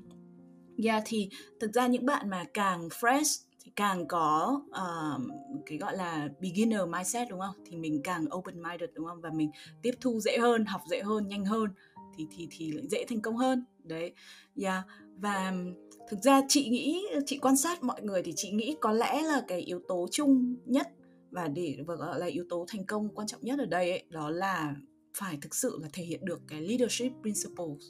yeah 0.83 1.03
thì 1.05 1.29
thực 1.59 1.73
ra 1.73 1.87
những 1.87 2.05
bạn 2.05 2.29
mà 2.29 2.43
càng 2.53 2.87
fresh 2.87 3.45
thì 3.63 3.71
càng 3.75 4.07
có 4.07 4.61
uh, 4.69 5.21
cái 5.65 5.77
gọi 5.77 5.97
là 5.97 6.29
beginner 6.39 6.81
mindset 6.89 7.29
đúng 7.29 7.39
không? 7.39 7.55
Thì 7.65 7.77
mình 7.77 8.01
càng 8.03 8.25
open 8.35 8.63
minded 8.63 8.89
đúng 8.93 9.05
không? 9.05 9.21
Và 9.21 9.29
mình 9.33 9.51
tiếp 9.81 9.91
thu 10.01 10.19
dễ 10.19 10.37
hơn 10.37 10.65
học 10.65 10.81
dễ 10.89 11.01
hơn 11.01 11.27
nhanh 11.27 11.45
hơn 11.45 11.69
thì 12.17 12.27
thì 12.31 12.47
thì 12.51 12.71
lại 12.71 12.87
dễ 12.87 13.05
thành 13.09 13.21
công 13.21 13.37
hơn 13.37 13.65
đấy 13.83 14.13
yeah. 14.61 14.85
và 15.17 15.53
thực 16.09 16.19
ra 16.23 16.41
chị 16.47 16.69
nghĩ 16.69 17.05
chị 17.25 17.37
quan 17.37 17.57
sát 17.57 17.83
mọi 17.83 18.01
người 18.01 18.23
thì 18.23 18.33
chị 18.35 18.51
nghĩ 18.51 18.75
có 18.81 18.91
lẽ 18.91 19.21
là 19.21 19.43
cái 19.47 19.59
yếu 19.59 19.79
tố 19.87 20.07
chung 20.11 20.55
nhất 20.65 20.87
và 21.31 21.47
để 21.47 21.77
và 21.87 21.95
gọi 21.95 22.19
là 22.19 22.25
yếu 22.25 22.45
tố 22.49 22.65
thành 22.67 22.85
công 22.85 23.09
quan 23.09 23.27
trọng 23.27 23.41
nhất 23.41 23.59
ở 23.59 23.65
đây 23.65 23.89
ấy, 23.89 24.03
đó 24.09 24.29
là 24.29 24.75
phải 25.17 25.37
thực 25.41 25.55
sự 25.55 25.77
là 25.81 25.89
thể 25.93 26.03
hiện 26.03 26.25
được 26.25 26.41
cái 26.47 26.61
leadership 26.61 27.11
principles 27.21 27.83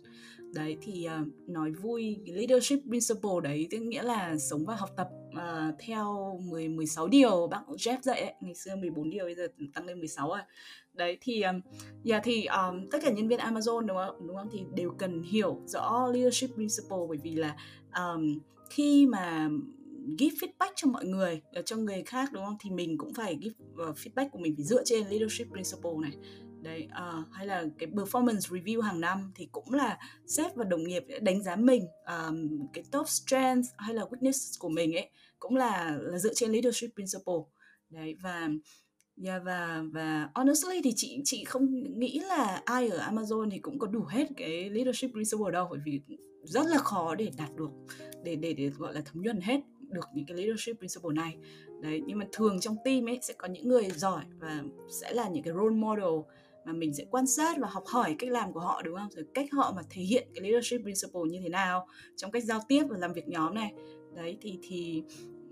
đấy 0.53 0.77
thì 0.81 1.07
uh, 1.21 1.49
nói 1.49 1.71
vui 1.71 2.17
cái 2.25 2.35
leadership 2.35 2.79
principle 2.87 3.41
đấy 3.43 3.67
tức 3.71 3.79
nghĩa 3.79 4.03
là 4.03 4.37
sống 4.37 4.65
và 4.65 4.75
học 4.75 4.89
tập 4.97 5.07
uh, 5.31 5.75
theo 5.79 6.39
10 6.43 6.69
16 6.69 7.07
điều 7.07 7.47
bác 7.47 7.61
Jeff 7.67 7.97
dạy 8.01 8.21
ấy, 8.21 8.33
ngày 8.41 8.55
xưa 8.55 8.75
14 8.75 9.09
điều 9.09 9.25
bây 9.25 9.35
giờ 9.35 9.47
tăng 9.73 9.85
lên 9.85 9.99
16 9.99 10.29
rồi. 10.29 10.39
Đấy 10.93 11.17
thì 11.21 11.41
um, 11.41 11.61
yeah, 12.05 12.21
thì 12.23 12.45
um, 12.45 12.89
tất 12.91 12.99
cả 13.01 13.11
nhân 13.11 13.27
viên 13.27 13.39
Amazon 13.39 13.85
đúng 13.85 13.97
không? 13.97 14.27
Đúng 14.27 14.35
không? 14.35 14.49
Thì 14.51 14.59
đều 14.75 14.91
cần 14.97 15.23
hiểu 15.23 15.61
rõ 15.65 16.07
leadership 16.13 16.55
principle 16.55 16.97
bởi 17.09 17.17
vì 17.23 17.35
là 17.35 17.55
um, 17.95 18.39
khi 18.69 19.05
mà 19.05 19.49
give 20.19 20.35
feedback 20.35 20.71
cho 20.75 20.87
mọi 20.87 21.05
người 21.05 21.41
cho 21.65 21.75
người 21.75 22.03
khác 22.05 22.29
đúng 22.33 22.45
không? 22.45 22.57
Thì 22.59 22.69
mình 22.69 22.97
cũng 22.97 23.13
phải 23.13 23.37
give 23.41 23.55
uh, 23.89 23.97
feedback 23.97 24.29
của 24.29 24.39
mình 24.39 24.55
phải 24.55 24.65
dựa 24.65 24.83
trên 24.85 25.07
leadership 25.07 25.47
principle 25.51 25.91
này 26.01 26.11
đấy 26.61 26.87
uh, 26.91 27.27
hay 27.31 27.47
là 27.47 27.65
cái 27.77 27.89
performance 27.89 28.39
review 28.39 28.81
hàng 28.81 29.01
năm 29.01 29.31
thì 29.35 29.49
cũng 29.51 29.73
là 29.73 29.97
sếp 30.27 30.55
và 30.55 30.63
đồng 30.63 30.83
nghiệp 30.83 31.05
đánh 31.21 31.43
giá 31.43 31.55
mình 31.55 31.87
um, 32.05 32.67
cái 32.73 32.83
top 32.91 33.07
strength 33.09 33.67
hay 33.77 33.93
là 33.93 34.03
weakness 34.03 34.59
của 34.59 34.69
mình 34.69 34.95
ấy 34.95 35.09
cũng 35.39 35.55
là 35.55 35.97
là 36.01 36.17
dựa 36.17 36.33
trên 36.33 36.51
leadership 36.51 36.89
principle. 36.95 37.41
Đấy 37.89 38.15
và 38.23 38.49
Yeah, 39.23 39.43
và 39.43 39.83
và 39.91 40.29
honestly 40.35 40.81
thì 40.83 40.93
chị 40.95 41.21
chị 41.23 41.43
không 41.43 41.83
nghĩ 41.99 42.19
là 42.19 42.61
ai 42.65 42.89
ở 42.89 42.99
Amazon 43.11 43.49
thì 43.49 43.59
cũng 43.59 43.79
có 43.79 43.87
đủ 43.87 44.03
hết 44.09 44.27
cái 44.37 44.69
leadership 44.69 45.11
principle 45.11 45.51
đâu 45.51 45.67
bởi 45.69 45.79
vì 45.85 46.01
rất 46.43 46.65
là 46.65 46.77
khó 46.77 47.15
để 47.15 47.31
đạt 47.37 47.55
được 47.55 47.69
để 48.23 48.35
để 48.35 48.53
để 48.53 48.69
gọi 48.69 48.93
là 48.93 49.01
thấm 49.05 49.23
nhuần 49.23 49.41
hết 49.41 49.59
được 49.89 50.05
những 50.13 50.25
cái 50.25 50.37
leadership 50.37 50.79
principle 50.79 51.13
này. 51.15 51.37
Đấy 51.81 52.01
nhưng 52.05 52.19
mà 52.19 52.25
thường 52.31 52.59
trong 52.59 52.75
team 52.85 53.09
ấy 53.09 53.19
sẽ 53.21 53.33
có 53.37 53.47
những 53.47 53.67
người 53.67 53.89
giỏi 53.89 54.23
và 54.39 54.63
sẽ 55.01 55.13
là 55.13 55.29
những 55.29 55.43
cái 55.43 55.53
role 55.53 55.75
model 55.75 56.31
mà 56.65 56.73
mình 56.73 56.93
sẽ 56.93 57.05
quan 57.11 57.27
sát 57.27 57.57
và 57.59 57.67
học 57.67 57.83
hỏi 57.85 58.15
cách 58.19 58.29
làm 58.29 58.53
của 58.53 58.59
họ 58.59 58.81
đúng 58.81 58.95
không? 58.95 59.09
Rồi 59.15 59.25
cách 59.33 59.45
họ 59.51 59.73
mà 59.75 59.81
thể 59.89 60.01
hiện 60.01 60.27
cái 60.35 60.41
leadership 60.41 60.81
principle 60.81 61.21
như 61.29 61.39
thế 61.43 61.49
nào 61.49 61.87
trong 62.15 62.31
cách 62.31 62.43
giao 62.43 62.59
tiếp 62.67 62.83
và 62.89 62.97
làm 62.97 63.13
việc 63.13 63.27
nhóm 63.27 63.53
này. 63.53 63.73
Đấy 64.15 64.37
thì 64.41 64.59
thì 64.63 65.03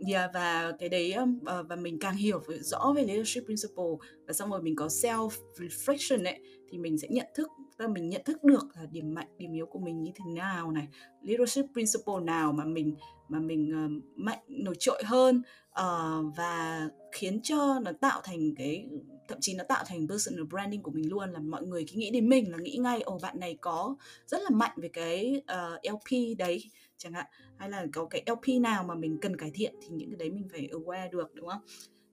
yeah, 0.07 0.31
và 0.33 0.71
cái 0.79 0.89
đấy 0.89 1.13
um, 1.13 1.39
và 1.67 1.75
mình 1.75 1.99
càng 1.99 2.15
hiểu 2.15 2.41
rõ 2.59 2.93
về 2.95 3.05
leadership 3.05 3.45
principle 3.45 4.07
và 4.27 4.33
xong 4.33 4.49
rồi 4.49 4.61
mình 4.61 4.75
có 4.75 4.87
self 4.87 5.29
reflection 5.57 6.25
ấy 6.25 6.39
thì 6.69 6.77
mình 6.77 6.97
sẽ 6.97 7.07
nhận 7.11 7.27
thức 7.35 7.47
và 7.77 7.87
mình 7.87 8.09
nhận 8.09 8.21
thức 8.25 8.43
được 8.43 8.67
là 8.75 8.85
điểm 8.91 9.13
mạnh 9.13 9.27
điểm 9.37 9.53
yếu 9.53 9.65
của 9.65 9.79
mình 9.79 10.03
như 10.03 10.11
thế 10.15 10.25
nào 10.35 10.71
này 10.71 10.87
leadership 11.21 11.65
principle 11.73 12.23
nào 12.23 12.51
mà 12.51 12.65
mình 12.65 12.95
mà 13.27 13.39
mình 13.39 13.85
uh, 13.85 14.03
mạnh 14.15 14.39
nổi 14.47 14.75
trội 14.79 15.03
hơn 15.05 15.41
uh, 15.69 16.37
và 16.37 16.89
khiến 17.11 17.39
cho 17.43 17.79
nó 17.83 17.91
tạo 18.01 18.21
thành 18.23 18.55
cái 18.57 18.89
thậm 19.29 19.37
chí 19.41 19.53
nó 19.53 19.63
tạo 19.63 19.83
thành 19.87 20.07
personal 20.07 20.43
branding 20.43 20.83
của 20.83 20.91
mình 20.91 21.09
luôn 21.09 21.31
là 21.31 21.39
mọi 21.39 21.63
người 21.63 21.85
khi 21.85 21.97
nghĩ 21.97 22.09
đến 22.11 22.29
mình 22.29 22.51
là 22.51 22.57
nghĩ 22.57 22.77
ngay 22.77 23.01
ồ 23.01 23.19
bạn 23.21 23.39
này 23.39 23.57
có 23.61 23.95
rất 24.27 24.41
là 24.41 24.49
mạnh 24.49 24.71
về 24.77 24.89
cái 24.93 25.41
ờ, 25.47 25.79
uh, 25.87 25.93
LP 25.93 26.37
đấy 26.37 26.63
chẳng 26.97 27.13
hạn. 27.13 27.25
Hay 27.57 27.69
là 27.69 27.85
có 27.93 28.05
cái 28.05 28.23
LP 28.25 28.61
nào 28.61 28.83
mà 28.83 28.95
mình 28.95 29.17
cần 29.21 29.37
cải 29.37 29.51
thiện 29.53 29.75
thì 29.81 29.87
những 29.89 30.09
cái 30.09 30.17
đấy 30.17 30.29
mình 30.29 30.47
phải 30.51 30.69
aware 30.71 31.09
được 31.09 31.35
đúng 31.35 31.47
không? 31.47 31.61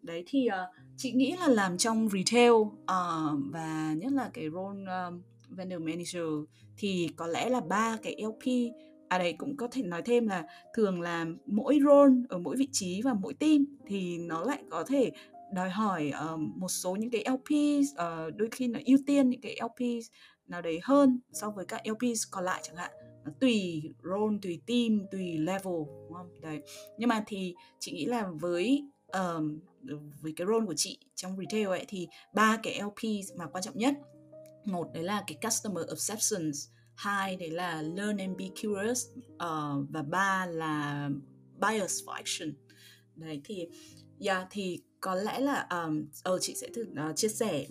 Đấy 0.02 0.24
thì 0.26 0.48
uh, 0.48 0.76
chị 0.96 1.12
nghĩ 1.12 1.36
là 1.40 1.48
làm 1.48 1.78
trong 1.78 2.08
retail 2.08 2.52
uh, 2.52 2.72
và 3.50 3.94
nhất 3.96 4.12
là 4.12 4.30
cái 4.34 4.50
role 4.50 4.92
um, 4.92 5.22
vendor 5.48 5.82
manager 5.82 6.48
thì 6.76 7.08
có 7.16 7.26
lẽ 7.26 7.48
là 7.48 7.60
ba 7.60 7.98
cái 8.02 8.22
LP 8.22 8.72
à 9.08 9.18
đây 9.18 9.32
cũng 9.32 9.56
có 9.56 9.68
thể 9.72 9.82
nói 9.82 10.02
thêm 10.02 10.28
là 10.28 10.44
thường 10.74 11.00
là 11.00 11.26
mỗi 11.46 11.78
role 11.84 12.14
ở 12.28 12.38
mỗi 12.38 12.56
vị 12.56 12.68
trí 12.72 13.02
và 13.02 13.14
mỗi 13.14 13.34
team 13.34 13.64
thì 13.86 14.18
nó 14.18 14.44
lại 14.44 14.62
có 14.70 14.84
thể 14.84 15.10
đòi 15.52 15.70
hỏi 15.70 16.12
uh, 16.34 16.40
một 16.40 16.68
số 16.68 16.96
những 16.96 17.10
cái 17.10 17.24
LP 17.30 17.50
uh, 17.92 17.96
ờ, 17.96 18.30
đôi 18.30 18.48
khi 18.52 18.68
là 18.68 18.80
ưu 18.84 18.98
tiên 19.06 19.30
những 19.30 19.40
cái 19.40 19.56
LP 19.62 20.02
nào 20.46 20.62
đấy 20.62 20.80
hơn 20.82 21.20
so 21.32 21.50
với 21.50 21.64
các 21.64 21.82
LP 21.86 22.12
còn 22.30 22.44
lại 22.44 22.60
chẳng 22.64 22.76
hạn. 22.76 22.90
Nó 23.24 23.32
tùy 23.40 23.82
role 24.02 24.36
tùy 24.42 24.60
team 24.66 25.06
tùy 25.10 25.38
level 25.38 25.74
đúng 26.02 26.14
không? 26.14 26.40
Đấy. 26.40 26.60
Nhưng 26.98 27.08
mà 27.08 27.24
thì 27.26 27.54
chị 27.78 27.92
nghĩ 27.92 28.04
là 28.04 28.30
với 28.40 28.84
um, 29.12 29.58
với 30.20 30.32
cái 30.36 30.46
role 30.46 30.66
của 30.66 30.74
chị 30.76 30.98
trong 31.14 31.36
retail 31.36 31.66
ấy 31.66 31.84
thì 31.88 32.08
ba 32.34 32.58
cái 32.62 32.82
LP 32.82 33.28
mà 33.36 33.46
quan 33.46 33.64
trọng 33.64 33.78
nhất 33.78 33.94
một 34.64 34.92
đấy 34.94 35.02
là 35.02 35.24
cái 35.26 35.38
customer 35.42 35.84
obsession 35.92 36.50
hai 36.96 37.36
đấy 37.36 37.50
là 37.50 37.82
learn 37.82 38.16
and 38.16 38.38
be 38.38 38.44
curious 38.62 39.06
uh, 39.34 39.88
và 39.90 40.02
ba 40.02 40.46
là 40.46 41.10
bias 41.60 42.02
for 42.04 42.12
action. 42.12 42.54
Đấy 43.14 43.40
thì 43.44 43.68
yeah, 44.20 44.46
thì 44.50 44.82
có 45.06 45.14
lẽ 45.14 45.40
là 45.40 45.66
um, 45.70 46.06
uh, 46.34 46.40
chị 46.40 46.54
sẽ 46.54 46.68
thử 46.74 46.82
uh, 46.82 47.16
chia 47.16 47.28
sẻ 47.28 47.66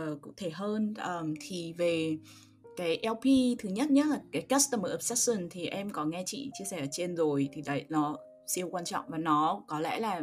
uh, 0.00 0.20
cụ 0.22 0.32
thể 0.36 0.50
hơn. 0.50 0.94
Um, 0.94 1.34
thì 1.40 1.72
về 1.72 2.18
cái 2.76 3.02
LP 3.02 3.24
thứ 3.58 3.68
nhất 3.68 3.90
nhá 3.90 4.04
là 4.04 4.20
cái 4.32 4.46
customer 4.50 4.94
obsession 4.94 5.48
thì 5.50 5.66
em 5.66 5.90
có 5.90 6.04
nghe 6.04 6.22
chị 6.26 6.50
chia 6.58 6.64
sẻ 6.64 6.80
ở 6.80 6.86
trên 6.92 7.16
rồi 7.16 7.48
thì 7.52 7.62
đấy 7.62 7.84
nó 7.88 8.16
siêu 8.46 8.68
quan 8.70 8.84
trọng 8.84 9.04
và 9.08 9.18
nó 9.18 9.64
có 9.66 9.80
lẽ 9.80 10.00
là 10.00 10.20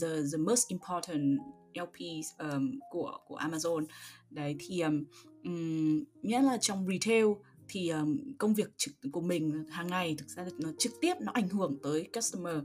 the 0.00 0.08
the 0.32 0.38
most 0.38 0.68
important 0.68 1.38
LP 1.74 1.96
um, 2.38 2.78
của 2.90 3.18
của 3.26 3.36
Amazon. 3.36 3.86
Đấy 4.30 4.56
thì 4.58 4.80
um, 4.80 5.04
nghĩa 6.22 6.42
là 6.42 6.58
trong 6.60 6.86
retail 6.86 7.26
thì 7.68 7.88
um, 7.88 8.18
công 8.38 8.54
việc 8.54 8.68
trực 8.76 8.94
của 9.12 9.20
mình 9.20 9.64
hàng 9.70 9.86
ngày 9.86 10.14
thực 10.18 10.28
ra 10.28 10.46
nó 10.58 10.68
trực 10.78 10.92
tiếp 11.00 11.14
nó 11.20 11.32
ảnh 11.34 11.48
hưởng 11.48 11.78
tới 11.82 12.08
customer 12.14 12.56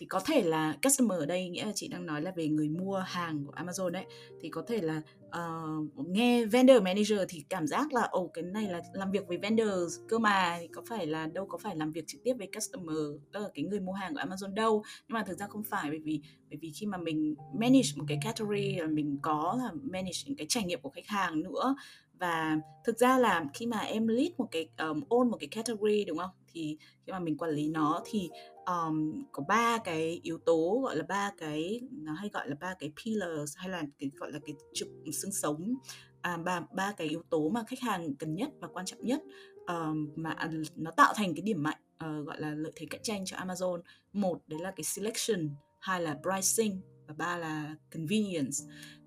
thì 0.00 0.06
có 0.06 0.20
thể 0.20 0.42
là 0.42 0.76
customer 0.82 1.18
ở 1.18 1.26
đây 1.26 1.48
nghĩa 1.48 1.64
là 1.64 1.72
chị 1.74 1.88
đang 1.88 2.06
nói 2.06 2.22
là 2.22 2.32
về 2.36 2.48
người 2.48 2.68
mua 2.68 2.96
hàng 2.96 3.44
của 3.46 3.52
Amazon 3.52 3.88
đấy 3.88 4.04
thì 4.40 4.48
có 4.48 4.62
thể 4.68 4.80
là 4.80 5.02
uh, 5.26 6.08
nghe 6.08 6.44
vendor 6.46 6.82
manager 6.82 7.20
thì 7.28 7.44
cảm 7.48 7.66
giác 7.66 7.92
là 7.92 8.02
ồ 8.02 8.20
oh, 8.20 8.30
cái 8.34 8.44
này 8.44 8.68
là 8.68 8.80
làm 8.92 9.10
việc 9.10 9.26
với 9.28 9.38
vendors 9.38 10.00
cơ 10.08 10.18
mà 10.18 10.56
thì 10.60 10.68
có 10.68 10.82
phải 10.88 11.06
là 11.06 11.26
đâu 11.26 11.46
có 11.46 11.58
phải 11.58 11.76
làm 11.76 11.92
việc 11.92 12.04
trực 12.06 12.20
tiếp 12.24 12.34
với 12.38 12.48
customer 12.54 12.96
tức 13.32 13.40
là 13.40 13.48
cái 13.54 13.64
người 13.64 13.80
mua 13.80 13.92
hàng 13.92 14.14
của 14.14 14.20
Amazon 14.20 14.54
đâu? 14.54 14.82
Nhưng 15.08 15.14
mà 15.14 15.22
thực 15.22 15.38
ra 15.38 15.46
không 15.46 15.62
phải 15.62 15.90
bởi 15.90 15.98
vì 15.98 16.20
bởi 16.50 16.58
vì 16.62 16.72
khi 16.74 16.86
mà 16.86 16.98
mình 16.98 17.34
manage 17.54 17.88
một 17.96 18.04
cái 18.08 18.18
category 18.22 18.76
là 18.76 18.86
mình 18.86 19.18
có 19.22 19.58
là 19.58 19.70
manage 19.82 20.18
những 20.26 20.36
cái 20.36 20.46
trải 20.48 20.64
nghiệm 20.64 20.80
của 20.80 20.90
khách 20.90 21.06
hàng 21.06 21.42
nữa. 21.42 21.74
Và 22.18 22.58
thực 22.84 22.98
ra 22.98 23.18
là 23.18 23.44
khi 23.54 23.66
mà 23.66 23.78
em 23.78 24.08
lead 24.08 24.30
một 24.38 24.48
cái 24.50 24.68
um, 24.78 25.00
own 25.08 25.30
một 25.30 25.36
cái 25.40 25.48
category 25.48 26.04
đúng 26.04 26.18
không? 26.18 26.30
Thì 26.52 26.78
khi 27.06 27.12
mà 27.12 27.18
mình 27.18 27.38
quản 27.38 27.50
lý 27.50 27.68
nó 27.68 28.02
thì 28.04 28.30
um, 28.66 29.22
có 29.32 29.42
ba 29.48 29.78
cái 29.78 30.20
yếu 30.22 30.38
tố 30.38 30.80
gọi 30.84 30.96
là 30.96 31.02
ba 31.08 31.32
cái 31.38 31.80
nó 31.90 32.12
hay 32.12 32.28
gọi 32.32 32.48
là 32.48 32.56
ba 32.60 32.74
cái 32.78 32.92
pillars 33.04 33.56
hay 33.56 33.68
là 33.68 33.82
cái 33.98 34.10
gọi 34.16 34.32
là 34.32 34.38
cái 34.46 34.54
trục 34.74 34.88
xương 35.12 35.32
sống. 35.32 35.74
À, 36.22 36.36
ba 36.36 36.60
ba 36.74 36.92
cái 36.96 37.08
yếu 37.08 37.22
tố 37.30 37.48
mà 37.48 37.64
khách 37.66 37.80
hàng 37.80 38.14
cần 38.14 38.34
nhất 38.34 38.50
và 38.60 38.68
quan 38.68 38.86
trọng 38.86 39.06
nhất 39.06 39.22
um, 39.66 40.08
mà 40.16 40.30
à, 40.30 40.50
nó 40.76 40.90
tạo 40.90 41.12
thành 41.16 41.34
cái 41.34 41.42
điểm 41.42 41.62
mạnh 41.62 41.78
uh, 42.04 42.26
gọi 42.26 42.40
là 42.40 42.54
lợi 42.54 42.72
thế 42.76 42.86
cạnh 42.90 43.02
tranh 43.02 43.24
cho 43.24 43.36
Amazon. 43.36 43.80
Một 44.12 44.40
đấy 44.46 44.60
là 44.60 44.70
cái 44.76 44.84
selection. 44.84 45.50
Hai 45.80 46.02
là 46.02 46.18
pricing. 46.22 46.80
Và 47.06 47.14
ba 47.18 47.38
là 47.38 47.74
convenience. 47.92 48.58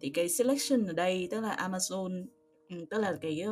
Thì 0.01 0.10
cái 0.10 0.30
selection 0.30 0.88
ở 0.88 0.93
đây 0.93 1.28
tức 1.32 1.41
là 1.41 1.56
Amazon 1.56 2.26
ừ, 2.70 2.86
tức 2.89 2.97
là 2.97 3.18
cái 3.22 3.43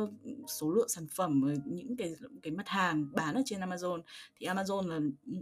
số 0.48 0.70
lượng 0.70 0.88
sản 0.88 1.06
phẩm 1.14 1.42
ờ, 1.42 1.54
những 1.64 1.96
cái 1.96 2.14
cái 2.42 2.52
mặt 2.52 2.68
hàng 2.68 3.06
bán 3.14 3.34
ở 3.34 3.42
trên 3.44 3.60
Amazon. 3.60 4.00
Thì 4.36 4.46
Amazon 4.46 4.88
là 4.88 5.00
ừ, 5.26 5.32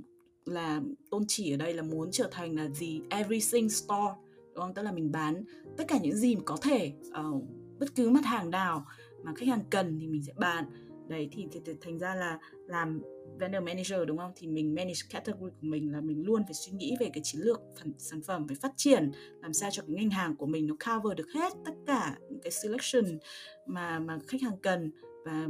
là 0.44 0.80
tôn 1.10 1.24
chỉ 1.28 1.54
ở 1.54 1.56
đây 1.56 1.74
là 1.74 1.82
muốn 1.82 2.10
trở 2.10 2.28
thành 2.32 2.56
là 2.56 2.68
gì 2.68 3.00
everything 3.10 3.70
store 3.70 4.14
đúng 4.54 4.64
không? 4.64 4.74
Tức 4.74 4.82
là 4.82 4.92
mình 4.92 5.12
bán 5.12 5.44
tất 5.76 5.84
cả 5.88 5.98
những 6.02 6.16
gì 6.16 6.36
có 6.44 6.56
thể 6.62 6.92
uh, 7.08 7.44
bất 7.78 7.94
cứ 7.94 8.10
mặt 8.10 8.24
hàng 8.24 8.50
nào 8.50 8.86
mà 9.24 9.34
khách 9.36 9.48
hàng 9.48 9.62
cần 9.70 9.98
thì 10.00 10.06
mình 10.06 10.22
sẽ 10.22 10.32
bán. 10.36 10.64
Đấy 11.08 11.28
thì, 11.32 11.46
thì, 11.52 11.60
thì 11.64 11.72
thành 11.80 11.98
ra 11.98 12.14
là 12.14 12.38
làm 12.66 13.02
vendor 13.38 13.62
manager 13.62 13.98
đúng 14.06 14.18
không? 14.18 14.32
Thì 14.36 14.46
mình 14.46 14.74
manage 14.74 15.00
category 15.10 15.50
của 15.60 15.66
mình 15.66 15.92
là 15.92 16.00
mình 16.00 16.22
luôn 16.26 16.42
phải 16.44 16.54
suy 16.54 16.72
nghĩ 16.72 16.96
về 17.00 17.10
cái 17.12 17.20
chiến 17.24 17.40
lược 17.40 17.60
phần 17.78 17.92
sản 17.98 18.22
phẩm 18.22 18.48
phải 18.48 18.56
phát 18.56 18.72
triển 18.76 19.10
làm 19.42 19.52
sao 19.52 19.70
cho 19.72 19.82
cái 19.86 19.96
ngành 19.96 20.10
hàng 20.10 20.36
của 20.36 20.46
mình 20.46 20.66
nó 20.66 20.74
cover 20.74 21.18
được 21.18 21.28
hết 21.34 21.52
tất 21.64 21.72
cả 21.86 22.18
những 22.30 22.40
cái 22.42 22.50
selection 22.50 23.18
mà 23.66 23.98
mà 23.98 24.18
khách 24.26 24.42
hàng 24.42 24.56
cần. 24.62 24.90
Và 25.24 25.48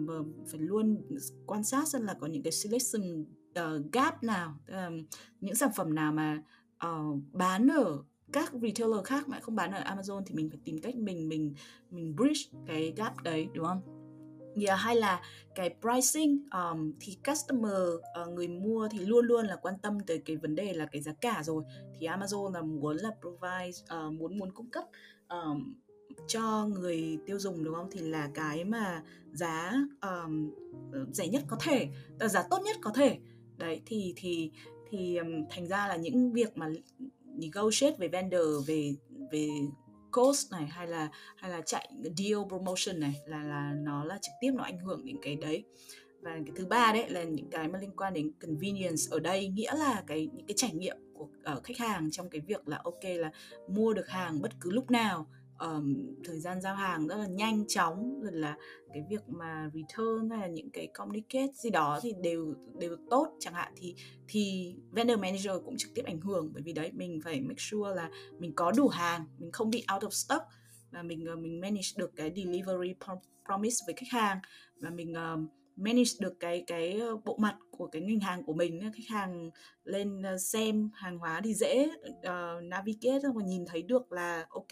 phải 0.50 0.60
luôn 0.60 1.02
quan 1.46 1.64
sát 1.64 1.88
xem 1.88 2.02
là 2.02 2.14
có 2.20 2.26
những 2.26 2.42
cái 2.42 2.52
selection 2.52 3.24
uh, 3.60 3.92
gap 3.92 4.22
nào 4.22 4.54
um, 4.68 5.04
những 5.40 5.54
sản 5.54 5.70
phẩm 5.76 5.94
nào 5.94 6.12
mà 6.12 6.42
uh, 6.86 7.18
bán 7.32 7.68
ở 7.68 8.02
các 8.32 8.52
retailer 8.52 9.04
khác 9.04 9.28
mà 9.28 9.40
không 9.40 9.54
bán 9.54 9.72
ở 9.72 9.94
Amazon 9.94 10.22
thì 10.26 10.34
mình 10.34 10.50
phải 10.50 10.58
tìm 10.64 10.80
cách 10.80 10.96
mình 10.96 11.28
mình 11.28 11.54
mình 11.90 12.16
bridge 12.16 12.58
cái 12.66 12.92
gap 12.96 13.22
đấy 13.22 13.48
đúng 13.54 13.66
không? 13.66 13.82
Yeah, 14.66 14.80
hay 14.80 14.96
là 14.96 15.20
cái 15.54 15.74
pricing 15.80 16.46
um, 16.52 16.92
thì 17.00 17.18
customer 17.26 17.72
uh, 18.22 18.28
người 18.28 18.48
mua 18.48 18.88
thì 18.88 18.98
luôn 18.98 19.26
luôn 19.26 19.46
là 19.46 19.56
quan 19.56 19.74
tâm 19.82 20.00
tới 20.00 20.22
cái 20.24 20.36
vấn 20.36 20.54
đề 20.54 20.72
là 20.72 20.86
cái 20.86 21.02
giá 21.02 21.12
cả 21.20 21.42
rồi. 21.44 21.64
Thì 22.00 22.06
Amazon 22.06 22.52
là 22.52 22.62
muốn 22.62 22.96
là 22.96 23.10
provide 23.20 24.06
uh, 24.06 24.12
muốn 24.12 24.38
muốn 24.38 24.52
cung 24.52 24.70
cấp 24.70 24.84
um, 25.28 25.74
cho 26.28 26.66
người 26.66 27.18
tiêu 27.26 27.38
dùng 27.38 27.64
đúng 27.64 27.74
không? 27.74 27.88
Thì 27.92 28.00
là 28.00 28.30
cái 28.34 28.64
mà 28.64 29.02
giá 29.32 29.72
um, 30.02 30.50
rẻ 31.12 31.28
nhất 31.28 31.42
có 31.48 31.56
thể 31.60 31.88
giá 32.20 32.42
tốt 32.50 32.62
nhất 32.64 32.76
có 32.80 32.92
thể 32.94 33.18
đấy 33.60 33.80
thì 33.86 34.14
thì 34.16 34.50
thì 34.90 35.18
thành 35.50 35.66
ra 35.66 35.88
là 35.88 35.96
những 35.96 36.32
việc 36.32 36.56
mà 36.56 36.68
negotiate 37.24 37.96
về 37.98 38.08
vendor 38.08 38.68
về 38.68 38.94
về 39.32 39.48
cost 40.10 40.52
này 40.52 40.66
hay 40.66 40.86
là 40.86 41.08
hay 41.36 41.50
là 41.50 41.60
chạy 41.60 41.90
deal 42.16 42.38
promotion 42.48 43.00
này 43.00 43.14
là 43.26 43.42
là 43.42 43.72
nó 43.76 44.04
là 44.04 44.18
trực 44.22 44.32
tiếp 44.40 44.52
nó 44.54 44.64
ảnh 44.64 44.78
hưởng 44.78 45.04
đến 45.04 45.16
cái 45.22 45.36
đấy. 45.36 45.64
Và 46.22 46.30
cái 46.30 46.54
thứ 46.56 46.66
ba 46.66 46.92
đấy 46.92 47.10
là 47.10 47.22
những 47.22 47.50
cái 47.50 47.68
mà 47.68 47.78
liên 47.78 47.96
quan 47.96 48.14
đến 48.14 48.32
convenience 48.40 49.02
ở 49.10 49.20
đây 49.20 49.48
nghĩa 49.48 49.74
là 49.74 50.02
cái 50.06 50.28
những 50.32 50.46
cái 50.46 50.54
trải 50.56 50.74
nghiệm 50.74 50.96
của 51.14 51.28
uh, 51.56 51.64
khách 51.64 51.78
hàng 51.78 52.10
trong 52.10 52.30
cái 52.30 52.40
việc 52.40 52.68
là 52.68 52.80
ok 52.84 53.04
là 53.04 53.30
mua 53.68 53.92
được 53.92 54.08
hàng 54.08 54.42
bất 54.42 54.52
cứ 54.60 54.70
lúc 54.70 54.90
nào 54.90 55.26
um, 55.60 56.14
thời 56.24 56.40
gian 56.40 56.60
giao 56.60 56.74
hàng 56.74 57.06
rất 57.06 57.16
là 57.16 57.26
nhanh 57.26 57.64
chóng 57.68 58.20
rồi 58.22 58.32
là 58.32 58.56
cái 58.92 59.02
việc 59.10 59.28
mà 59.28 59.70
return 59.74 60.30
hay 60.30 60.40
là 60.40 60.46
những 60.46 60.70
cái 60.70 60.86
communicate 60.94 61.52
gì 61.54 61.70
đó 61.70 61.98
thì 62.02 62.12
đều 62.22 62.54
đều 62.78 62.96
tốt. 63.10 63.36
Chẳng 63.40 63.54
hạn 63.54 63.72
thì 63.76 63.94
thì 64.28 64.74
vendor 64.90 65.18
manager 65.18 65.52
cũng 65.64 65.76
trực 65.76 65.90
tiếp 65.94 66.02
ảnh 66.04 66.20
hưởng 66.20 66.50
bởi 66.52 66.62
vì 66.62 66.72
đấy 66.72 66.90
mình 66.92 67.20
phải 67.24 67.40
make 67.40 67.58
sure 67.58 67.94
là 67.94 68.10
mình 68.38 68.52
có 68.54 68.72
đủ 68.72 68.88
hàng 68.88 69.26
mình 69.38 69.52
không 69.52 69.70
bị 69.70 69.84
out 69.94 70.02
of 70.02 70.10
stock 70.10 70.44
và 70.90 71.02
mình 71.02 71.24
ờ, 71.26 71.36
mình 71.36 71.60
manage 71.60 71.88
được 71.96 72.10
cái 72.16 72.32
delivery 72.36 72.94
promise 73.46 73.76
với 73.86 73.94
khách 73.94 74.10
hàng. 74.10 74.38
Và 74.76 74.90
mình 74.90 75.14
um, 75.14 75.48
manage 75.80 76.10
được 76.20 76.40
cái 76.40 76.64
cái 76.66 77.00
ờ, 77.00 77.16
bộ 77.24 77.36
mặt 77.40 77.56
của 77.70 77.86
cái 77.86 78.02
ngành 78.02 78.20
hàng 78.20 78.42
của 78.42 78.52
mình 78.52 78.80
khách 78.80 79.08
hàng 79.08 79.50
lên 79.84 80.22
ờ, 80.22 80.38
xem 80.38 80.90
hàng 80.94 81.18
hóa 81.18 81.40
thì 81.44 81.54
dễ 81.54 81.88
uh, 82.08 82.64
navigate 82.64 83.28
và 83.34 83.42
nhìn 83.44 83.64
thấy 83.66 83.82
được 83.82 84.12
là 84.12 84.46
ok 84.50 84.68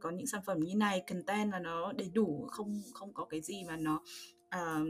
có 0.00 0.10
những 0.10 0.26
sản 0.26 0.40
phẩm 0.46 0.60
như 0.60 0.74
này 0.74 1.02
content 1.06 1.52
là 1.52 1.58
nó 1.58 1.92
đầy 1.92 2.10
đủ 2.14 2.46
không 2.50 2.82
không 2.92 3.14
có 3.14 3.24
cái 3.24 3.40
gì 3.40 3.64
mà 3.64 3.76
nó 3.76 4.02
uh, 4.56 4.88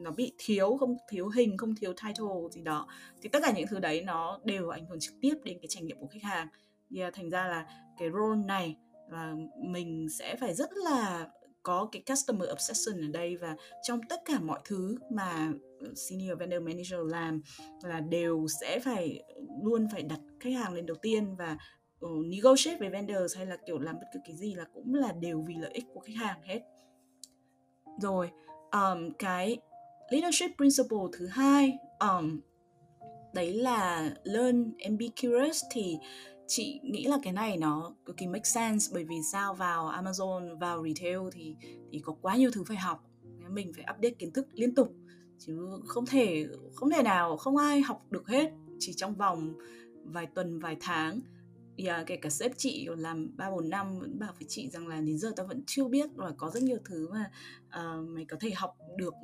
nó 0.00 0.10
bị 0.10 0.32
thiếu 0.38 0.76
không 0.80 0.96
thiếu 1.10 1.28
hình 1.28 1.56
không 1.56 1.74
thiếu 1.74 1.92
title 1.92 2.50
gì 2.50 2.62
đó. 2.62 2.88
Thì 3.22 3.28
tất 3.28 3.38
cả 3.42 3.52
những 3.56 3.66
thứ 3.70 3.78
đấy 3.78 4.02
nó 4.02 4.40
đều 4.44 4.68
ảnh 4.68 4.86
hưởng 4.86 5.00
trực 5.00 5.14
tiếp 5.20 5.34
đến 5.44 5.58
cái 5.58 5.66
trải 5.68 5.82
nghiệm 5.82 5.98
của 6.00 6.06
khách 6.06 6.22
hàng. 6.22 6.48
Yeah, 6.96 7.14
thành 7.14 7.30
ra 7.30 7.48
là 7.48 7.66
cái 7.98 8.10
role 8.10 8.44
này 8.46 8.76
là 9.10 9.34
mình 9.64 10.08
sẽ 10.18 10.36
phải 10.36 10.54
rất 10.54 10.70
là 10.72 11.28
có 11.62 11.88
cái 11.92 12.02
customer 12.10 12.50
obsession 12.52 13.00
ở 13.00 13.08
đây 13.12 13.36
và 13.36 13.56
trong 13.82 14.00
tất 14.08 14.20
cả 14.24 14.40
mọi 14.40 14.60
thứ 14.64 14.96
mà 15.10 15.52
senior 15.94 16.38
vendor 16.38 16.62
manager 16.62 17.00
làm 17.06 17.42
là 17.82 18.00
đều 18.00 18.46
sẽ 18.60 18.80
phải 18.80 19.22
luôn 19.62 19.88
phải 19.92 20.02
đặt 20.02 20.20
khách 20.40 20.52
hàng 20.52 20.74
lên 20.74 20.86
đầu 20.86 20.96
tiên 21.02 21.36
và 21.36 21.56
uh, 22.06 22.26
negotiate 22.26 22.78
với 22.78 22.90
vendors 22.90 23.36
hay 23.36 23.46
là 23.46 23.56
kiểu 23.66 23.78
làm 23.78 23.94
bất 23.94 24.06
cứ 24.14 24.20
cái 24.24 24.36
gì 24.36 24.54
là 24.54 24.64
cũng 24.74 24.94
là 24.94 25.12
đều 25.12 25.44
vì 25.48 25.54
lợi 25.54 25.70
ích 25.74 25.84
của 25.94 26.00
khách 26.00 26.16
hàng 26.16 26.42
hết. 26.42 26.60
Rồi 28.00 28.30
um, 28.72 29.10
cái 29.18 29.58
leadership 30.10 30.56
principle 30.56 30.98
thứ 31.12 31.26
hai 31.26 31.78
um, 32.00 32.40
đấy 33.34 33.54
là 33.54 34.10
learn 34.24 34.72
and 34.84 35.00
be 35.00 35.06
curious 35.22 35.64
thì 35.70 35.98
chị 36.54 36.80
nghĩ 36.82 37.04
là 37.04 37.18
cái 37.22 37.32
này 37.32 37.56
nó 37.56 37.94
cực 38.04 38.16
kỳ 38.16 38.26
make 38.26 38.44
sense 38.44 38.90
bởi 38.94 39.04
vì 39.04 39.16
sao 39.32 39.54
vào 39.54 39.90
Amazon 39.90 40.58
vào 40.58 40.84
retail 40.84 41.18
thì 41.32 41.56
thì 41.90 41.98
có 41.98 42.16
quá 42.22 42.36
nhiều 42.36 42.50
thứ 42.54 42.64
phải 42.64 42.76
học. 42.76 43.04
Mình 43.50 43.72
phải 43.76 43.84
update 43.94 44.14
kiến 44.18 44.32
thức 44.32 44.46
liên 44.52 44.74
tục 44.74 44.94
chứ 45.38 45.80
không 45.86 46.06
thể 46.06 46.46
không 46.74 46.90
thể 46.90 47.02
nào 47.02 47.36
không 47.36 47.56
ai 47.56 47.80
học 47.80 48.02
được 48.10 48.28
hết. 48.28 48.52
Chỉ 48.78 48.92
trong 48.96 49.14
vòng 49.14 49.54
vài 50.04 50.26
tuần 50.26 50.58
vài 50.58 50.76
tháng 50.80 51.20
yeah, 51.76 52.06
kể 52.06 52.16
cả 52.16 52.30
sếp 52.30 52.52
chị 52.56 52.88
làm 52.96 53.36
ba 53.36 53.50
bốn 53.50 53.70
năm 53.70 53.98
vẫn 53.98 54.18
bảo 54.18 54.32
với 54.38 54.46
chị 54.48 54.70
rằng 54.70 54.86
là 54.86 55.00
đến 55.00 55.18
giờ 55.18 55.32
tao 55.36 55.46
vẫn 55.46 55.62
chưa 55.66 55.84
biết 55.84 56.10
và 56.14 56.32
có 56.36 56.50
rất 56.50 56.62
nhiều 56.62 56.78
thứ 56.84 57.08
mà 57.08 57.30
uh, 57.66 58.08
mày 58.08 58.24
có 58.24 58.36
thể 58.40 58.50
học 58.54 58.76
được. 58.96 59.14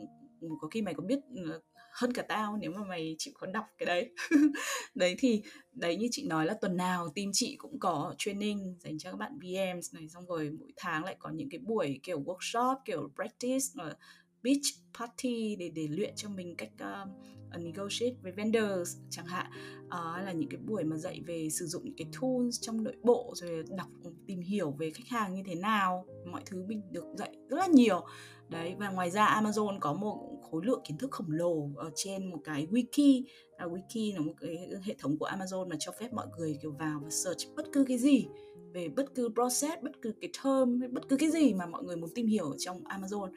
Có 0.61 0.69
khi 0.69 0.83
mày 0.83 0.95
có 0.95 1.03
biết 1.03 1.19
ờ, 1.37 1.61
hơn 2.01 2.13
cả 2.13 2.23
tao 2.23 2.57
nếu 2.57 2.71
mà 2.71 2.85
mày 2.85 3.17
chịu 3.19 3.35
có 3.37 3.47
đọc 3.47 3.65
cái 3.79 3.87
đấy. 3.87 4.11
Đấy 4.95 5.17
thì 5.19 5.43
đấy 5.73 5.97
như 5.97 6.09
chị 6.11 6.27
nói 6.27 6.47
là 6.47 6.55
tuần 6.61 6.77
nào 6.77 7.09
team 7.15 7.31
chị 7.33 7.57
cũng 7.59 7.79
có 7.81 8.15
training 8.19 8.77
dành 8.81 8.99
cho 8.99 9.11
các 9.11 9.17
bạn 9.17 9.39
VMs 9.39 9.95
này 9.95 10.09
xong 10.09 10.27
rồi 10.27 10.51
mỗi 10.61 10.73
tháng 10.77 11.05
lại 11.05 11.17
có 11.19 11.31
những 11.31 11.51
cái 11.51 11.59
buổi 11.59 12.01
kiểu 12.03 12.23
workshop 12.23 12.77
kiểu 12.85 13.11
practice 13.17 13.65
ờ, 13.77 13.95
beach 14.43 14.63
party 14.99 15.57
để 15.57 15.71
để 15.75 15.89
luyện 15.91 16.13
cho 16.17 16.29
mình 16.29 16.55
cách 16.57 16.71
uh, 16.75 17.63
negotiate 17.63 18.15
với 18.23 18.33
vendors 18.33 18.97
chẳng 19.11 19.27
hạn. 19.27 19.47
Uh, 19.87 20.25
là 20.25 20.33
những 20.33 20.51
cái 20.51 20.61
buổi 20.67 20.85
mà 20.85 20.97
dạy 20.97 21.23
về 21.27 21.49
sử 21.51 21.67
dụng 21.67 21.85
những 21.85 21.97
cái 21.97 22.07
tools 22.21 22.61
trong 22.61 22.85
nội 22.85 22.97
bộ 23.03 23.33
rồi 23.37 23.65
đọc 23.77 23.89
ừ, 24.05 24.11
tìm 24.27 24.41
hiểu 24.41 24.71
về 24.71 24.91
khách 24.91 25.09
hàng 25.09 25.35
như 25.35 25.43
thế 25.47 25.55
nào 25.55 26.07
mọi 26.33 26.43
thứ 26.47 26.65
mình 26.67 26.83
được 26.91 27.05
dạy 27.17 27.37
rất 27.49 27.57
là 27.57 27.67
nhiều 27.67 28.07
đấy 28.51 28.75
và 28.79 28.89
ngoài 28.89 29.11
ra 29.11 29.41
Amazon 29.43 29.79
có 29.81 29.93
một 29.93 30.39
khối 30.51 30.63
lượng 30.65 30.81
kiến 30.85 30.99
thức 30.99 31.11
khổng 31.11 31.31
lồ 31.31 31.71
ở 31.77 31.91
trên 31.95 32.31
một 32.31 32.39
cái 32.45 32.67
wiki. 32.67 33.25
À, 33.57 33.67
wiki 33.67 34.15
là 34.15 34.21
một 34.21 34.33
cái 34.41 34.69
hệ 34.85 34.95
thống 34.99 35.19
của 35.19 35.27
Amazon 35.27 35.69
mà 35.69 35.77
cho 35.79 35.93
phép 36.01 36.13
mọi 36.13 36.27
người 36.39 36.59
kiểu 36.63 36.73
vào 36.73 37.01
và 37.05 37.11
search 37.11 37.55
bất 37.57 37.67
cứ 37.73 37.85
cái 37.89 37.99
gì 37.99 38.27
về 38.73 38.89
bất 38.89 39.15
cứ 39.15 39.29
process 39.35 39.83
bất 39.83 40.03
cứ 40.03 40.13
cái 40.21 40.31
term 40.45 40.81
bất 40.93 41.09
cứ 41.09 41.17
cái 41.17 41.31
gì 41.31 41.55
mà 41.55 41.67
mọi 41.67 41.83
người 41.83 41.97
muốn 41.97 42.11
tìm 42.15 42.27
hiểu 42.27 42.55
trong 42.59 42.85
Amazon. 42.85 43.31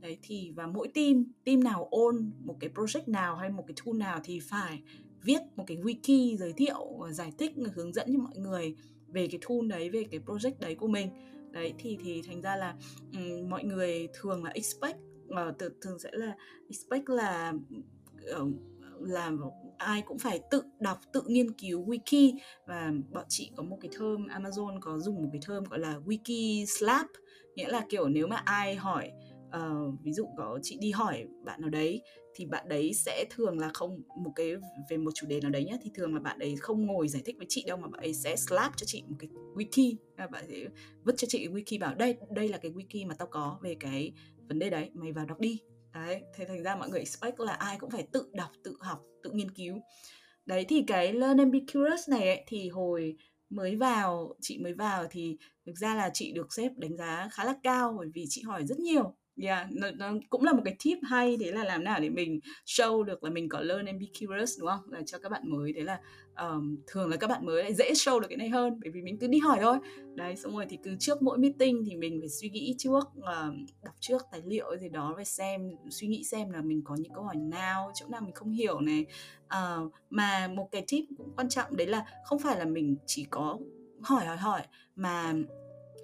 Đấy 0.00 0.18
thì 0.22 0.52
và 0.56 0.66
mỗi 0.66 0.88
team 0.88 1.24
team 1.44 1.64
nào 1.64 1.88
ôn 1.90 2.30
một 2.44 2.56
cái 2.60 2.70
project 2.74 3.02
nào 3.06 3.36
hay 3.36 3.50
một 3.50 3.64
cái 3.66 3.74
tool 3.84 3.96
nào 3.96 4.20
thì 4.24 4.40
phải 4.40 4.82
viết 5.22 5.40
một 5.56 5.64
cái 5.66 5.76
wiki 5.76 6.36
giới 6.36 6.52
thiệu 6.52 6.98
giải 7.10 7.32
thích 7.38 7.52
hướng 7.74 7.92
dẫn 7.92 8.06
cho 8.12 8.18
mọi 8.18 8.36
người 8.36 8.74
về 9.08 9.28
cái 9.30 9.40
tool 9.48 9.66
đấy 9.68 9.90
về 9.90 10.04
cái 10.10 10.20
project 10.26 10.52
đấy 10.60 10.74
của 10.74 10.88
mình. 10.88 11.08
Đấy 11.50 11.74
thì 11.78 11.98
thì 12.04 12.22
thành 12.26 12.42
ra 12.42 12.56
là 12.56 12.74
um, 13.12 13.50
mọi 13.50 13.64
người 13.64 14.08
thường 14.14 14.44
là 14.44 14.50
expect 14.50 14.98
uh, 15.28 15.72
thường 15.80 15.98
sẽ 15.98 16.10
là 16.12 16.36
expect 16.68 17.08
là 17.08 17.52
uh, 18.40 18.48
là 19.00 19.32
ai 19.78 20.02
cũng 20.02 20.18
phải 20.18 20.40
tự 20.50 20.62
đọc 20.80 20.98
tự 21.12 21.22
nghiên 21.26 21.52
cứu 21.52 21.86
wiki. 21.86 22.32
Và 22.66 22.92
bọn 23.10 23.24
chị 23.28 23.50
có 23.56 23.62
một 23.62 23.78
cái 23.80 23.90
thơm 23.94 24.26
Amazon 24.26 24.80
có 24.80 24.98
dùng 24.98 25.22
một 25.22 25.28
cái 25.32 25.40
thơm 25.44 25.64
gọi 25.64 25.78
là 25.78 26.00
wiki 26.06 26.64
slap. 26.64 27.06
Nghĩa 27.56 27.68
là 27.68 27.86
kiểu 27.88 28.08
nếu 28.08 28.26
mà 28.26 28.36
ai 28.36 28.74
hỏi 28.74 29.10
uh, 29.56 29.94
ví 30.02 30.12
dụ 30.12 30.28
có 30.36 30.58
chị 30.62 30.78
đi 30.80 30.90
hỏi 30.90 31.26
bạn 31.44 31.60
nào 31.60 31.70
đấy 31.70 32.02
thì 32.34 32.46
bạn 32.46 32.68
đấy 32.68 32.92
sẽ 32.94 33.24
thường 33.30 33.58
là 33.58 33.70
không 33.74 34.02
một 34.16 34.32
cái 34.34 34.52
về 34.90 34.96
một 34.96 35.10
chủ 35.14 35.26
đề 35.26 35.40
nào 35.40 35.50
đấy 35.50 35.64
nhá 35.64 35.76
thì 35.82 35.90
thường 35.94 36.14
là 36.14 36.20
bạn 36.20 36.38
ấy 36.38 36.56
không 36.56 36.86
ngồi 36.86 37.08
giải 37.08 37.22
thích 37.24 37.36
với 37.38 37.46
chị 37.48 37.64
đâu 37.66 37.76
mà 37.76 37.88
bạn 37.88 38.00
ấy 38.00 38.14
sẽ 38.14 38.36
slap 38.36 38.76
cho 38.76 38.84
chị 38.86 39.02
một 39.08 39.16
cái 39.18 39.28
wiki 39.54 39.94
à, 40.16 40.26
bạn 40.26 40.44
sẽ 40.48 40.64
vứt 41.04 41.14
cho 41.16 41.26
chị 41.30 41.38
cái 41.38 41.54
wiki 41.54 41.80
bảo 41.80 41.94
đây 41.94 42.16
đây 42.30 42.48
là 42.48 42.58
cái 42.58 42.72
wiki 42.72 43.06
mà 43.06 43.14
tao 43.14 43.28
có 43.30 43.58
về 43.62 43.76
cái 43.80 44.12
vấn 44.48 44.58
đề 44.58 44.70
đấy 44.70 44.90
mày 44.94 45.12
vào 45.12 45.26
đọc 45.26 45.40
đi. 45.40 45.60
Đấy 45.94 46.22
thế 46.34 46.44
thành 46.44 46.62
ra 46.62 46.76
mọi 46.76 46.88
người 46.88 46.98
expect 46.98 47.40
là 47.40 47.52
ai 47.52 47.76
cũng 47.78 47.90
phải 47.90 48.08
tự 48.12 48.30
đọc 48.32 48.50
tự 48.64 48.76
học 48.80 49.02
tự 49.22 49.30
nghiên 49.30 49.50
cứu. 49.50 49.78
Đấy 50.46 50.64
thì 50.68 50.84
cái 50.86 51.12
learn 51.12 51.38
and 51.38 51.52
be 51.52 51.58
curious 51.72 52.08
này 52.08 52.28
ấy, 52.28 52.44
thì 52.46 52.68
hồi 52.68 53.16
mới 53.50 53.76
vào 53.76 54.34
chị 54.40 54.58
mới 54.58 54.72
vào 54.72 55.06
thì 55.10 55.38
thực 55.66 55.76
ra 55.78 55.94
là 55.94 56.10
chị 56.14 56.32
được 56.32 56.52
sếp 56.52 56.72
đánh 56.76 56.96
giá 56.96 57.28
khá 57.32 57.44
là 57.44 57.54
cao 57.62 57.94
bởi 57.98 58.08
vì 58.14 58.24
chị 58.28 58.42
hỏi 58.42 58.66
rất 58.66 58.78
nhiều. 58.78 59.14
Yeah, 59.42 59.66
nó, 59.70 59.90
nó 59.96 60.12
cũng 60.30 60.44
là 60.44 60.52
một 60.52 60.62
cái 60.64 60.76
tip 60.84 60.98
hay 61.02 61.36
đấy 61.36 61.52
là 61.52 61.64
làm 61.64 61.84
nào 61.84 62.00
để 62.00 62.08
mình 62.08 62.40
show 62.66 63.02
được 63.02 63.24
là 63.24 63.30
mình 63.30 63.48
có 63.48 63.60
learn 63.60 63.86
and 63.86 64.00
be 64.00 64.06
curious 64.20 64.60
đúng 64.60 64.68
không? 64.68 64.92
Là 64.92 65.02
cho 65.06 65.18
các 65.18 65.28
bạn 65.28 65.42
mới 65.44 65.72
đấy 65.72 65.84
là 65.84 66.00
um, 66.36 66.76
thường 66.86 67.10
là 67.10 67.16
các 67.16 67.26
bạn 67.26 67.46
mới 67.46 67.62
lại 67.62 67.74
dễ 67.74 67.92
show 67.92 68.20
được 68.20 68.26
cái 68.28 68.36
này 68.36 68.48
hơn 68.48 68.80
bởi 68.82 68.90
vì 68.90 69.02
mình 69.02 69.18
cứ 69.18 69.26
đi 69.26 69.38
hỏi 69.38 69.58
thôi. 69.60 69.78
Đấy, 70.14 70.36
xong 70.36 70.56
rồi 70.56 70.66
thì 70.68 70.78
cứ 70.82 70.96
trước 70.98 71.22
mỗi 71.22 71.38
meeting 71.38 71.84
thì 71.86 71.96
mình 71.96 72.20
phải 72.20 72.28
suy 72.28 72.50
nghĩ 72.50 72.74
trước 72.78 73.04
um, 73.14 73.66
đọc 73.82 73.94
trước 74.00 74.22
tài 74.32 74.42
liệu 74.46 74.76
gì 74.76 74.88
đó 74.88 75.14
và 75.16 75.24
xem 75.24 75.70
suy 75.90 76.06
nghĩ 76.06 76.24
xem 76.24 76.50
là 76.50 76.62
mình 76.62 76.82
có 76.84 76.96
những 76.98 77.12
câu 77.12 77.24
hỏi 77.24 77.36
nào, 77.36 77.90
chỗ 77.94 78.06
nào 78.08 78.20
mình 78.20 78.34
không 78.34 78.50
hiểu 78.50 78.80
này. 78.80 79.06
Uh, 79.44 79.92
mà 80.10 80.48
một 80.48 80.68
cái 80.72 80.84
tip 80.88 81.04
cũng 81.18 81.32
quan 81.36 81.48
trọng 81.48 81.76
đấy 81.76 81.86
là 81.86 82.06
không 82.24 82.38
phải 82.38 82.58
là 82.58 82.64
mình 82.64 82.96
chỉ 83.06 83.26
có 83.30 83.58
hỏi 84.00 84.26
hỏi 84.26 84.36
hỏi 84.36 84.62
mà 84.96 85.34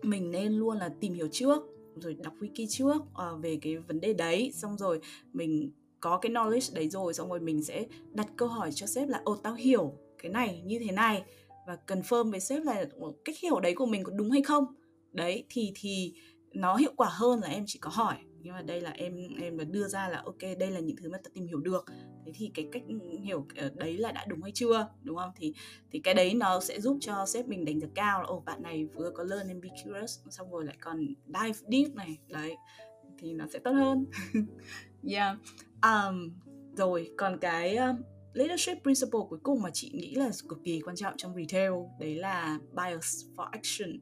mình 0.03 0.30
nên 0.30 0.53
luôn 0.53 0.78
là 0.78 0.91
tìm 1.01 1.14
hiểu 1.14 1.28
trước 1.32 1.62
rồi 1.97 2.14
đọc 2.14 2.32
wiki 2.40 2.66
trước 2.68 2.97
uh, 2.97 3.42
về 3.42 3.59
cái 3.62 3.76
vấn 3.76 4.01
đề 4.01 4.12
đấy. 4.12 4.51
Xong 4.55 4.78
rồi 4.78 5.01
mình 5.32 5.70
có 6.01 6.18
cái 6.18 6.32
knowledge 6.32 6.74
đấy 6.74 6.88
rồi 6.88 7.14
xong 7.14 7.28
rồi 7.28 7.40
mình 7.40 7.62
sẽ 7.62 7.86
đặt 8.12 8.26
câu 8.36 8.49
hỏi 8.49 8.72
cho 8.72 8.86
sếp 8.86 9.09
là 9.09 9.20
ồ 9.24 9.36
tao 9.36 9.55
hiểu 9.55 9.92
cái 10.22 10.32
này 10.32 10.62
như 10.64 10.78
thế 10.78 10.92
này 10.92 11.22
và 11.66 11.78
confirm 11.86 12.30
với 12.30 12.40
sếp 12.40 12.62
là 12.62 12.86
cách 13.24 13.36
hiểu 13.42 13.61
đấy 13.61 13.74
của 13.74 13.86
mình 13.86 14.05
có 14.05 14.12
đúng 14.12 14.30
hay 14.30 14.42
không? 14.42 14.64
Đấy 15.12 15.45
thì 15.49 15.72
thì 15.74 16.14
nó 16.53 16.76
hiệu 16.76 16.92
quả 16.97 17.09
hơn 17.11 17.40
là 17.40 17.49
em 17.49 17.64
chỉ 17.66 17.78
có 17.78 17.90
hỏi. 17.90 18.16
Nhưng 18.42 18.53
mà 18.53 18.62
đây 18.62 18.80
là 18.80 18.90
em 18.90 19.16
em 19.40 19.72
đưa 19.72 19.88
ra 19.88 20.09
là 20.09 20.22
ok 20.24 20.40
đây 20.59 20.70
là 20.70 20.80
những 20.80 20.97
thứ 20.97 21.09
mà 21.09 21.18
ta 21.18 21.30
tìm 21.34 21.47
hiểu 21.47 21.61
được 21.61 21.84
thế 22.27 22.33
thì 22.35 22.51
cái 22.55 22.68
cách 22.72 22.83
ừ, 22.89 23.18
hiểu 23.22 23.47
ờ, 23.57 23.70
đấy 23.75 23.97
là 23.97 24.12
đã 24.12 24.25
đúng 24.29 24.43
hay 24.43 24.53
chưa 24.55 24.89
đúng 25.03 25.16
không? 25.16 25.31
Thì 25.37 25.53
thì 25.91 25.99
cái 25.99 26.14
đấy 26.14 26.35
nó 26.35 26.61
sẽ 26.61 26.81
giúp 26.81 26.99
cho 27.01 27.27
sếp 27.27 27.47
mình 27.47 27.64
đánh 27.64 27.81
giá 27.81 27.89
cao 27.95 28.20
là 28.20 28.27
ồ 28.27 28.41
bạn 28.41 28.62
này 28.62 28.85
vừa 28.85 29.11
có 29.11 29.25
learn 29.25 29.49
and 29.49 29.62
be 29.62 29.68
curious 29.85 30.18
xong 30.31 30.51
rồi 30.51 30.64
lại 30.64 30.77
còn 30.81 31.07
dive 31.27 31.59
deep 31.68 31.95
này. 31.95 32.18
Đấy 32.29 32.57
thì 33.18 33.33
nó 33.33 33.47
sẽ 33.53 33.59
tốt 33.59 33.72
hơn. 33.72 34.07
Yeah. 35.07 35.37
Um, 35.83 36.31
rồi 36.77 37.11
còn 37.16 37.39
cái 37.39 37.77
um, 37.77 37.97
leadership 38.33 38.83
principle 38.83 39.20
cuối 39.29 39.39
cùng 39.43 39.62
mà 39.62 39.70
chị 39.72 39.91
nghĩ 39.95 40.14
là 40.14 40.31
cực 40.49 40.59
kỳ 40.64 40.81
quan 40.81 40.97
trọng 40.97 41.14
trong 41.16 41.35
retail 41.35 41.72
đấy 42.01 42.14
là 42.14 42.59
bias 42.72 43.25
for 43.37 43.49
action. 43.53 44.01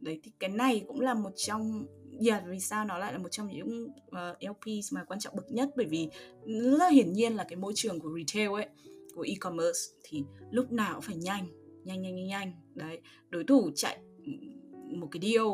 Đấy 0.00 0.20
thì 0.22 0.32
cái 0.38 0.50
này 0.50 0.84
cũng 0.86 1.00
là 1.00 1.14
một 1.14 1.30
trong 1.36 1.86
yeah, 2.26 2.42
vì 2.46 2.60
sao 2.60 2.84
nó 2.84 2.98
lại 2.98 3.12
là 3.12 3.18
một 3.18 3.28
trong 3.28 3.48
những 3.48 3.88
ờ, 4.10 4.30
uh, 4.30 4.56
LPs 4.56 4.92
mà 4.92 5.04
quan 5.04 5.20
trọng 5.20 5.36
bậc 5.36 5.52
nhất? 5.52 5.68
Bởi 5.76 5.86
vì 5.86 6.08
rất 6.46 6.78
là 6.78 6.88
hiển 6.88 7.12
nhiên 7.12 7.34
là 7.34 7.44
cái 7.48 7.56
môi 7.56 7.72
trường 7.76 8.00
của 8.00 8.10
retail 8.18 8.50
ấy 8.52 8.66
của 9.14 9.22
e-commerce 9.22 9.80
thì 10.02 10.24
lúc 10.50 10.72
nào 10.72 10.94
cũng 10.94 11.02
phải 11.02 11.16
nhanh 11.16 11.46
nhanh 11.84 12.02
nhanh 12.02 12.14
nhanh 12.14 12.26
nhanh. 12.26 12.52
Đấy 12.74 13.00
đối 13.30 13.44
thủ 13.44 13.70
chạy 13.74 13.98
một 14.96 15.08
cái 15.10 15.22
deal 15.22 15.46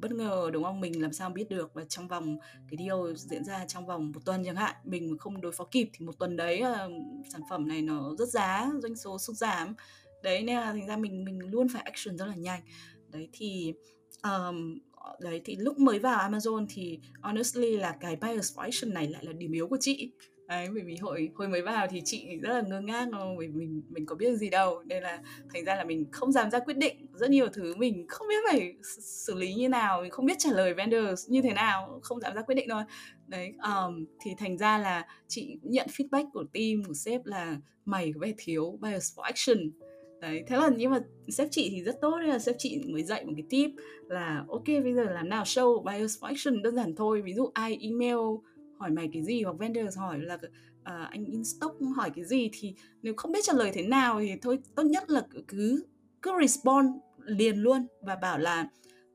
bất 0.00 0.12
ngờ 0.12 0.50
đúng 0.52 0.64
không? 0.64 0.80
Mình 0.80 1.02
làm 1.02 1.12
sao 1.12 1.30
biết 1.30 1.48
được? 1.48 1.74
Và 1.74 1.84
trong 1.88 2.08
vòng 2.08 2.38
cái 2.70 2.78
deal 2.78 3.14
diễn 3.16 3.44
ra 3.44 3.64
trong 3.68 3.86
vòng 3.86 4.12
một 4.14 4.20
tuần 4.24 4.44
chẳng 4.44 4.56
hạn 4.56 4.74
mình 4.84 5.18
không 5.18 5.40
đối 5.40 5.52
phó 5.52 5.64
kịp 5.64 5.88
thì 5.92 6.06
một 6.06 6.18
tuần 6.18 6.36
đấy 6.36 6.62
uh, 6.62 6.92
sản 7.32 7.40
phẩm 7.50 7.68
này 7.68 7.82
nó 7.82 8.14
rất 8.18 8.28
giá 8.28 8.70
doanh 8.82 8.96
số 8.96 9.18
sụt 9.18 9.36
giảm. 9.36 9.74
Đấy 10.22 10.42
nên 10.42 10.56
là 10.56 10.72
thành 10.72 10.86
ra 10.86 10.96
mình 10.96 11.24
mình 11.24 11.38
luôn 11.38 11.68
phải 11.68 11.82
action 11.82 12.18
rất 12.18 12.26
là 12.26 12.34
nhanh. 12.34 12.60
Đấy 13.08 13.28
thì 13.32 13.74
um, 14.22 14.78
đấy 15.20 15.40
thì 15.44 15.56
lúc 15.56 15.78
mới 15.78 15.98
vào 15.98 16.30
Amazon 16.30 16.66
thì 16.68 16.98
honestly 17.22 17.76
là 17.76 17.96
cái 18.00 18.16
bias 18.16 18.58
for 18.58 18.92
này 18.92 19.08
lại 19.08 19.24
là 19.24 19.32
điểm 19.32 19.52
yếu 19.52 19.68
của 19.68 19.78
chị. 19.80 20.12
Đấy 20.48 20.68
bởi 20.74 20.82
vì 20.82 20.96
hồi 20.96 21.30
hồi 21.34 21.48
mới 21.48 21.62
vào 21.62 21.86
thì 21.90 22.02
chị 22.04 22.36
rất 22.42 22.50
là 22.50 22.62
ngơ 22.68 22.80
ngác 22.80 23.08
bởi 23.38 23.48
mình 23.48 23.82
mình 23.88 24.06
có 24.06 24.14
biết 24.14 24.36
gì 24.36 24.50
đâu. 24.50 24.82
Nên 24.86 25.02
là 25.02 25.22
thành 25.54 25.64
ra 25.64 25.76
là 25.76 25.84
mình 25.84 26.06
không 26.12 26.32
dám 26.32 26.50
ra 26.50 26.58
quyết 26.58 26.76
định. 26.76 27.06
Rất 27.14 27.30
nhiều 27.30 27.48
thứ 27.52 27.74
mình 27.76 28.06
không 28.08 28.28
biết 28.28 28.44
phải 28.50 28.74
xử 29.00 29.34
lý 29.34 29.54
như 29.54 29.68
nào 29.68 30.02
mình 30.02 30.10
không 30.10 30.26
biết 30.26 30.38
trả 30.38 30.50
lời 30.52 30.74
vendors 30.74 31.30
như 31.30 31.42
thế 31.42 31.52
nào 31.52 32.00
không 32.02 32.20
dám 32.20 32.34
ra 32.34 32.42
quyết 32.42 32.54
định 32.54 32.68
thôi. 32.70 32.82
Đấy 33.26 33.52
um, 33.62 34.04
thì 34.20 34.30
thành 34.38 34.58
ra 34.58 34.78
là 34.78 35.06
chị 35.28 35.58
nhận 35.62 35.86
feedback 35.86 36.30
của 36.32 36.44
team 36.52 36.82
của 36.86 36.94
sếp 36.94 37.24
là 37.24 37.56
mày 37.84 38.12
có 38.14 38.20
vẻ 38.20 38.32
thiếu 38.38 38.78
bias 38.80 39.18
for 39.18 39.22
action 39.22 39.70
đấy 40.20 40.44
thế 40.46 40.56
là 40.56 40.70
nhưng 40.76 40.90
mà 40.90 41.00
sếp 41.28 41.48
chị 41.50 41.68
thì 41.70 41.82
rất 41.82 42.00
tốt 42.00 42.16
nên 42.20 42.28
là 42.28 42.38
sếp 42.38 42.54
chị 42.58 42.80
mới 42.88 43.02
dạy 43.02 43.24
một 43.24 43.32
cái 43.36 43.46
tip 43.50 43.70
là 44.08 44.44
ok 44.48 44.66
bây 44.66 44.94
giờ 44.94 45.04
làm 45.04 45.28
nào 45.28 45.44
show 45.44 45.82
bias 45.82 46.18
for 46.22 46.62
đơn 46.62 46.76
giản 46.76 46.94
thôi 46.96 47.22
ví 47.22 47.34
dụ 47.34 47.50
ai 47.54 47.78
email 47.80 48.18
hỏi 48.78 48.90
mày 48.90 49.10
cái 49.12 49.22
gì 49.22 49.42
hoặc 49.42 49.56
vendors 49.58 49.98
hỏi 49.98 50.18
là 50.18 50.34
uh, 50.34 51.10
anh 51.10 51.24
in 51.24 51.44
stock 51.44 51.76
hỏi 51.96 52.10
cái 52.14 52.24
gì 52.24 52.50
thì 52.52 52.74
nếu 53.02 53.14
không 53.16 53.32
biết 53.32 53.40
trả 53.42 53.52
lời 53.52 53.70
thế 53.74 53.82
nào 53.82 54.20
thì 54.20 54.32
thôi 54.42 54.58
tốt 54.74 54.82
nhất 54.82 55.10
là 55.10 55.26
cứ 55.48 55.84
cứ 56.22 56.32
respond 56.40 56.88
liền 57.24 57.56
luôn 57.56 57.86
và 58.02 58.16
bảo 58.16 58.38
là 58.38 58.68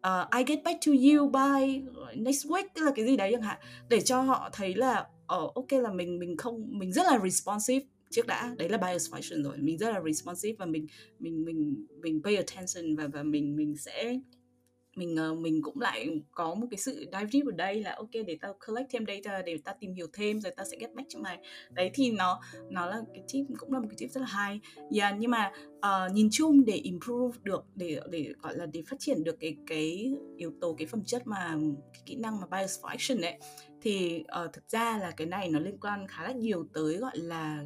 uh, 0.08 0.30
I 0.38 0.44
get 0.48 0.64
back 0.64 0.80
to 0.86 0.92
you 0.92 1.30
by 1.30 1.82
next 2.16 2.46
week. 2.48 2.66
Tức 2.76 2.82
là 2.84 2.92
cái 2.96 3.06
gì 3.06 3.18
đấy 3.18 3.32
chẳng 3.34 3.42
hạn 3.42 3.60
để 3.90 4.02
cho 4.02 4.22
họ 4.22 4.50
thấy 4.54 4.74
là 4.74 5.00
uh, 5.36 5.54
ok 5.54 5.72
là 5.72 5.92
mình 5.92 6.20
mình 6.20 6.38
không 6.38 6.80
mình 6.80 6.92
rất 6.92 7.04
là 7.06 7.20
responsive 7.24 7.86
trước 8.10 8.28
đã 8.28 8.56
đấy 8.58 8.70
là 8.70 8.78
bias 8.78 9.14
function 9.14 9.44
rồi. 9.44 9.58
Mình 9.58 9.78
rất 9.78 9.92
là 9.94 10.02
responsive 10.06 10.56
và 10.60 10.66
mình 10.66 10.88
mình 11.20 11.46
mình 11.46 11.86
mình 12.02 12.22
pay 12.24 12.36
attention 12.36 12.96
và 12.96 13.08
và 13.08 13.24
mình 13.24 13.56
mình 13.56 13.78
sẽ 13.78 14.20
mình 14.96 15.16
ờ, 15.16 15.34
mình 15.34 15.62
cũng 15.62 15.80
lại 15.80 16.22
có 16.32 16.56
một 16.56 16.68
cái 16.72 16.78
sự 16.78 16.96
dive 17.00 17.28
deep 17.34 17.46
ở 17.46 17.52
đây 17.52 17.84
là 17.84 17.96
ok 17.98 18.12
để 18.28 18.38
tao 18.42 18.58
collect 18.68 18.90
thêm 18.92 19.06
data 19.08 19.42
để 19.42 19.58
ta 19.64 19.74
tìm 19.80 19.94
hiểu 19.94 20.08
thêm 20.14 20.42
rồi 20.42 20.54
ta 20.58 20.64
sẽ 20.72 20.78
get 20.80 20.94
back 20.96 21.10
cho 21.10 21.20
mày. 21.20 21.38
Đấy 21.72 21.92
thì 21.94 22.12
nó 22.12 22.42
nó 22.70 22.86
là 22.86 23.02
cái 23.14 23.24
tip 23.34 23.46
cũng 23.58 23.74
là 23.74 23.80
một 23.80 23.88
cái 23.90 23.96
tip 23.98 24.12
rất 24.12 24.22
là 24.22 24.28
hay. 24.28 24.60
Yeah, 25.00 25.16
nhưng 25.20 25.32
mà 25.32 25.52
uh, 25.78 26.12
nhìn 26.14 26.30
chung 26.32 26.66
để 26.66 26.74
improve 26.74 27.38
được 27.44 27.66
để 27.76 28.00
để 28.10 28.34
gọi 28.42 28.58
là 28.58 28.66
để 28.66 28.84
phát 28.88 29.00
triển 29.00 29.24
được 29.24 29.36
cái 29.40 29.58
cái 29.68 30.14
yếu 30.38 30.52
tố 30.62 30.76
cái 30.78 30.88
phẩm 30.88 31.04
chất 31.06 31.28
mà 31.28 31.58
cái 31.94 32.04
kỹ 32.06 32.16
năng 32.16 32.40
mà 32.42 32.48
bias 32.52 32.80
for 32.82 32.88
action 32.88 33.22
đấy 33.22 33.38
thì 33.82 34.24
uh, 34.46 34.54
thực 34.54 34.70
ra 34.70 34.98
là 34.98 35.12
cái 35.12 35.28
này 35.28 35.50
nó 35.50 35.60
liên 35.60 35.78
quan 35.78 36.08
khá 36.08 36.24
là 36.24 36.32
nhiều 36.32 36.68
tới 36.74 36.98
gọi 36.98 37.18
là 37.18 37.66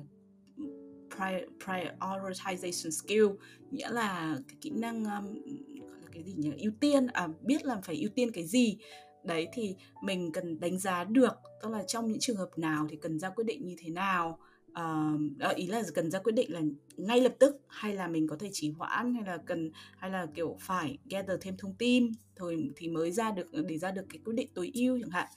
prioritization 1.65 2.91
skill 2.91 3.25
nghĩa 3.71 3.89
là 3.89 4.37
cái 4.47 4.57
kỹ 4.61 4.69
năng 4.69 5.03
um, 5.03 5.33
gọi 5.79 5.99
là 6.01 6.07
cái 6.11 6.23
gì 6.23 6.33
nhỉ 6.37 6.51
ưu 6.57 6.71
tiên 6.79 7.07
à 7.07 7.27
biết 7.41 7.65
là 7.65 7.81
phải 7.83 7.95
ưu 7.95 8.09
tiên 8.09 8.31
cái 8.31 8.43
gì. 8.43 8.77
Đấy 9.23 9.47
thì 9.53 9.75
mình 10.03 10.31
cần 10.31 10.59
đánh 10.59 10.79
giá 10.79 11.03
được 11.03 11.33
tức 11.61 11.69
là 11.69 11.83
trong 11.83 12.07
những 12.07 12.19
trường 12.19 12.37
hợp 12.37 12.49
nào 12.57 12.87
thì 12.89 12.97
cần 13.01 13.19
ra 13.19 13.29
quyết 13.29 13.43
định 13.43 13.65
như 13.65 13.75
thế 13.79 13.89
nào 13.89 14.39
uh, 14.71 15.55
ý 15.55 15.67
là 15.67 15.83
cần 15.95 16.11
ra 16.11 16.19
quyết 16.19 16.31
định 16.31 16.53
là 16.53 16.61
ngay 16.97 17.21
lập 17.21 17.33
tức 17.39 17.61
hay 17.67 17.93
là 17.93 18.07
mình 18.07 18.27
có 18.27 18.35
thể 18.39 18.49
trì 18.53 18.71
hoãn 18.71 19.13
hay 19.13 19.23
là 19.25 19.37
cần 19.37 19.71
hay 19.97 20.11
là 20.11 20.27
kiểu 20.35 20.57
phải 20.59 20.97
gather 21.09 21.37
thêm 21.41 21.57
thông 21.57 21.75
tin 21.75 22.11
thôi 22.35 22.69
thì 22.75 22.87
mới 22.87 23.11
ra 23.11 23.31
được 23.31 23.47
để 23.67 23.77
ra 23.77 23.91
được 23.91 24.05
cái 24.09 24.19
quyết 24.25 24.33
định 24.33 24.49
tối 24.53 24.71
ưu 24.73 24.99
chẳng 25.01 25.09
hạn 25.09 25.27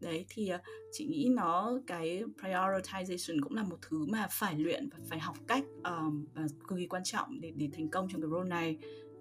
đấy 0.00 0.26
thì 0.28 0.48
ờ, 0.48 0.58
chị 0.92 1.06
nghĩ 1.06 1.28
nó 1.30 1.80
cái 1.86 2.22
prioritization 2.42 3.38
cũng 3.42 3.54
là 3.54 3.62
một 3.62 3.78
thứ 3.82 4.06
mà 4.06 4.26
phải 4.30 4.58
luyện 4.58 4.88
và 4.88 4.98
phải 5.08 5.18
học 5.18 5.36
cách 5.46 5.64
um, 5.84 6.26
và 6.34 6.42
cực 6.68 6.78
kỳ 6.78 6.86
quan 6.86 7.04
trọng 7.04 7.40
để 7.40 7.52
để 7.56 7.68
thành 7.72 7.88
công 7.88 8.08
trong 8.12 8.20
cái 8.20 8.30
role 8.30 8.48
này. 8.48 8.78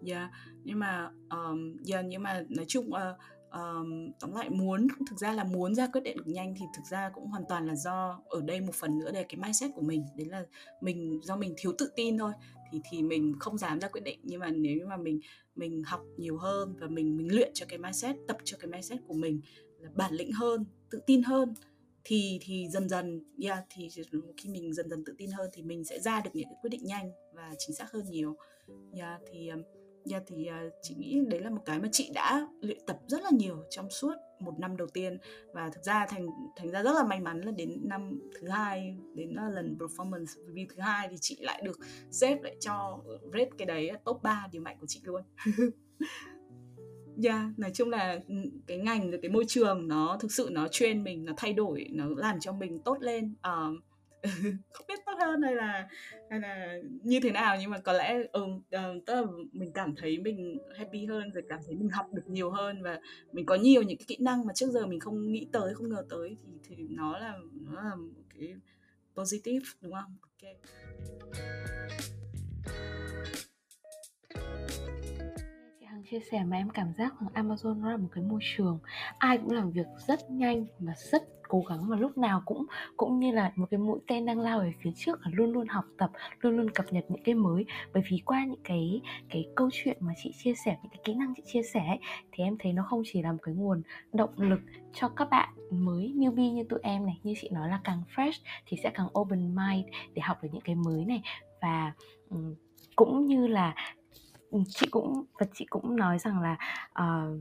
Yeah 0.07 0.31
nhưng 0.63 0.79
mà 0.79 1.11
um, 1.29 1.77
yeah 1.91 2.05
nhưng 2.05 2.23
mà 2.23 2.43
nói 2.49 2.65
chung 2.67 2.89
uh, 2.89 3.17
um, 3.51 4.11
tóm 4.19 4.35
lại 4.35 4.49
muốn 4.49 4.87
thực 5.09 5.19
ra 5.19 5.33
là 5.33 5.43
muốn 5.43 5.75
ra 5.75 5.87
quyết 5.87 6.01
định 6.01 6.17
được 6.17 6.27
nhanh 6.27 6.55
thì 6.59 6.65
thực 6.75 6.83
ra 6.91 7.09
cũng 7.13 7.27
hoàn 7.27 7.43
toàn 7.49 7.67
là 7.67 7.75
do 7.75 8.21
ở 8.29 8.41
đây 8.41 8.61
một 8.61 8.75
phần 8.75 8.99
nữa 8.99 9.11
là 9.11 9.23
cái 9.29 9.39
mindset 9.43 9.71
của 9.75 9.81
mình. 9.81 10.05
Đấy 10.17 10.27
là 10.27 10.43
mình 10.81 11.19
do 11.23 11.35
mình 11.35 11.53
thiếu 11.57 11.73
tự 11.77 11.91
tin 11.95 12.17
thôi 12.17 12.31
thì 12.71 12.81
thì 12.91 13.03
mình 13.03 13.33
không 13.39 13.57
dám 13.57 13.79
ra 13.79 13.87
quyết 13.87 14.03
định. 14.03 14.19
Nhưng 14.23 14.39
mà 14.39 14.49
nếu 14.49 14.77
như 14.77 14.87
mà 14.87 14.97
mình 14.97 15.19
mình 15.55 15.83
học 15.83 16.01
nhiều 16.17 16.37
hơn 16.37 16.75
và 16.79 16.87
mình 16.87 17.17
mình 17.17 17.35
luyện 17.35 17.51
cho 17.53 17.65
cái 17.69 17.77
mindset 17.77 18.15
tập 18.27 18.37
cho 18.43 18.57
cái 18.57 18.71
mindset 18.71 18.99
của 19.07 19.13
mình 19.13 19.41
là 19.79 19.89
bản 19.95 20.13
lĩnh 20.13 20.31
hơn 20.31 20.65
tự 20.89 21.01
tin 21.05 21.23
hơn 21.23 21.53
thì 22.03 22.39
thì 22.41 22.67
dần 22.69 22.89
dần 22.89 23.23
yeah 23.43 23.65
thì 23.69 23.89
khi 24.37 24.49
mình 24.49 24.73
dần 24.73 24.89
dần 24.89 25.03
tự 25.05 25.15
tin 25.17 25.31
hơn 25.31 25.49
thì 25.53 25.63
mình 25.63 25.83
sẽ 25.83 25.99
ra 25.99 26.21
được 26.21 26.29
những 26.33 26.49
cái 26.49 26.57
quyết 26.61 26.69
định 26.69 26.85
nhanh 26.85 27.11
và 27.33 27.55
chính 27.57 27.75
xác 27.75 27.91
hơn 27.91 28.05
nhiều. 28.09 28.37
Yeah 28.93 29.21
thì 29.31 29.49
um, 29.49 29.61
yeah, 30.11 30.23
thì 30.27 30.49
uh, 30.67 30.73
chị 30.81 30.95
nghĩ 30.97 31.21
đấy 31.27 31.39
là 31.39 31.49
một 31.49 31.61
cái 31.65 31.79
mà 31.79 31.89
chị 31.91 32.11
đã 32.13 32.47
luyện 32.61 32.77
tập 32.87 32.99
rất 33.07 33.21
là 33.23 33.29
nhiều 33.33 33.63
trong 33.69 33.89
suốt 33.89 34.13
một 34.39 34.59
năm 34.59 34.77
đầu 34.77 34.87
tiên. 34.87 35.17
Và 35.53 35.69
thực 35.69 35.83
ra 35.83 36.05
thành 36.09 36.27
thành 36.55 36.71
ra 36.71 36.83
rất 36.83 36.95
là 36.95 37.03
may 37.03 37.19
mắn 37.19 37.41
là 37.41 37.51
đến 37.51 37.79
năm 37.83 38.19
thứ 38.39 38.47
hai 38.47 38.97
đến 39.15 39.35
uh, 39.47 39.53
lần 39.53 39.77
performance 39.79 40.25
review 40.25 40.65
thứ 40.69 40.81
hai 40.81 41.07
thì 41.09 41.15
chị 41.21 41.37
lại 41.39 41.61
được 41.65 41.79
xếp 42.11 42.41
lại 42.41 42.55
cho 42.59 42.99
rate 43.33 43.49
cái 43.57 43.65
đấy 43.65 43.89
à, 43.89 43.99
top 44.05 44.23
3 44.23 44.47
điểm 44.51 44.63
mạnh 44.63 44.77
của 44.79 44.87
chị 44.87 45.01
luôn. 45.03 45.21
yeah, 47.23 47.59
nói 47.59 47.71
chung 47.73 47.89
là 47.89 48.19
ừ, 48.27 48.35
cái 48.67 48.77
ngành 48.77 49.11
rồi 49.11 49.19
cái 49.21 49.31
môi 49.31 49.45
trường 49.47 49.87
nó 49.87 50.17
thực 50.21 50.31
sự 50.31 50.49
nó 50.51 50.67
train 50.67 51.03
mình 51.03 51.25
nó 51.25 51.33
thay 51.37 51.53
đổi 51.53 51.87
nó 51.91 52.05
làm 52.17 52.39
cho 52.39 52.51
mình 52.51 52.79
tốt 52.79 52.97
lên 53.01 53.35
um, 53.43 53.79
không 54.73 54.87
biết 54.87 54.99
tốt 55.05 55.13
hơn 55.19 55.41
hay 55.41 55.55
là 55.55 55.87
hay 56.29 56.39
là 56.39 56.77
như 57.03 57.19
thế 57.19 57.31
nào 57.31 57.57
nhưng 57.59 57.71
mà 57.71 57.77
có 57.79 57.93
lẽ 57.93 58.23
ừ, 58.31 58.43
uh, 58.43 58.61
tức 59.05 59.13
là 59.13 59.23
mình 59.51 59.71
cảm 59.73 59.95
thấy 59.95 60.17
mình 60.17 60.57
happy 60.77 61.05
hơn 61.05 61.31
rồi 61.31 61.43
cảm 61.49 61.59
thấy 61.65 61.75
mình 61.75 61.89
học 61.89 62.05
được 62.13 62.27
nhiều 62.27 62.51
hơn 62.51 62.81
và 62.83 62.99
mình 63.31 63.45
có 63.45 63.55
nhiều 63.55 63.81
những 63.81 63.97
cái 63.97 64.05
kỹ 64.07 64.17
năng 64.19 64.45
mà 64.45 64.53
trước 64.53 64.69
giờ 64.69 64.87
mình 64.87 64.99
không 64.99 65.31
nghĩ 65.31 65.47
tới 65.51 65.73
không 65.73 65.89
ngờ 65.89 66.05
tới 66.09 66.37
thì 66.43 66.51
thì 66.63 66.75
nó 66.89 67.19
là 67.19 67.37
nó 67.53 67.81
là 67.83 67.95
một 67.95 68.23
cái 68.39 68.55
positive 69.15 69.65
đúng 69.81 69.93
không? 69.93 70.15
Okay. 70.21 71.56
Chia 76.11 76.19
sẻ 76.31 76.43
mà 76.43 76.57
em 76.57 76.69
cảm 76.69 76.93
giác 76.97 77.13
rằng 77.21 77.47
Amazon 77.47 77.81
nó 77.81 77.91
là 77.91 77.97
một 77.97 78.07
cái 78.11 78.23
môi 78.23 78.39
trường 78.55 78.79
ai 79.17 79.37
cũng 79.37 79.51
làm 79.51 79.71
việc 79.71 79.87
rất 80.07 80.31
nhanh 80.31 80.65
và 80.79 80.93
rất 81.11 81.23
cố 81.47 81.63
gắng 81.69 81.83
và 81.87 81.95
lúc 81.95 82.17
nào 82.17 82.41
cũng 82.45 82.65
cũng 82.97 83.19
như 83.19 83.31
là 83.31 83.51
một 83.55 83.65
cái 83.71 83.77
mũi 83.77 83.99
tên 84.07 84.25
đang 84.25 84.39
lao 84.39 84.59
về 84.59 84.73
phía 84.81 84.91
trước 84.95 85.19
và 85.25 85.31
luôn 85.33 85.51
luôn 85.51 85.67
học 85.67 85.85
tập 85.97 86.11
luôn 86.41 86.57
luôn 86.57 86.69
cập 86.69 86.85
nhật 86.91 87.05
những 87.09 87.23
cái 87.23 87.35
mới. 87.35 87.65
Bởi 87.93 88.03
vì 88.09 88.21
qua 88.25 88.45
những 88.45 88.59
cái 88.63 89.01
cái 89.29 89.45
câu 89.55 89.69
chuyện 89.73 89.97
mà 89.99 90.13
chị 90.23 90.33
chia 90.37 90.53
sẻ 90.65 90.77
những 90.83 90.89
cái 90.89 90.99
kỹ 91.03 91.13
năng 91.13 91.33
chị 91.35 91.43
chia 91.45 91.63
sẻ 91.63 91.79
ấy, 91.87 91.99
thì 92.31 92.43
em 92.43 92.55
thấy 92.59 92.73
nó 92.73 92.83
không 92.89 93.01
chỉ 93.05 93.21
là 93.21 93.31
một 93.31 93.39
cái 93.41 93.55
nguồn 93.55 93.81
động 94.13 94.33
lực 94.37 94.59
cho 94.93 95.09
các 95.09 95.29
bạn 95.29 95.49
mới 95.71 96.13
newbie 96.15 96.53
như 96.53 96.63
tụi 96.63 96.79
em 96.83 97.05
này 97.05 97.19
như 97.23 97.33
chị 97.41 97.49
nói 97.51 97.69
là 97.69 97.79
càng 97.83 98.01
fresh 98.15 98.39
thì 98.65 98.77
sẽ 98.83 98.91
càng 98.93 99.07
open 99.19 99.55
mind 99.55 99.85
để 100.13 100.21
học 100.21 100.37
được 100.43 100.49
những 100.51 100.63
cái 100.63 100.75
mới 100.75 101.05
này. 101.05 101.21
Và 101.61 101.93
um, 102.29 102.55
cũng 102.95 103.25
như 103.25 103.47
là 103.47 103.75
chị 104.69 104.87
cũng 104.91 105.23
và 105.39 105.45
chị 105.53 105.65
cũng 105.69 105.95
nói 105.95 106.19
rằng 106.19 106.41
là 106.41 106.57
uh, 107.01 107.39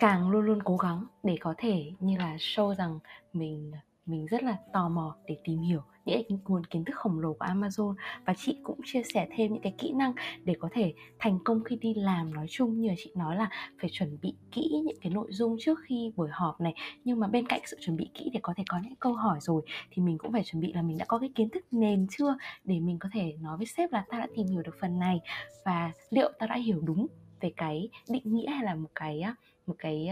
càng 0.00 0.30
luôn 0.30 0.44
luôn 0.44 0.62
cố 0.62 0.76
gắng 0.76 1.04
để 1.22 1.36
có 1.40 1.54
thể 1.58 1.92
như 2.00 2.18
là 2.18 2.36
show 2.36 2.74
rằng 2.74 2.98
mình 3.32 3.72
mình 4.08 4.26
rất 4.26 4.42
là 4.42 4.56
tò 4.72 4.88
mò 4.88 5.16
để 5.26 5.36
tìm 5.44 5.60
hiểu 5.60 5.80
những 6.04 6.22
cái 6.28 6.38
nguồn 6.48 6.64
kiến 6.64 6.84
thức 6.84 6.96
khổng 6.96 7.18
lồ 7.18 7.32
của 7.32 7.46
Amazon. 7.46 7.94
Và 8.24 8.34
chị 8.36 8.58
cũng 8.62 8.80
chia 8.84 9.02
sẻ 9.14 9.28
thêm 9.36 9.52
những 9.52 9.62
cái 9.62 9.74
kỹ 9.78 9.92
năng 9.92 10.12
để 10.44 10.54
có 10.58 10.68
thể 10.72 10.94
thành 11.18 11.38
công 11.44 11.64
khi 11.64 11.76
đi 11.76 11.94
làm. 11.94 12.34
Nói 12.34 12.46
chung 12.50 12.80
như 12.80 12.88
là 12.88 12.94
chị 12.98 13.12
nói 13.14 13.36
là 13.36 13.50
phải 13.80 13.90
chuẩn 13.92 14.18
bị 14.22 14.34
kỹ 14.52 14.82
những 14.84 14.96
cái 15.00 15.12
nội 15.12 15.26
dung 15.30 15.56
trước 15.60 15.78
khi 15.86 16.12
buổi 16.16 16.28
họp 16.32 16.60
này. 16.60 16.74
Nhưng 17.04 17.20
mà 17.20 17.26
bên 17.26 17.46
cạnh 17.46 17.60
sự 17.66 17.76
chuẩn 17.80 17.96
bị 17.96 18.10
kỹ 18.14 18.30
để 18.32 18.40
có 18.42 18.54
thể 18.56 18.64
có 18.68 18.78
những 18.84 18.96
câu 19.00 19.12
hỏi 19.12 19.38
rồi, 19.40 19.62
thì 19.90 20.02
mình 20.02 20.18
cũng 20.18 20.32
phải 20.32 20.44
chuẩn 20.44 20.60
bị 20.60 20.72
là 20.72 20.82
mình 20.82 20.98
đã 20.98 21.04
có 21.08 21.18
cái 21.18 21.30
kiến 21.34 21.48
thức 21.50 21.64
nền 21.70 22.06
chưa? 22.10 22.36
Để 22.64 22.80
mình 22.80 22.98
có 22.98 23.08
thể 23.12 23.36
nói 23.40 23.56
với 23.56 23.66
sếp 23.66 23.92
là 23.92 24.04
ta 24.08 24.18
đã 24.18 24.26
tìm 24.36 24.46
hiểu 24.46 24.62
được 24.62 24.76
phần 24.80 24.98
này. 24.98 25.20
Và 25.64 25.92
liệu 26.10 26.30
ta 26.38 26.46
đã 26.46 26.56
hiểu 26.56 26.80
đúng 26.80 27.06
về 27.40 27.52
cái 27.56 27.88
định 28.10 28.22
nghĩa 28.24 28.50
hay 28.50 28.64
là 28.64 28.74
một 28.74 28.88
cái 28.94 29.22
một 29.66 29.74
cái 29.78 30.08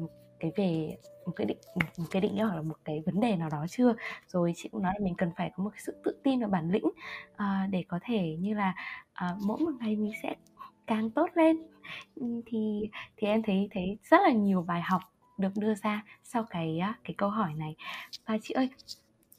một 0.00 0.08
cái 0.42 0.52
về 0.56 0.96
một 1.26 1.32
cái 1.36 1.46
định 1.46 1.58
một 1.76 2.06
cái 2.10 2.22
định 2.22 2.34
nghĩa 2.34 2.44
hoặc 2.44 2.56
là 2.56 2.62
một 2.62 2.76
cái 2.84 3.02
vấn 3.06 3.20
đề 3.20 3.36
nào 3.36 3.48
đó 3.50 3.66
chưa? 3.68 3.94
Rồi 4.28 4.52
chị 4.56 4.68
cũng 4.68 4.82
nói 4.82 4.92
là 4.98 5.04
mình 5.04 5.14
cần 5.18 5.30
phải 5.36 5.52
có 5.56 5.64
một 5.64 5.70
cái 5.70 5.80
sự 5.80 5.94
tự 6.04 6.20
tin 6.22 6.40
và 6.40 6.46
bản 6.46 6.70
lĩnh 6.70 6.86
uh, 6.86 7.70
để 7.70 7.84
có 7.88 7.98
thể 8.02 8.36
như 8.40 8.54
là 8.54 8.74
uh, 9.24 9.42
mỗi 9.46 9.58
một 9.58 9.72
ngày 9.80 9.96
mình 9.96 10.12
sẽ 10.22 10.34
càng 10.86 11.10
tốt 11.10 11.30
lên. 11.34 11.56
Ừ, 12.14 12.42
thì 12.46 12.90
thì 13.16 13.26
em 13.28 13.42
thấy 13.42 13.68
thấy 13.70 13.98
rất 14.04 14.20
là 14.22 14.30
nhiều 14.32 14.62
bài 14.62 14.82
học 14.84 15.02
được 15.38 15.52
đưa 15.56 15.74
ra 15.74 16.04
sau 16.22 16.44
cái 16.50 16.80
cái 17.04 17.14
câu 17.18 17.30
hỏi 17.30 17.54
này. 17.56 17.76
Và 18.26 18.38
chị 18.42 18.54
ơi 18.54 18.70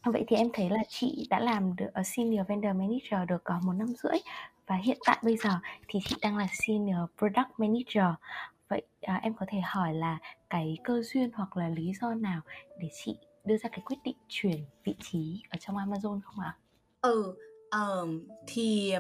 vậy 0.04 0.24
thì 0.28 0.36
em 0.36 0.48
thấy 0.54 0.70
là 0.70 0.84
chị 0.88 1.28
đã 1.30 1.40
làm 1.40 1.76
được 1.76 1.90
ở 1.94 2.04
senior 2.04 2.48
vendor 2.48 2.76
manager 2.76 3.30
được 3.30 3.44
có 3.44 3.60
một 3.64 3.74
năm 3.74 3.88
rưỡi 3.88 4.20
và 4.68 4.76
hiện 4.76 4.98
tại 5.06 5.18
bây 5.24 5.38
giờ 5.38 5.50
thì 5.88 6.00
chị 6.06 6.16
đang 6.22 6.38
là 6.38 6.48
senior 6.52 7.10
product 7.18 7.50
manager. 7.58 8.20
Vậy 8.68 8.82
à, 9.02 9.20
em 9.24 9.34
có 9.34 9.46
thể 9.50 9.60
hỏi 9.64 9.94
là 9.94 10.18
cái 10.54 10.78
cơ 10.84 11.02
duyên 11.02 11.30
hoặc 11.34 11.58
là 11.58 11.70
lý 11.70 11.92
do 12.02 12.14
nào 12.14 12.42
để 12.80 12.90
chị 13.04 13.16
đưa 13.46 13.58
ra 13.58 13.70
cái 13.70 13.82
quyết 13.86 13.96
định 14.04 14.16
chuyển 14.28 14.58
vị 14.84 14.96
trí 15.02 15.42
ở 15.50 15.58
trong 15.60 15.76
Amazon 15.76 16.20
không 16.24 16.40
ạ? 16.40 16.58
Ừ, 17.02 17.36
um, 17.72 18.28
thì 18.48 18.94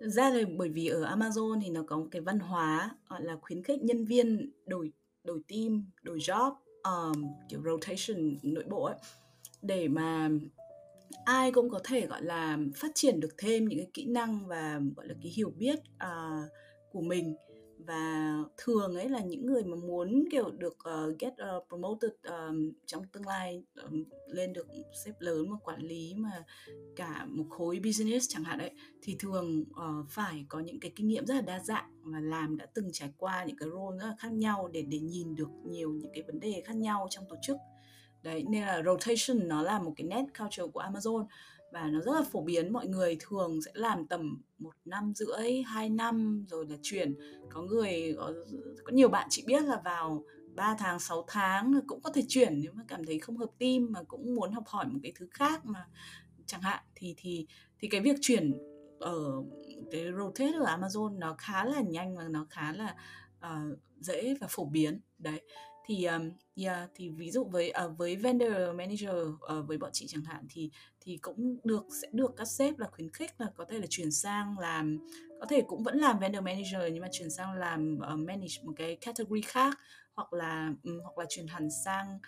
ra 0.00 0.30
là 0.30 0.40
bởi 0.56 0.68
vì 0.68 0.86
ở 0.86 1.16
Amazon 1.16 1.60
thì 1.62 1.70
nó 1.70 1.82
có 1.86 1.96
một 1.96 2.06
cái 2.10 2.22
văn 2.22 2.38
hóa 2.38 2.90
gọi 3.08 3.22
là 3.22 3.36
khuyến 3.42 3.62
khích 3.62 3.82
nhân 3.82 4.04
viên 4.04 4.50
đổi 4.66 4.92
đổi 5.24 5.40
team, 5.48 5.84
đổi 6.02 6.18
job, 6.18 6.54
um, 6.82 7.26
kiểu 7.48 7.62
rotation 7.64 8.36
nội 8.42 8.64
bộ 8.68 8.84
ấy 8.84 8.96
để 9.62 9.88
mà 9.88 10.30
ai 11.24 11.52
cũng 11.52 11.70
có 11.70 11.80
thể 11.84 12.06
gọi 12.06 12.22
là 12.22 12.58
phát 12.76 12.90
triển 12.94 13.20
được 13.20 13.34
thêm 13.38 13.68
những 13.68 13.78
cái 13.78 13.90
kỹ 13.94 14.06
năng 14.06 14.46
và 14.46 14.80
gọi 14.96 15.08
là 15.08 15.14
cái 15.22 15.32
hiểu 15.36 15.52
biết 15.58 15.78
uh, 15.78 16.50
của 16.92 17.00
mình 17.00 17.34
và 17.86 18.34
thường 18.56 18.94
ấy 18.94 19.08
là 19.08 19.20
những 19.20 19.46
người 19.46 19.64
mà 19.64 19.76
muốn 19.76 20.24
kiểu 20.30 20.50
được 20.50 20.76
uh, 20.88 21.18
get 21.18 21.32
uh, 21.32 21.68
promoted 21.68 22.10
um, 22.28 22.72
trong 22.86 23.02
tương 23.12 23.26
lai 23.26 23.64
um, 23.82 24.04
lên 24.26 24.52
được 24.52 24.66
sếp 25.04 25.14
lớn 25.20 25.50
mà 25.50 25.56
quản 25.64 25.80
lý 25.80 26.14
mà 26.16 26.44
cả 26.96 27.26
một 27.28 27.44
khối 27.50 27.80
business 27.84 28.28
chẳng 28.28 28.44
hạn 28.44 28.58
đấy 28.58 28.70
thì 29.02 29.16
thường 29.18 29.64
uh, 29.70 30.10
phải 30.10 30.46
có 30.48 30.60
những 30.60 30.80
cái 30.80 30.92
kinh 30.96 31.08
nghiệm 31.08 31.26
rất 31.26 31.34
là 31.34 31.40
đa 31.40 31.60
dạng 31.60 31.90
và 32.02 32.20
làm 32.20 32.56
đã 32.56 32.66
từng 32.74 32.92
trải 32.92 33.12
qua 33.16 33.44
những 33.44 33.56
cái 33.56 33.68
role 33.68 33.98
rất 33.98 34.06
là 34.06 34.14
khác 34.18 34.32
nhau 34.32 34.68
để 34.72 34.82
để 34.82 34.98
nhìn 34.98 35.34
được 35.34 35.48
nhiều 35.64 35.92
những 35.92 36.10
cái 36.14 36.22
vấn 36.22 36.40
đề 36.40 36.62
khác 36.64 36.76
nhau 36.76 37.06
trong 37.10 37.24
tổ 37.28 37.36
chức. 37.42 37.56
Đấy 38.22 38.44
nên 38.48 38.62
là 38.62 38.82
rotation 38.82 39.48
nó 39.48 39.62
là 39.62 39.78
một 39.78 39.92
cái 39.96 40.06
nét 40.06 40.24
culture 40.38 40.66
của 40.72 40.80
Amazon 40.80 41.26
và 41.74 41.86
nó 41.86 42.00
rất 42.00 42.12
là 42.12 42.22
phổ 42.22 42.40
biến 42.40 42.72
mọi 42.72 42.86
người 42.86 43.16
thường 43.20 43.62
sẽ 43.62 43.70
làm 43.74 44.06
tầm 44.06 44.42
một 44.58 44.74
năm 44.84 45.12
rưỡi 45.14 45.62
hai 45.62 45.90
năm 45.90 46.46
rồi 46.48 46.66
là 46.66 46.76
chuyển. 46.82 47.14
Có 47.50 47.62
người 47.62 48.14
có, 48.18 48.32
có 48.84 48.92
nhiều 48.92 49.08
bạn 49.08 49.26
chị 49.30 49.44
biết 49.46 49.62
là 49.62 49.80
vào 49.84 50.24
3 50.54 50.76
tháng 50.78 50.98
6 50.98 51.24
tháng 51.28 51.80
cũng 51.86 52.00
có 52.02 52.10
thể 52.10 52.22
chuyển 52.28 52.60
nếu 52.60 52.72
mà 52.72 52.82
cảm 52.88 53.04
thấy 53.06 53.18
không 53.18 53.36
hợp 53.36 53.50
tim 53.58 53.92
mà 53.92 54.02
cũng 54.02 54.34
muốn 54.34 54.52
học 54.52 54.64
hỏi 54.66 54.86
một 54.86 54.98
cái 55.02 55.12
thứ 55.14 55.28
khác 55.30 55.66
mà 55.66 55.86
chẳng 56.46 56.62
hạn. 56.62 56.84
Thì 56.94 57.14
thì 57.16 57.46
thì 57.78 57.88
cái 57.88 58.00
việc 58.00 58.16
chuyển 58.20 58.52
ở 59.00 59.42
cái 59.90 60.04
rotate 60.18 60.52
ở 60.52 60.76
Amazon 60.76 61.18
nó 61.18 61.34
khá 61.38 61.64
là 61.64 61.80
nhanh 61.80 62.16
và 62.16 62.28
nó 62.28 62.46
khá 62.50 62.72
là 62.72 62.96
uh, 63.38 63.78
dễ 64.00 64.34
và 64.40 64.46
phổ 64.50 64.64
biến. 64.64 65.00
Đấy. 65.18 65.40
Thì 65.86 66.04
um, 66.04 66.30
yeah 66.56 66.90
thì 66.94 67.08
ví 67.08 67.30
dụ 67.30 67.44
với 67.44 67.72
uh, 67.84 67.98
với 67.98 68.16
vendor 68.16 68.52
manager 68.74 69.28
uh, 69.30 69.66
với 69.66 69.78
bọn 69.78 69.90
chị 69.92 70.06
chẳng 70.08 70.24
hạn 70.24 70.46
thì 70.50 70.70
thì 71.04 71.18
cũng 71.22 71.56
được 71.64 71.86
sẽ 72.02 72.08
được 72.12 72.34
các 72.36 72.48
sếp 72.48 72.78
là 72.78 72.86
khuyến 72.86 73.10
khích 73.10 73.30
là 73.38 73.46
có 73.56 73.64
thể 73.64 73.78
là 73.78 73.86
chuyển 73.90 74.10
sang 74.10 74.58
làm 74.58 74.98
có 75.40 75.46
thể 75.46 75.62
cũng 75.66 75.82
vẫn 75.82 75.98
làm 75.98 76.18
vendor 76.18 76.42
manager 76.42 76.92
nhưng 76.92 77.02
mà 77.02 77.08
chuyển 77.12 77.30
sang 77.30 77.52
làm 77.52 77.98
uh, 77.98 78.18
manage 78.18 78.62
một 78.62 78.72
cái 78.76 78.96
category 78.96 79.42
khác 79.42 79.78
hoặc 80.14 80.32
là 80.32 80.72
um, 80.82 81.00
hoặc 81.00 81.18
là 81.18 81.24
chuyển 81.28 81.46
hẳn 81.46 81.68
sang 81.84 82.18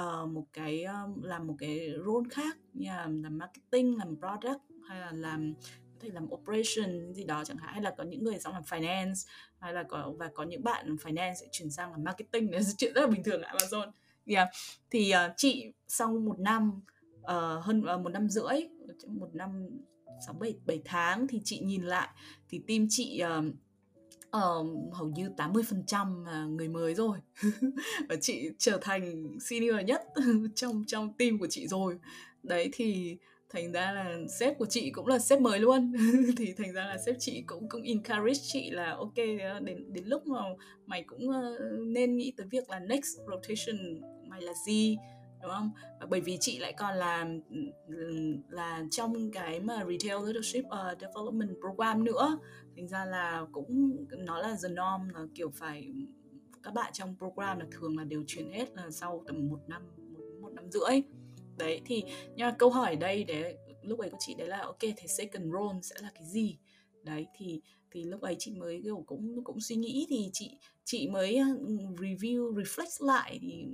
uh, 0.00 0.28
một 0.28 0.44
cái 0.52 0.84
um, 0.84 1.22
làm 1.22 1.46
một 1.46 1.54
cái 1.58 1.90
role 2.06 2.28
khác 2.30 2.56
như 2.72 2.88
là 2.88 3.06
làm 3.06 3.38
marketing 3.38 3.96
làm 3.96 4.16
product 4.16 4.62
hay 4.88 5.00
là 5.00 5.12
làm 5.12 5.54
có 5.96 6.00
thể 6.00 6.10
làm 6.12 6.28
operation 6.32 7.12
gì 7.12 7.24
đó 7.24 7.44
chẳng 7.44 7.56
hạn. 7.56 7.72
Hay 7.72 7.82
là 7.82 7.94
có 7.98 8.04
những 8.04 8.24
người 8.24 8.38
sang 8.38 8.52
làm 8.52 8.62
finance 8.62 9.28
hay 9.60 9.72
là 9.72 9.82
có 9.82 10.12
và 10.18 10.30
có 10.34 10.42
những 10.42 10.64
bạn 10.64 10.96
finance 10.96 11.34
sẽ 11.34 11.46
chuyển 11.52 11.70
sang 11.70 11.90
làm 11.90 12.04
marketing. 12.04 12.50
Là 12.52 12.60
chuyện 12.78 12.92
rất 12.94 13.00
là 13.00 13.06
bình 13.06 13.22
thường 13.22 13.42
ở 13.42 13.56
Amazon. 13.56 13.90
Yeah. 14.26 14.48
thì 14.90 15.12
uh, 15.26 15.32
chị 15.36 15.72
sau 15.88 16.08
một 16.08 16.38
năm 16.38 16.80
uh, 17.32 17.64
hơn 17.64 17.84
uh, 17.94 18.00
một 18.00 18.08
năm 18.08 18.28
rưỡi 18.28 18.60
một 19.06 19.34
năm 19.34 19.68
sáu 20.26 20.34
bảy 20.34 20.54
bảy 20.66 20.82
tháng 20.84 21.26
thì 21.28 21.40
chị 21.44 21.60
nhìn 21.60 21.82
lại 21.82 22.08
thì 22.48 22.60
tim 22.66 22.86
chị 22.90 23.22
uh, 23.38 23.44
uh, 24.36 24.94
hầu 24.94 25.08
như 25.08 25.28
80% 25.36 26.48
người 26.48 26.68
mới 26.68 26.94
rồi. 26.94 27.18
Và 28.08 28.16
chị 28.20 28.50
trở 28.58 28.78
thành 28.80 29.38
senior 29.40 29.76
nhất 29.84 30.02
trong 30.54 30.84
trong 30.86 31.12
team 31.18 31.38
của 31.38 31.46
chị 31.50 31.66
rồi. 31.68 31.98
Đấy 32.42 32.70
thì 32.72 33.16
thành 33.50 33.72
ra 33.72 33.92
là 33.92 34.18
sếp 34.38 34.58
của 34.58 34.66
chị 34.66 34.90
cũng 34.90 35.06
là 35.06 35.18
sếp 35.18 35.40
mới 35.40 35.58
luôn. 35.58 35.92
Thì 36.36 36.52
thành 36.52 36.72
ra 36.72 36.86
là 36.86 36.98
sếp 37.06 37.16
chị 37.18 37.44
cũng 37.46 37.68
cũng 37.68 37.82
encourage 37.82 38.40
chị 38.42 38.70
là 38.70 38.94
ok 38.94 39.16
đến 39.64 39.92
đến 39.92 40.04
lúc 40.06 40.26
mà 40.26 40.38
mày 40.86 41.02
cũng 41.02 41.28
uh, 41.28 41.34
nên 41.86 42.16
nghĩ 42.16 42.32
tới 42.36 42.46
việc 42.50 42.70
là 42.70 42.78
next 42.78 43.16
rotation 43.30 44.00
mày 44.28 44.42
là 44.42 44.52
gì 44.66 44.96
đúng 45.46 45.54
không? 45.54 45.70
Bởi 46.08 46.20
vì 46.20 46.38
chị 46.40 46.58
lại 46.58 46.72
còn 46.72 46.94
là 46.94 47.28
là 48.48 48.84
trong 48.90 49.30
cái 49.30 49.60
mà 49.60 49.84
retail 49.88 50.24
leadership 50.24 50.64
uh, 50.66 51.00
development 51.00 51.56
program 51.60 52.04
nữa. 52.04 52.38
Thành 52.76 52.88
ra 52.88 53.04
là 53.04 53.46
cũng 53.52 53.96
nó 54.18 54.38
là 54.38 54.56
the 54.62 54.68
norm 54.68 55.08
là 55.14 55.26
kiểu 55.34 55.50
phải 55.50 55.92
các 56.62 56.74
bạn 56.74 56.92
trong 56.92 57.16
program 57.18 57.58
là 57.58 57.66
thường 57.70 57.98
là 57.98 58.04
đều 58.04 58.24
chuyển 58.26 58.50
hết 58.50 58.76
là 58.76 58.90
sau 58.90 59.22
tầm 59.26 59.48
một 59.48 59.60
năm 59.68 59.82
một, 60.12 60.20
một 60.40 60.52
năm 60.52 60.70
rưỡi. 60.70 61.02
Đấy 61.58 61.80
thì 61.84 62.04
nhưng 62.36 62.46
mà 62.46 62.54
câu 62.58 62.70
hỏi 62.70 62.90
ở 62.90 62.96
đây 62.96 63.24
để 63.24 63.56
lúc 63.82 63.98
ấy 63.98 64.10
của 64.10 64.16
chị 64.20 64.34
đấy 64.34 64.48
là 64.48 64.58
ok 64.58 64.80
thì 64.80 65.08
second 65.08 65.52
role 65.52 65.78
sẽ 65.82 65.96
là 66.02 66.10
cái 66.14 66.24
gì? 66.24 66.58
Đấy 67.02 67.26
thì 67.36 67.60
thì 67.90 68.04
lúc 68.04 68.20
ấy 68.20 68.36
chị 68.38 68.52
mới 68.54 68.80
kiểu 68.84 69.04
cũng 69.06 69.44
cũng 69.44 69.60
suy 69.60 69.76
nghĩ 69.76 70.06
thì 70.08 70.30
chị 70.32 70.56
chị 70.84 71.08
mới 71.08 71.36
ừ, 71.36 71.76
review 71.96 72.54
reflect 72.54 73.06
lại 73.06 73.38
thì 73.42 73.66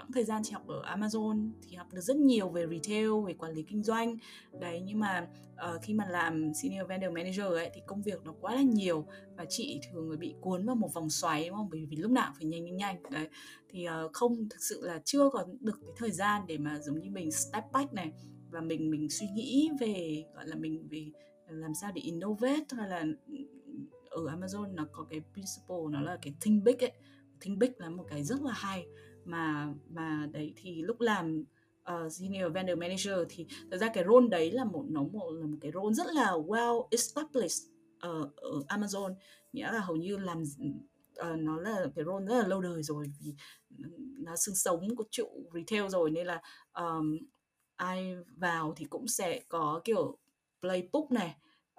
quãng 0.00 0.12
thời 0.12 0.24
gian 0.24 0.42
chị 0.44 0.52
học 0.52 0.66
ở 0.68 0.96
Amazon 0.96 1.50
thì 1.62 1.76
học 1.76 1.86
được 1.92 2.00
rất 2.00 2.16
nhiều 2.16 2.48
về 2.48 2.66
retail 2.70 3.10
về 3.26 3.34
quản 3.34 3.52
lý 3.52 3.62
kinh 3.62 3.82
doanh. 3.82 4.16
Đấy 4.60 4.82
nhưng 4.84 5.00
mà 5.00 5.26
uh, 5.52 5.82
khi 5.82 5.94
mà 5.94 6.06
làm 6.06 6.54
senior 6.54 6.88
vendor 6.88 7.12
manager 7.12 7.46
ấy 7.46 7.70
thì 7.74 7.80
công 7.86 8.02
việc 8.02 8.24
nó 8.24 8.32
quá 8.40 8.54
là 8.54 8.62
nhiều 8.62 9.06
và 9.36 9.44
chị 9.48 9.80
thường 9.92 10.18
bị 10.18 10.34
cuốn 10.40 10.66
vào 10.66 10.76
một 10.76 10.94
vòng 10.94 11.10
xoáy 11.10 11.48
đúng 11.48 11.56
không? 11.56 11.68
Bởi 11.70 11.86
vì 11.86 11.96
lúc 11.96 12.10
nào 12.10 12.32
phải 12.36 12.46
nhanh 12.46 12.64
nhanh 12.64 12.76
nhanh. 12.76 13.02
Đấy 13.10 13.28
thì 13.68 13.86
uh, 13.88 14.12
không 14.12 14.48
thực 14.48 14.62
sự 14.62 14.80
là 14.82 15.00
chưa 15.04 15.30
có 15.32 15.46
được 15.60 15.78
cái 15.82 15.90
thời 15.96 16.10
gian 16.10 16.42
để 16.46 16.58
mà 16.58 16.78
giống 16.78 17.00
như 17.00 17.10
mình 17.10 17.30
step 17.30 17.64
back 17.72 17.92
này 17.92 18.12
và 18.50 18.60
mình 18.60 18.90
mình 18.90 19.10
suy 19.10 19.26
nghĩ 19.34 19.70
về 19.80 20.24
gọi 20.34 20.46
là 20.48 20.56
mình 20.56 20.88
về 20.90 21.06
làm 21.48 21.74
sao 21.74 21.92
để 21.94 22.02
innovate 22.02 22.64
hay 22.70 22.88
là 22.88 23.04
ừ, 23.28 23.34
ở 24.10 24.36
Amazon 24.36 24.74
nó 24.74 24.86
có 24.92 25.06
cái 25.10 25.20
principle 25.32 25.76
nó 25.90 26.00
là 26.00 26.18
cái 26.22 26.34
think 26.40 26.64
big 26.64 26.78
ấy. 26.78 26.92
Think 27.40 27.58
big 27.58 27.70
là 27.78 27.90
một 27.90 28.04
cái 28.08 28.24
rất 28.24 28.42
là 28.42 28.52
hay 28.52 28.86
mà 29.24 29.74
mà 29.90 30.28
đấy 30.32 30.52
thì 30.56 30.82
lúc 30.82 31.00
làm 31.00 31.44
uh, 31.92 32.12
senior 32.12 32.52
vendor 32.52 32.78
manager 32.78 33.18
thì 33.28 33.46
thật 33.70 33.76
ra 33.76 33.88
cái 33.94 34.04
role 34.04 34.28
đấy 34.28 34.50
là 34.50 34.64
một 34.64 34.84
nó 34.88 35.02
một 35.02 35.30
là 35.30 35.46
một 35.46 35.58
cái 35.60 35.72
role 35.74 35.94
rất 35.94 36.06
là 36.14 36.32
well 36.32 36.88
established 36.90 37.68
uh, 37.96 38.36
ở 38.36 38.60
Amazon. 38.68 39.14
Nghĩa 39.52 39.72
là 39.72 39.80
hầu 39.80 39.96
như 39.96 40.16
làm 40.16 40.42
uh, 40.42 41.38
nó 41.38 41.60
là 41.60 41.86
cái 41.96 42.04
role 42.04 42.26
rất 42.26 42.38
là 42.42 42.46
lâu 42.46 42.60
đời 42.60 42.82
rồi 42.82 43.06
vì 43.20 43.34
nó 44.18 44.36
xương 44.36 44.54
sống 44.54 44.96
của 44.96 45.04
trụ 45.10 45.28
retail 45.54 45.88
rồi. 45.88 46.10
Nên 46.10 46.26
là 46.26 46.40
um, 46.72 47.18
ai 47.76 48.14
vào 48.36 48.74
thì 48.76 48.84
cũng 48.84 49.08
sẽ 49.08 49.40
có 49.48 49.80
kiểu 49.84 50.18
playbook 50.60 51.10
này 51.10 51.36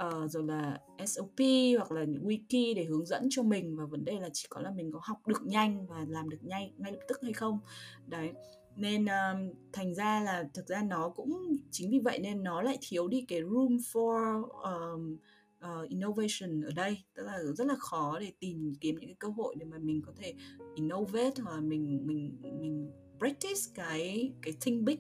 uh, 0.08 0.32
rồi 0.32 0.44
là 0.44 0.80
SOP 1.06 1.40
hoặc 1.78 1.92
là 1.92 2.04
những 2.04 2.28
wiki 2.28 2.76
để 2.76 2.84
hướng 2.84 3.06
dẫn 3.06 3.28
cho 3.30 3.44
mình 3.44 3.76
và 3.76 3.86
vấn 3.86 4.06
đề 4.06 4.20
là 4.20 4.30
chỉ 4.34 4.48
có 4.50 4.62
là 4.62 4.72
mình 4.72 4.92
có 4.92 5.00
học 5.04 5.28
được 5.28 5.42
nhanh 5.44 5.88
và 5.88 6.06
làm 6.08 6.30
được 6.30 6.44
nhanh 6.44 6.72
ngay 6.78 6.92
lập 6.92 7.00
tức 7.08 7.20
hay 7.24 7.34
không. 7.34 7.60
Đấy 8.08 8.34
nên 8.76 9.06
um, 9.06 9.54
thành 9.74 9.96
ra 9.96 10.22
là 10.24 10.50
thực 10.54 10.68
ra 10.68 10.84
nó 10.84 11.10
cũng 11.10 11.58
chính 11.72 11.92
vì 11.92 12.00
vậy 12.00 12.20
nên 12.20 12.44
nó 12.44 12.62
lại 12.62 12.78
thiếu 12.82 13.08
đi 13.08 13.26
cái 13.28 13.42
room 13.42 13.78
for 13.78 14.44
um, 14.44 15.18
uh, 15.66 15.90
innovation 15.90 16.62
ở 16.62 16.72
đây. 16.76 16.98
Tức 17.16 17.24
là 17.24 17.40
rất 17.58 17.68
là 17.68 17.76
khó 17.80 18.20
để 18.20 18.32
tìm 18.40 18.74
kiếm 18.82 18.96
những 18.96 19.10
cái 19.10 19.16
cơ 19.20 19.28
hội 19.28 19.56
để 19.60 19.66
mà 19.66 19.78
mình 19.78 20.02
có 20.06 20.14
thể 20.18 20.34
innovate 20.76 21.42
hoặc 21.44 21.56
là 21.56 21.62
mình 21.62 22.02
mình 22.06 22.38
mình 22.60 22.92
practice 23.20 23.62
cái 23.76 24.34
cái 24.42 24.54
think 24.62 24.84
big 24.84 24.98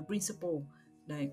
uh, 0.00 0.06
principle. 0.06 0.60
Đấy 1.06 1.28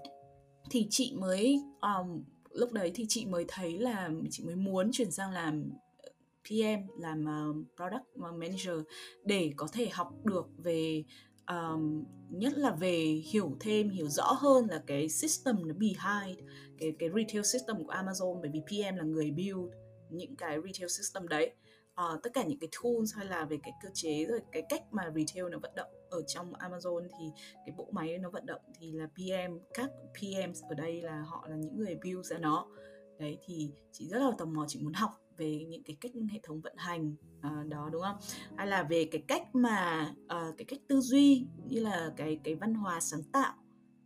thì 0.69 0.87
chị 0.89 1.13
mới 1.19 1.61
um, 1.81 2.23
lúc 2.51 2.71
đấy 2.71 2.91
thì 2.95 3.05
chị 3.09 3.25
mới 3.25 3.45
thấy 3.47 3.79
là 3.79 4.09
chị 4.29 4.43
mới 4.43 4.55
muốn 4.55 4.89
chuyển 4.91 5.11
sang 5.11 5.31
làm 5.31 5.69
ờ, 5.97 6.09
PM 6.49 6.99
làm 6.99 7.21
uh, 7.21 7.55
product 7.75 8.05
ờ, 8.21 8.31
manager 8.31 8.79
để 9.23 9.51
có 9.55 9.67
thể 9.73 9.89
học 9.89 10.11
được 10.23 10.47
về 10.57 11.03
um, 11.47 12.03
nhất 12.29 12.53
là 12.57 12.71
về 12.71 13.21
hiểu 13.31 13.57
thêm 13.59 13.89
hiểu 13.89 14.07
rõ 14.07 14.31
hơn 14.31 14.67
là 14.69 14.83
cái 14.87 15.09
system 15.09 15.67
nó 15.67 15.73
behind 15.73 16.39
cái 16.79 16.93
cái 16.99 17.09
retail 17.15 17.43
system 17.43 17.83
của 17.83 17.93
Amazon. 17.93 18.41
Bởi 18.41 18.51
vì 18.53 18.61
PM 18.61 18.95
là 18.95 19.03
người 19.03 19.31
build 19.31 19.73
những 20.09 20.35
cái 20.35 20.57
retail 20.65 20.89
system 20.89 21.27
đấy 21.27 21.51
uh, 21.99 22.23
tất 22.23 22.29
cả 22.33 22.43
những 22.43 22.59
cái 22.59 22.69
tools 22.83 23.15
hay 23.15 23.25
là 23.25 23.45
về 23.45 23.57
cái 23.63 23.73
cơ 23.81 23.89
chế 23.93 24.25
rồi 24.25 24.39
cái 24.51 24.63
cách 24.69 24.83
mà 24.91 25.03
retail 25.15 25.49
nó 25.51 25.59
vận 25.59 25.71
động 25.75 25.89
ở 26.09 26.21
trong 26.27 26.53
Amazon 26.53 27.07
thì 27.19 27.25
cái 27.65 27.75
bộ 27.77 27.87
máy 27.91 28.17
nó 28.17 28.29
vận 28.29 28.45
động 28.45 28.61
thì 28.79 28.91
là 28.91 29.07
PM 29.07 29.57
các 29.73 29.91
PM 30.13 30.51
ở 30.69 30.75
đây 30.75 31.01
là 31.01 31.21
họ 31.21 31.47
là 31.49 31.55
những 31.55 31.77
người 31.77 31.97
build 32.03 32.25
ra 32.25 32.37
nó. 32.37 32.67
Đấy 33.19 33.37
thì 33.45 33.71
chị 33.91 34.07
rất 34.09 34.19
là 34.19 34.31
tò 34.37 34.45
mò 34.45 34.65
chị 34.67 34.79
muốn 34.83 34.93
học 34.93 35.11
về 35.37 35.65
những 35.69 35.83
cái 35.83 35.97
cách 36.01 36.11
hệ 36.31 36.39
thống 36.43 36.61
vận 36.61 36.73
hành 36.77 37.15
uh, 37.37 37.67
đó 37.67 37.89
đúng 37.91 38.01
không? 38.01 38.17
Hay 38.55 38.67
là 38.67 38.83
về 38.83 39.05
cái 39.11 39.23
cách 39.27 39.55
mà 39.55 40.09
uh, 40.23 40.57
cái 40.57 40.65
cách 40.65 40.79
tư 40.87 41.01
duy 41.01 41.45
như 41.67 41.79
là 41.79 42.13
cái 42.17 42.39
cái 42.43 42.55
văn 42.55 42.73
hóa 42.73 42.99
sáng 42.99 43.23
tạo 43.23 43.53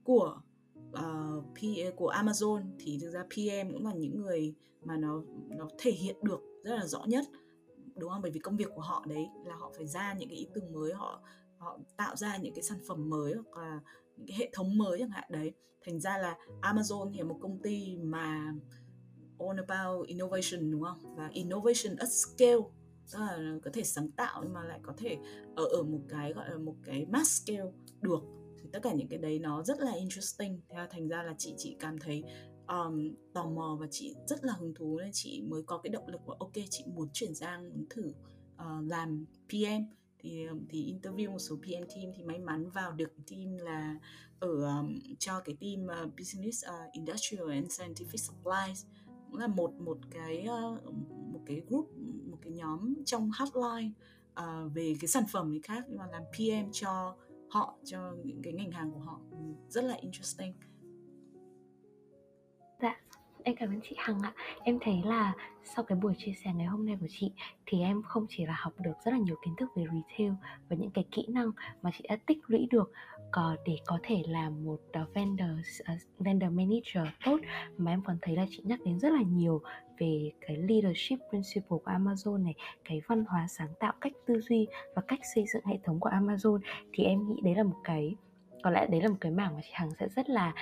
của 0.04 0.42
uh, 0.90 1.46
P, 1.56 1.60
của 1.96 2.12
Amazon 2.12 2.64
thì 2.80 2.98
thực 3.02 3.10
ra 3.10 3.24
PM 3.24 3.74
cũng 3.74 3.86
là 3.86 3.94
những 3.94 4.22
người 4.22 4.56
mà 4.84 4.98
nó 4.98 5.24
nó 5.58 5.68
thể 5.78 5.92
hiện 5.92 6.16
được 6.22 6.42
rất 6.64 6.76
là 6.76 6.86
rõ 6.86 7.04
nhất 7.08 7.26
đúng 7.96 8.10
không? 8.10 8.22
Bởi 8.22 8.32
vì 8.32 8.40
công 8.40 8.58
việc 8.58 8.70
của 8.76 8.82
họ 8.82 9.06
đấy 9.08 9.26
là 9.46 9.56
họ 9.56 9.72
phải 9.78 9.88
ra 9.88 10.14
những 10.14 10.30
cái 10.30 10.38
ý 10.38 10.48
tưởng 10.54 10.74
mới, 10.74 10.94
họ 10.94 11.22
họ 11.58 11.80
tạo 11.98 12.16
ra 12.16 12.38
những 12.38 12.54
cái 12.54 12.64
sản 12.64 12.78
phẩm 12.88 13.10
mới 13.10 13.34
hoặc 13.34 13.62
là 13.62 13.80
những 14.18 14.28
cái 14.28 14.38
hệ 14.38 14.50
thống 14.54 14.78
mới 14.78 15.00
chẳng 15.00 15.10
hạn, 15.10 15.24
đấy. 15.30 15.54
Thành 15.86 16.00
ra 16.00 16.18
là 16.18 16.38
Amazon 16.62 17.12
thì 17.12 17.18
là 17.18 17.24
một 17.24 17.38
công 17.42 17.60
ty 17.60 17.98
mà 17.98 18.54
all 19.40 19.60
about 19.68 20.08
innovation, 20.08 20.72
đúng 20.72 20.82
không? 20.84 21.16
Và 21.16 21.28
innovation 21.34 21.96
at 21.98 22.10
scale. 22.10 22.62
Tức 23.12 23.20
là 23.20 23.58
có 23.64 23.72
thể 23.74 23.84
sáng 23.84 24.12
tạo 24.12 24.42
nhưng 24.44 24.54
mà 24.54 24.64
lại 24.64 24.80
có 24.84 24.94
thể 24.98 25.18
ở 25.56 25.66
ở 25.66 25.84
một 25.84 26.02
cái 26.10 26.34
gọi 26.34 26.50
là 26.50 26.58
một 26.58 26.76
cái 26.84 27.06
mass 27.06 27.42
scale 27.42 27.72
được. 28.02 28.20
Thì 28.62 28.70
tất 28.74 28.80
cả 28.84 28.94
những 28.94 29.08
cái 29.08 29.20
đấy 29.20 29.40
nó 29.40 29.64
rất 29.64 29.80
là 29.80 29.92
interesting. 29.92 30.62
Thế 30.70 30.78
thành 30.90 31.08
ra 31.08 31.24
là 31.24 31.36
chị 31.38 31.54
chị 31.58 31.76
cảm 31.80 32.00
thấy 32.00 32.24
um, 32.74 33.16
tò 33.34 33.46
mò 33.46 33.78
và 33.80 33.88
chị 33.92 34.16
rất 34.28 34.44
là 34.44 34.54
hứng 34.54 34.74
thú 34.74 35.00
nên 35.00 35.10
chị 35.14 35.42
mới 35.42 35.62
có 35.64 35.78
cái 35.78 35.90
động 35.90 36.08
lực 36.08 36.22
và 36.26 36.36
ok 36.40 36.54
chị 36.70 36.84
muốn 36.88 37.10
chuyển 37.14 37.36
sang 37.36 37.70
muốn 37.70 37.86
thử 37.90 38.14
uh, 38.56 38.88
làm 38.88 39.26
PM 39.50 39.84
thì 40.20 40.48
thì 40.70 40.94
interview 40.94 41.32
một 41.32 41.40
số 41.40 41.56
PM 41.56 41.88
team 41.96 42.14
thì 42.16 42.24
may 42.24 42.40
mắn 42.40 42.70
vào 42.70 42.92
được 42.92 43.12
team 43.32 43.58
là 43.58 44.00
ở 44.40 44.78
um, 44.78 45.00
cho 45.20 45.40
cái 45.40 45.56
team 45.62 46.04
uh, 46.04 46.14
business 46.18 46.66
uh, 46.66 46.94
industrial 46.94 47.50
and 47.50 47.82
scientific 47.82 48.18
supplies. 48.18 48.86
Cũng 49.32 49.40
là 49.40 49.48
một 49.48 49.74
một 49.74 49.98
cái 50.12 50.48
uh, 50.74 50.94
một 51.34 51.40
cái 51.46 51.62
group 51.68 51.90
một 52.32 52.38
cái 52.42 52.52
nhóm 52.52 52.94
trong 53.06 53.32
hotline 53.32 53.92
uh, 54.40 54.74
về 54.74 54.96
cái 55.00 55.08
sản 55.08 55.24
phẩm 55.32 55.52
gì 55.52 55.60
khác 55.64 55.86
nhưng 55.88 55.98
mà 55.98 56.08
làm 56.08 56.24
PM 56.34 56.72
cho 56.72 57.16
họ 57.50 57.78
cho 57.84 58.16
những 58.24 58.42
cái 58.44 58.54
ngành 58.54 58.72
hàng 58.72 58.92
của 58.92 59.00
họ. 59.00 59.20
Rất 59.70 59.84
là 59.84 59.96
interesting 59.96 60.54
em 63.44 63.56
cảm 63.56 63.70
ơn 63.70 63.80
chị 63.84 63.96
Hằng 63.98 64.22
ạ. 64.22 64.34
Em 64.64 64.80
thấy 64.82 65.02
là 65.06 65.34
sau 65.64 65.84
cái 65.84 65.98
buổi 66.02 66.14
chia 66.18 66.34
sẻ 66.44 66.52
ngày 66.56 66.68
hôm 66.68 66.86
nay 66.86 66.98
của 67.02 67.08
chị 67.10 67.32
thì 67.66 67.82
em 67.82 68.02
không 68.04 68.26
chỉ 68.30 68.46
là 68.46 68.56
học 68.58 68.74
được 68.80 68.94
rất 69.06 69.12
là 69.12 69.18
nhiều 69.18 69.36
kiến 69.46 69.56
thức 69.58 69.70
về 69.76 69.84
retail 69.84 70.32
và 70.70 70.76
những 70.76 70.92
cái 70.92 71.06
kỹ 71.12 71.26
năng 71.28 71.52
mà 71.82 71.92
chị 71.98 72.06
đã 72.10 72.18
tích 72.26 72.38
lũy 72.48 72.68
được 72.72 72.92
có 73.32 73.56
để 73.66 73.78
có 73.86 74.00
thể 74.04 74.24
làm 74.28 74.66
một 74.66 74.80
à, 74.92 75.06
vendor 75.14 75.50
uh, 75.94 76.00
vendor 76.20 76.52
manager 76.52 77.14
tốt 77.26 77.40
mà 77.78 77.92
em 77.92 78.02
còn 78.02 78.18
thấy 78.22 78.36
là 78.36 78.46
chị 78.50 78.62
nhắc 78.64 78.80
đến 78.86 79.00
rất 79.00 79.12
là 79.12 79.22
nhiều 79.22 79.62
về 80.00 80.32
cái 80.42 80.58
leadership 80.58 81.20
principle 81.30 81.78
của 81.84 81.92
Amazon 81.92 82.44
này, 82.44 82.54
cái 82.86 83.02
văn 83.08 83.26
hóa 83.28 83.48
sáng 83.50 83.70
tạo, 83.80 83.94
cách 84.02 84.14
tư 84.26 84.42
duy 84.42 84.68
và 84.96 85.02
cách 85.08 85.20
xây 85.36 85.46
dựng 85.54 85.66
hệ 85.66 85.78
thống 85.84 86.00
của 86.00 86.10
Amazon 86.10 86.60
thì 86.94 87.04
em 87.04 87.28
nghĩ 87.28 87.42
đấy 87.44 87.56
là 87.56 87.64
một 87.64 87.78
cái 87.84 88.16
có 88.64 88.70
lẽ 88.70 88.88
đấy 88.88 89.02
là 89.02 89.10
một 89.10 89.18
cái 89.22 89.32
mảng 89.32 89.56
mà 89.56 89.62
chị 89.64 89.70
Hằng 89.74 89.90
sẽ 90.00 90.08
rất 90.16 90.30
là 90.30 90.54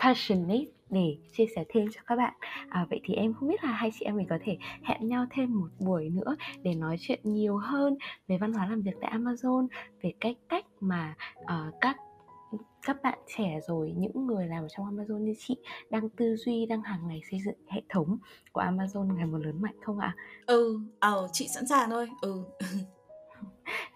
passionate 0.00 0.64
để 0.90 1.16
chia 1.32 1.46
sẻ 1.56 1.64
thêm 1.68 1.88
cho 1.94 2.00
các 2.06 2.16
bạn 2.16 2.34
à, 2.68 2.86
vậy 2.90 3.00
thì 3.04 3.14
em 3.14 3.34
không 3.34 3.48
biết 3.48 3.64
là 3.64 3.72
hai 3.72 3.90
chị 3.98 4.04
em 4.04 4.16
mình 4.16 4.26
có 4.30 4.38
thể 4.44 4.56
hẹn 4.82 5.08
nhau 5.08 5.26
thêm 5.30 5.60
một 5.60 5.68
buổi 5.78 6.08
nữa 6.08 6.36
để 6.62 6.74
nói 6.74 6.96
chuyện 7.00 7.20
nhiều 7.22 7.56
hơn 7.56 7.96
về 8.28 8.38
văn 8.38 8.52
hóa 8.52 8.66
làm 8.66 8.82
việc 8.82 8.94
tại 9.00 9.12
Amazon 9.14 9.66
về 10.02 10.12
cách 10.20 10.36
cách 10.48 10.64
mà 10.80 11.14
uh, 11.40 11.74
các 11.80 11.96
các 12.82 13.02
bạn 13.02 13.18
trẻ 13.36 13.60
rồi 13.68 13.94
những 13.96 14.26
người 14.26 14.46
làm 14.46 14.64
ở 14.64 14.68
trong 14.76 14.96
Amazon 14.96 15.18
như 15.18 15.34
chị 15.38 15.56
đang 15.90 16.08
tư 16.08 16.36
duy 16.36 16.66
đang 16.66 16.82
hàng 16.82 17.08
ngày 17.08 17.20
xây 17.30 17.40
dựng 17.44 17.54
hệ 17.68 17.82
thống 17.88 18.18
của 18.52 18.60
Amazon 18.60 19.16
ngày 19.16 19.26
một 19.26 19.38
lớn 19.38 19.62
mạnh 19.62 19.74
không 19.82 19.98
ạ? 19.98 20.16
Ừ, 20.46 20.80
ờ 20.98 21.28
chị 21.32 21.48
sẵn 21.54 21.66
sàng 21.66 21.90
thôi. 21.90 22.08
Ừ. 22.20 22.44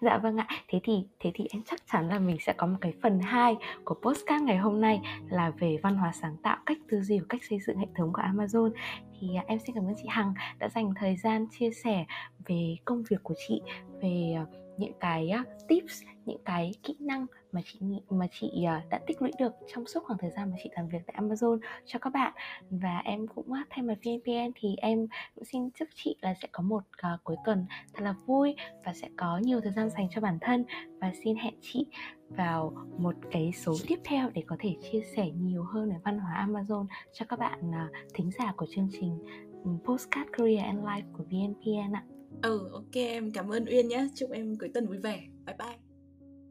dạ 0.01 0.17
vâng 0.17 0.37
ạ. 0.37 0.47
Thế 0.67 0.79
thì 0.83 0.93
thế 1.19 1.31
thì 1.33 1.47
em 1.49 1.61
chắc 1.65 1.79
chắn 1.91 2.09
là 2.09 2.19
mình 2.19 2.37
sẽ 2.39 2.53
có 2.53 2.67
một 2.67 2.77
cái 2.81 2.93
phần 3.03 3.19
2 3.19 3.55
của 3.85 3.95
postcard 3.95 4.43
ngày 4.43 4.57
hôm 4.57 4.81
nay 4.81 5.01
là 5.29 5.51
về 5.59 5.77
văn 5.83 5.95
hóa 5.95 6.11
sáng 6.11 6.35
tạo, 6.43 6.57
cách 6.65 6.77
tư 6.89 7.01
duy 7.01 7.19
và 7.19 7.25
cách 7.29 7.41
xây 7.49 7.59
dựng 7.67 7.77
hệ 7.77 7.87
thống 7.95 8.13
của 8.13 8.21
Amazon. 8.21 8.71
Thì 9.19 9.35
à, 9.35 9.43
em 9.47 9.59
xin 9.59 9.75
cảm 9.75 9.87
ơn 9.87 9.95
chị 9.97 10.07
Hằng 10.07 10.33
đã 10.59 10.69
dành 10.69 10.93
thời 10.95 11.15
gian 11.15 11.47
chia 11.59 11.71
sẻ 11.71 12.05
về 12.45 12.75
công 12.85 13.03
việc 13.09 13.23
của 13.23 13.33
chị, 13.47 13.61
về 14.01 14.33
à, 14.35 14.45
những 14.77 14.93
cái 14.99 15.29
à, 15.29 15.43
tips 15.67 16.01
những 16.25 16.43
cái 16.45 16.71
kỹ 16.83 16.95
năng 16.99 17.25
mà 17.51 17.61
chị 17.65 17.79
mà 18.09 18.27
chị 18.31 18.63
ờ, 18.67 18.79
đã 18.89 18.99
tích 19.07 19.21
lũy 19.21 19.31
được 19.39 19.53
trong 19.67 19.85
suốt 19.87 20.03
khoảng 20.03 20.19
thời 20.19 20.31
gian 20.31 20.51
mà 20.51 20.57
chị 20.63 20.69
làm 20.75 20.87
việc 20.87 20.99
tại 21.07 21.15
Amazon 21.19 21.59
cho 21.85 21.99
các 21.99 22.13
bạn 22.13 22.33
và 22.69 23.01
em 23.05 23.27
cũng 23.27 23.53
ờ, 23.53 23.59
thay 23.69 23.83
mặt 23.83 23.97
VPN 23.99 24.51
thì 24.55 24.75
em 24.77 25.07
cũng 25.35 25.45
xin 25.45 25.69
chúc 25.71 25.87
chị 25.95 26.15
là 26.21 26.33
sẽ 26.41 26.47
có 26.51 26.63
một 26.63 26.83
uh, 27.13 27.23
cuối 27.23 27.35
tuần 27.45 27.65
thật 27.93 28.03
là 28.03 28.15
vui 28.25 28.55
và 28.85 28.93
sẽ 28.93 29.09
có 29.17 29.37
nhiều 29.37 29.61
thời 29.61 29.71
gian 29.71 29.89
dành 29.89 30.07
cho 30.11 30.21
bản 30.21 30.37
thân 30.41 30.65
và 31.01 31.11
xin 31.23 31.35
hẹn 31.35 31.53
chị 31.61 31.85
vào 32.29 32.73
một 32.97 33.15
cái 33.31 33.51
số 33.55 33.73
tiếp 33.87 33.99
theo 34.03 34.29
để 34.29 34.43
có 34.47 34.55
thể 34.59 34.75
chia 34.91 35.01
sẻ 35.15 35.29
nhiều 35.31 35.63
hơn 35.63 35.89
về 35.89 35.95
văn 36.03 36.19
hóa 36.19 36.47
Amazon 36.47 36.85
cho 37.13 37.25
các 37.29 37.39
bạn 37.39 37.59
uh, 37.69 37.91
thính 38.13 38.31
giả 38.39 38.53
của 38.57 38.65
chương 38.69 38.89
trình 38.91 39.19
ừ, 39.63 39.71
Postcard 39.83 40.29
Career 40.31 40.63
and 40.63 40.79
Life 40.79 41.13
của 41.13 41.23
VNPN 41.23 41.95
ạ. 41.95 42.03
Ừ, 42.41 42.69
ok 42.73 42.93
em 42.93 43.31
cảm 43.31 43.49
ơn 43.49 43.65
Uyên 43.65 43.87
nhé. 43.87 44.07
Chúc 44.15 44.31
em 44.31 44.55
cuối 44.59 44.69
tuần 44.73 44.87
vui 44.87 44.97
vẻ. 44.97 45.21
Bye 45.45 45.55
bye. 45.59 45.84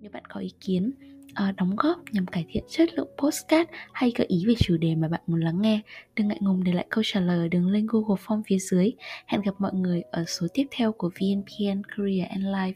Nếu 0.04 0.10
bạn 0.10 0.22
có 0.28 0.40
ý 0.40 0.50
kiến, 0.60 0.92
uh, 1.30 1.56
đóng 1.56 1.76
góp 1.76 1.98
nhằm 2.12 2.26
cải 2.26 2.46
thiện 2.48 2.64
chất 2.68 2.88
lượng 2.94 3.08
postcard 3.18 3.70
hay 3.92 4.12
gợi 4.16 4.26
ý 4.26 4.44
về 4.46 4.54
chủ 4.58 4.76
đề 4.76 4.94
mà 4.94 5.08
bạn 5.08 5.20
muốn 5.26 5.40
lắng 5.40 5.62
nghe, 5.62 5.80
đừng 6.16 6.28
ngại 6.28 6.38
ngùng 6.40 6.64
để 6.64 6.72
lại 6.72 6.86
câu 6.88 7.04
trả 7.06 7.20
lời 7.20 7.38
ở 7.38 7.48
đường 7.48 7.68
link 7.70 7.90
Google 7.90 8.22
Form 8.26 8.42
phía 8.46 8.58
dưới. 8.58 8.92
Hẹn 9.26 9.42
gặp 9.42 9.54
mọi 9.58 9.72
người 9.74 10.02
ở 10.10 10.24
số 10.24 10.46
tiếp 10.54 10.66
theo 10.70 10.92
của 10.92 11.08
VNPN 11.08 11.82
Career 11.96 12.28
and 12.30 12.44
Life. 12.44 12.72